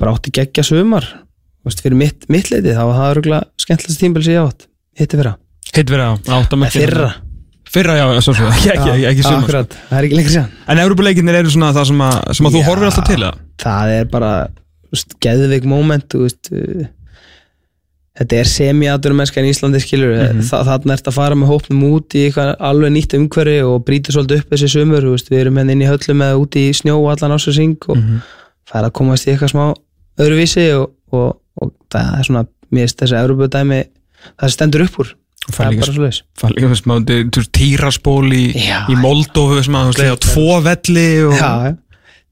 bara 0.00 0.12
átti 0.16 0.34
geggja 0.34 0.64
sumar. 0.66 1.06
þú 1.06 1.31
veist, 1.68 1.82
fyrir 1.84 1.98
mitt, 1.98 2.28
mitt 2.32 2.50
leiti, 2.52 2.72
þá 2.74 2.82
var 2.88 2.96
það 3.00 3.10
örgulega 3.16 3.42
skemmtilegast 3.64 4.00
tímabili 4.02 4.24
sem 4.28 4.34
ég 4.34 4.46
átt, 4.46 4.66
hitti 4.98 5.20
fyrra. 5.20 5.34
Hitt 5.72 5.92
verið 5.92 6.08
á, 6.08 6.12
áttam 6.38 6.60
Nei, 6.64 6.68
ekki 6.68 6.82
fyrra, 6.86 7.12
Fyrra, 7.72 7.94
já, 7.96 8.04
svo 8.20 8.34
svo, 8.36 8.48
ekki, 8.52 8.68
ekki, 8.74 9.04
ekki, 9.08 9.22
sumar. 9.24 9.38
akkurat, 9.46 9.76
það 9.88 9.98
er 9.98 10.06
ekki 10.08 10.16
lengur 10.18 10.32
síðan. 10.34 10.48
En 10.68 10.80
Evrópuleikinir 10.82 11.38
eru 11.38 11.52
svona 11.54 11.70
það 11.72 11.86
sem 11.88 12.02
að, 12.04 12.16
sem 12.36 12.48
að 12.48 12.52
þú 12.52 12.60
Já. 12.60 12.66
horfir 12.66 12.88
alltaf 12.90 13.06
til 13.08 13.20
það 13.22 13.38
það 13.62 13.92
er 13.94 14.10
bara 14.12 14.32
þú 14.82 14.92
veist, 14.92 15.14
geðveik 15.24 15.68
moment 15.70 16.04
þú 16.12 16.20
veist, 16.26 16.50
uh, 16.52 16.82
þetta 18.20 18.40
er 18.42 18.50
semi-atur 18.50 19.16
mennska 19.16 19.40
í 19.40 19.48
Íslandi 19.54 19.80
skilur. 19.80 20.12
Mm. 20.12 20.42
-hmm. 20.42 20.68
þannig 20.68 20.92
ert 20.98 21.08
að 21.08 21.16
fara 21.16 21.34
með 21.38 21.48
hópnum 21.48 21.84
út 21.88 22.12
í 22.12 22.26
eitthvað 22.26 22.52
alveg 22.60 22.92
nýtt 22.92 23.16
umhverfi 23.16 23.58
og 23.64 23.84
brýta 23.86 24.12
svolítið 24.12 24.42
upp 24.42 24.52
þessi 24.52 24.68
sumur, 24.68 25.02
þú 25.02 25.14
veist, 25.16 25.30
við 25.32 25.40
erum 25.40 25.56
henni 25.56 25.72
inn 25.72 25.82
í 25.82 25.88
höllum 25.88 26.20
eða 26.22 26.36
út 26.44 26.56
í 26.60 26.64
snjó 26.76 26.98
allan 27.08 27.32
ásins 27.38 27.58
og 27.88 27.96
Mhm. 27.96 28.20
það 28.68 28.78
er 28.82 28.84
að 28.84 28.92
komast 28.92 29.26
í 29.26 29.32
eitthvað 29.32 29.52
smá 29.54 29.74
öðruvísi 30.20 30.66
og, 30.76 30.90
og, 31.12 31.28
og 31.28 31.41
það 31.92 32.18
er 32.18 32.28
svona 32.28 32.44
mér 32.72 32.86
finnst 32.86 33.02
þessi 33.02 33.18
Európa-dæmi 33.20 33.80
það 34.40 34.54
stendur 34.56 34.84
upp 34.86 34.98
úr, 35.02 35.12
það 35.50 35.62
er 35.66 35.78
bara 35.78 35.88
svo 35.90 36.02
leiðis 36.06 36.20
Það 36.38 36.48
er 36.48 36.56
líka 36.56 36.72
þess 36.72 36.84
að 36.86 37.06
þú 37.12 37.40
veist, 37.42 37.52
týraspól 37.58 38.32
í, 38.32 38.42
í 38.62 38.98
Moldófu 39.02 39.62
sem 39.66 39.78
að 39.78 39.90
þú 39.90 40.02
leiða 40.02 40.16
á 40.16 40.24
tvo 40.26 40.60
velli 40.66 41.06
og... 41.28 41.38
Já. 41.38 41.52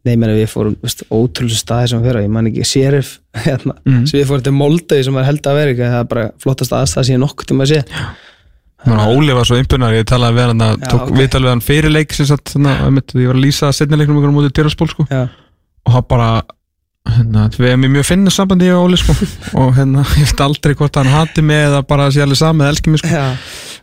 Nei, 0.01 0.15
ég 0.15 0.21
meina 0.23 0.33
við 0.33 0.47
fórum 0.49 0.77
veist, 0.81 1.03
ótrúlega 1.13 1.61
staði 1.61 1.91
sem 1.91 2.01
við 2.01 2.09
fyrir, 2.09 2.25
ég 2.25 2.33
man 2.33 2.47
ekki 2.49 2.65
Sheriff, 2.65 3.19
hérna, 3.45 3.75
Mhm. 3.85 4.07
sem 4.09 4.23
við 4.23 4.31
fórum 4.31 4.47
til 4.47 4.55
Moldau 4.57 5.03
sem 5.05 5.19
er 5.21 5.27
held 5.29 5.49
að 5.51 5.59
vera, 5.61 5.75
það 5.81 5.99
er 5.99 6.11
bara 6.15 6.27
flottast 6.41 6.73
aðstæða 6.73 7.05
sem 7.05 7.19
ég 7.19 7.21
nokkuð 7.21 7.51
tíma 7.51 7.67
að 7.67 7.75
sé 7.75 7.83
að 8.89 9.11
Óli 9.13 9.35
var 9.37 9.45
svo 9.45 9.59
impunar, 9.61 9.93
ég 9.93 10.07
talaði 10.09 10.39
við 10.39 10.47
hann 10.49 10.65
að 10.65 10.79
tók 10.87 11.03
ok. 11.03 11.11
okay. 11.11 11.19
viðtal 11.21 11.43
við 11.45 11.51
hann 11.53 11.61
fyrir 11.65 11.93
leik 11.93 12.15
sem 12.17 12.29
sagt, 12.31 12.55
þannig 12.55 12.81
að 12.81 13.21
ég 13.21 13.29
var 13.29 13.37
að 13.37 13.45
lýsa 13.45 13.73
setnileiknum 13.77 14.25
á 14.25 14.33
móti 14.33 14.53
týraspól 14.57 14.89
sko 14.89 15.05
og 15.11 15.93
hann 15.93 16.07
bara 16.09 16.31
hérna, 17.09 17.47
við 17.55 17.75
í 17.75 17.91
mjög 17.97 18.07
finna 18.09 18.33
sambandi 18.35 18.69
ég 18.69 18.77
og 18.77 18.89
Óli 18.89 18.99
sko. 19.01 19.15
Og 19.61 19.73
hérna, 19.79 20.05
ég 20.21 20.31
veit 20.31 20.43
aldrei 20.45 20.75
hvort 20.79 20.99
hann 21.01 21.11
hati 21.11 21.45
mig 21.45 21.67
eða 21.69 21.83
bara 21.89 22.11
sé 22.13 22.25
alveg 22.25 22.41
saman 22.41 22.67
eða 22.67 22.75
elski 22.75 22.93
mig 22.93 23.03
sko. 23.03 23.23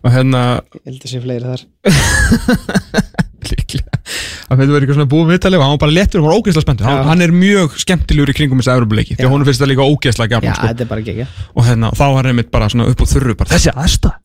Og 0.05 0.13
hérna, 0.13 0.43
ég 0.77 0.91
held 0.91 1.07
að 1.07 1.13
sé 1.13 1.23
fleiri 1.23 1.53
þar. 1.53 1.65
Líklega. 3.47 3.99
Að 4.47 4.59
þetta 4.59 4.71
verður 4.71 4.83
eitthvað 4.83 4.97
svona 4.97 5.11
búið 5.11 5.33
viðtalið 5.33 5.59
og 5.59 5.63
hann 5.63 5.73
var 5.73 5.81
bara 5.83 5.95
léttur 5.95 6.21
og 6.21 6.27
var 6.27 6.37
ógeðslega 6.39 6.65
spenntur. 6.65 6.87
Hann, 7.07 7.23
er 7.23 7.33
mjög 7.35 7.75
skemmtilegur 7.83 8.31
í 8.31 8.35
kringum 8.35 8.61
þessu 8.61 8.73
Evropuleiki 8.73 9.17
því 9.17 9.27
að 9.27 9.33
hún 9.33 9.45
finnst 9.47 9.63
það 9.63 9.71
líka 9.71 9.87
ógeðslega 9.87 10.39
Já, 10.41 10.51
gaman 10.51 11.03
sko. 11.05 11.27
og 11.53 11.67
hérna, 11.67 11.91
þá 11.95 12.05
var 12.17 12.29
hann 12.29 12.39
mitt 12.39 12.51
bara 12.51 12.67
upp 12.67 13.03
á 13.03 13.07
þurru 13.07 13.37
bara, 13.39 13.53
þessi 13.53 13.71
aðsta 13.75 14.15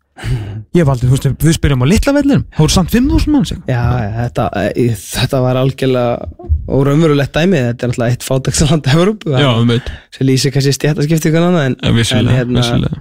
ég 0.78 0.86
valdi, 0.88 1.08
þú 1.08 1.16
veist, 1.16 1.28
við 1.42 1.56
spyrjum 1.58 1.84
á 1.84 1.86
litla 1.90 2.16
vellinum. 2.16 2.44
Það 2.54 2.64
voru 2.64 2.76
samt 2.76 2.94
5.000 2.94 3.32
mann 3.34 3.48
sig. 3.48 3.62
Já, 3.70 3.82
þetta, 4.18 4.48
eh, 4.62 4.96
þetta 4.96 5.42
var 5.44 5.60
algjörlega 5.62 6.50
óraumurulegt 6.70 7.34
dæmi, 7.34 7.60
þetta 7.68 7.86
er 7.86 7.90
náttúrulega 7.90 8.14
eitt 8.14 8.26
fátæksaland 8.26 8.90
Európu, 8.92 9.32
já, 9.34 9.48
um 9.50 9.70
veit, 9.70 9.88
sem 10.14 10.26
lýsir 10.28 10.54
kannski 10.54 10.74
stjættaskipti 10.76 11.30
ykkur 11.30 11.46
annað 11.48 11.68
en, 11.70 11.76
en 11.82 11.96
hérna, 12.30 12.62
vissulega. 12.62 13.00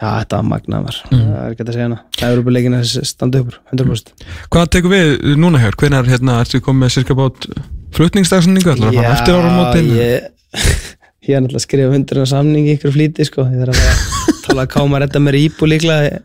já, 0.00 0.06
þetta 0.06 0.40
var 0.40 0.46
magnamar 0.50 1.00
það 1.10 1.20
er 1.20 1.50
ekki 1.50 1.60
hægt 1.60 1.68
að 1.68 1.76
segja 1.76 1.88
hana, 1.88 1.98
Európuleikin 2.30 2.78
er 2.78 2.90
standa 3.12 3.42
uppur 3.44 3.58
100% 3.74 4.26
hvað 4.54 4.70
tekur 4.76 4.94
við 4.94 5.36
núna 5.42 5.60
hér, 5.62 5.76
hvenær 5.76 6.08
hérna, 6.08 6.40
ertu 6.44 6.62
komið 6.64 6.86
með 6.86 6.94
cirka 6.96 7.18
bát 7.18 7.48
flutningsdagsningu, 7.96 8.72
ætlar 8.72 8.92
að 8.92 9.00
fara 9.00 9.14
eftir 9.18 9.36
ára 9.36 9.52
mótin 9.54 9.92
ég, 9.96 10.30
ég 11.28 11.36
er 11.36 11.44
náttúrulega 11.44 11.60
að 11.60 11.66
skrifa 11.68 11.92
hundurinn 11.92 12.32
samning 12.32 12.70
í 12.70 12.78
ykkur 12.78 12.96
flýti 12.96 13.28
sko, 13.28 13.44
ég 13.52 13.66
þarf 13.66 13.82
að 13.82 14.40
tala 14.46 14.64
að 14.64 14.72
káma 14.72 14.98
að 14.98 15.06
redda 15.06 15.22
mér 15.26 15.40
íbú 15.44 15.68
líklega 15.68 16.24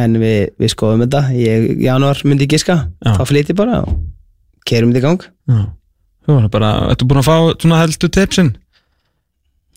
en 0.00 0.18
við, 0.20 0.50
við 0.60 0.72
skoðum 0.74 1.04
þetta. 1.06 1.22
Ég, 1.38 1.70
í 1.76 1.86
januar 1.86 2.20
myndi 2.26 2.48
ég 2.48 2.56
giska 2.56 2.80
þá 3.04 3.24
flýti 3.28 3.56
bara 3.56 3.82
og 3.84 3.96
kerum 4.68 4.92
þetta 4.92 5.02
í 5.02 5.06
gang. 5.06 5.26
Já, 5.50 5.62
þú 6.26 6.38
var 6.38 6.52
bara, 6.52 6.74
ertu 6.92 7.08
búin 7.08 7.22
að 7.22 7.28
fá 7.28 7.36
svona 7.62 7.80
helstu 7.82 8.10
tipsin 8.12 8.54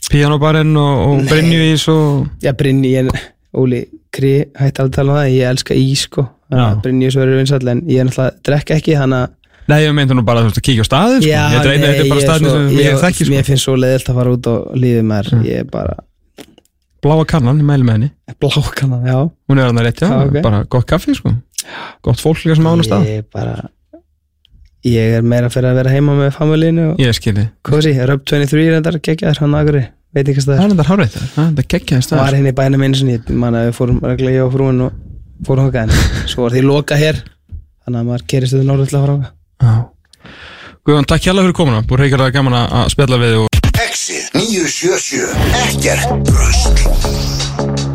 Pianobarinn 0.07 0.75
og, 0.79 0.99
og 1.03 1.25
Brynjuvís 1.27 1.87
og 1.91 2.27
Já, 2.43 2.53
Brynni, 2.55 2.93
ég, 2.95 3.09
Óli 3.57 3.83
Kri 4.13 4.37
hætti 4.55 4.81
alveg 4.81 4.93
að 4.93 4.95
tala 4.95 5.11
um 5.13 5.17
það, 5.19 5.31
ég 5.35 5.49
elska 5.51 5.75
ís 5.77 6.05
sko. 6.07 6.23
Svo 6.47 7.19
verður 7.19 7.41
vinsall 7.41 7.73
en 7.73 7.81
ég 7.91 7.99
er 7.99 8.07
náttúrulega 8.07 8.31
að 8.31 8.37
drekka 8.47 8.77
ekki 8.79 8.95
þannig 8.97 9.25
að 9.25 9.33
Nei, 9.67 9.81
ég 9.83 9.91
meinti 9.91 10.15
nú 10.15 10.23
bara 10.23 10.45
að 10.47 10.61
kíkja 10.63 10.85
á 10.85 10.87
staðin 10.87 11.17
sko. 11.19 11.27
Ég 11.27 11.55
þetta 11.57 11.71
nei, 11.73 11.79
bara 12.07 12.21
ég 12.23 12.37
sem 12.39 12.69
ég 12.77 13.01
þekki 13.01 13.25
sko. 13.25 13.33
Mér 13.33 13.47
finnst 13.49 13.67
svo 13.67 13.73
leiðilt 13.75 14.11
að 14.13 14.19
fara 14.21 14.35
út 14.37 14.47
og 14.53 14.77
lífið 14.79 15.09
mér 15.09 15.31
Ég 15.43 15.65
er 15.65 15.67
bara 15.73 15.97
Bláa 17.07 17.25
kannan, 17.31 17.61
ég 17.63 17.67
mæli 17.71 17.87
með 17.87 17.97
henni. 17.97 18.11
Blákannan, 18.43 19.07
já. 19.07 19.17
Hún 19.47 19.59
er 19.63 19.71
að 19.71 19.81
rétt, 19.87 20.01
já, 20.03 20.09
Já, 20.11 20.27
ok. 20.27 20.37
bara 20.43 20.63
gott 20.67 20.85
kaffi 20.89 21.15
sko. 21.15 21.31
Gott 22.03 22.19
fólk 22.19 22.43
líka 22.43 22.55
sem 22.59 22.67
án 22.67 22.83
á 22.83 22.85
stað. 22.85 23.07
Ég 23.07 23.23
er 23.23 23.27
bara 23.33 23.55
Ég 24.87 25.15
er 25.17 25.23
meira 25.25 25.49
fyrir 25.51 25.71
að 25.71 25.79
vera 25.81 25.89
heima 25.91 26.13
með 26.15 26.29
familínu 26.37 26.83
og 26.93 26.99
Ég 27.01 27.15
skilji 27.17 27.47
Kosi, 27.65 27.91
Rub 28.07 28.21
23 28.29 28.67
reyndar, 28.71 28.99
geggjaður 29.03 29.39
hann 29.41 29.55
agri 29.57 29.81
Veit 30.15 30.29
ekki 30.29 30.43
hvað 30.45 30.47
það 30.47 30.57
Það 30.57 30.63
er. 30.63 30.67
er 30.67 30.75
þetta 30.77 30.87
hárið 30.91 31.09
það, 31.15 31.25
það 31.33 31.57
er 31.63 31.67
geggjaði 31.73 32.05
stað 32.05 32.21
Var 32.21 32.37
henni 32.37 32.51
í 32.53 32.57
bænum 32.59 32.83
einu 32.85 32.99
sinni, 32.99 33.15
ég 33.17 33.31
man 33.41 33.57
að 33.57 33.65
við 33.67 33.75
fórum 33.79 33.97
reglulega 34.05 34.37
ég 34.37 34.45
og 34.45 34.53
frúin 34.53 34.83
og 34.85 34.91
fórum 35.49 35.67
hokka 35.67 35.83
en 35.87 35.91
svo 36.29 36.45
var 36.45 36.51
því 36.55 36.61
loka 36.67 36.95
hér 37.01 37.19
Þannig 37.83 37.99
að 37.99 38.07
maður 38.11 38.23
kerist 38.31 38.53
þetta 38.55 38.69
norður 38.69 38.87
til 38.87 38.97
að 38.97 39.03
fara 39.07 39.17
hokka 39.17 39.29
Já 39.65 39.73
Guðjón, 40.87 41.09
takk 41.09 41.21
hjálpa 41.27 41.47
977 44.37 45.35
Ekkert 45.67 46.21
bröst 46.23 46.87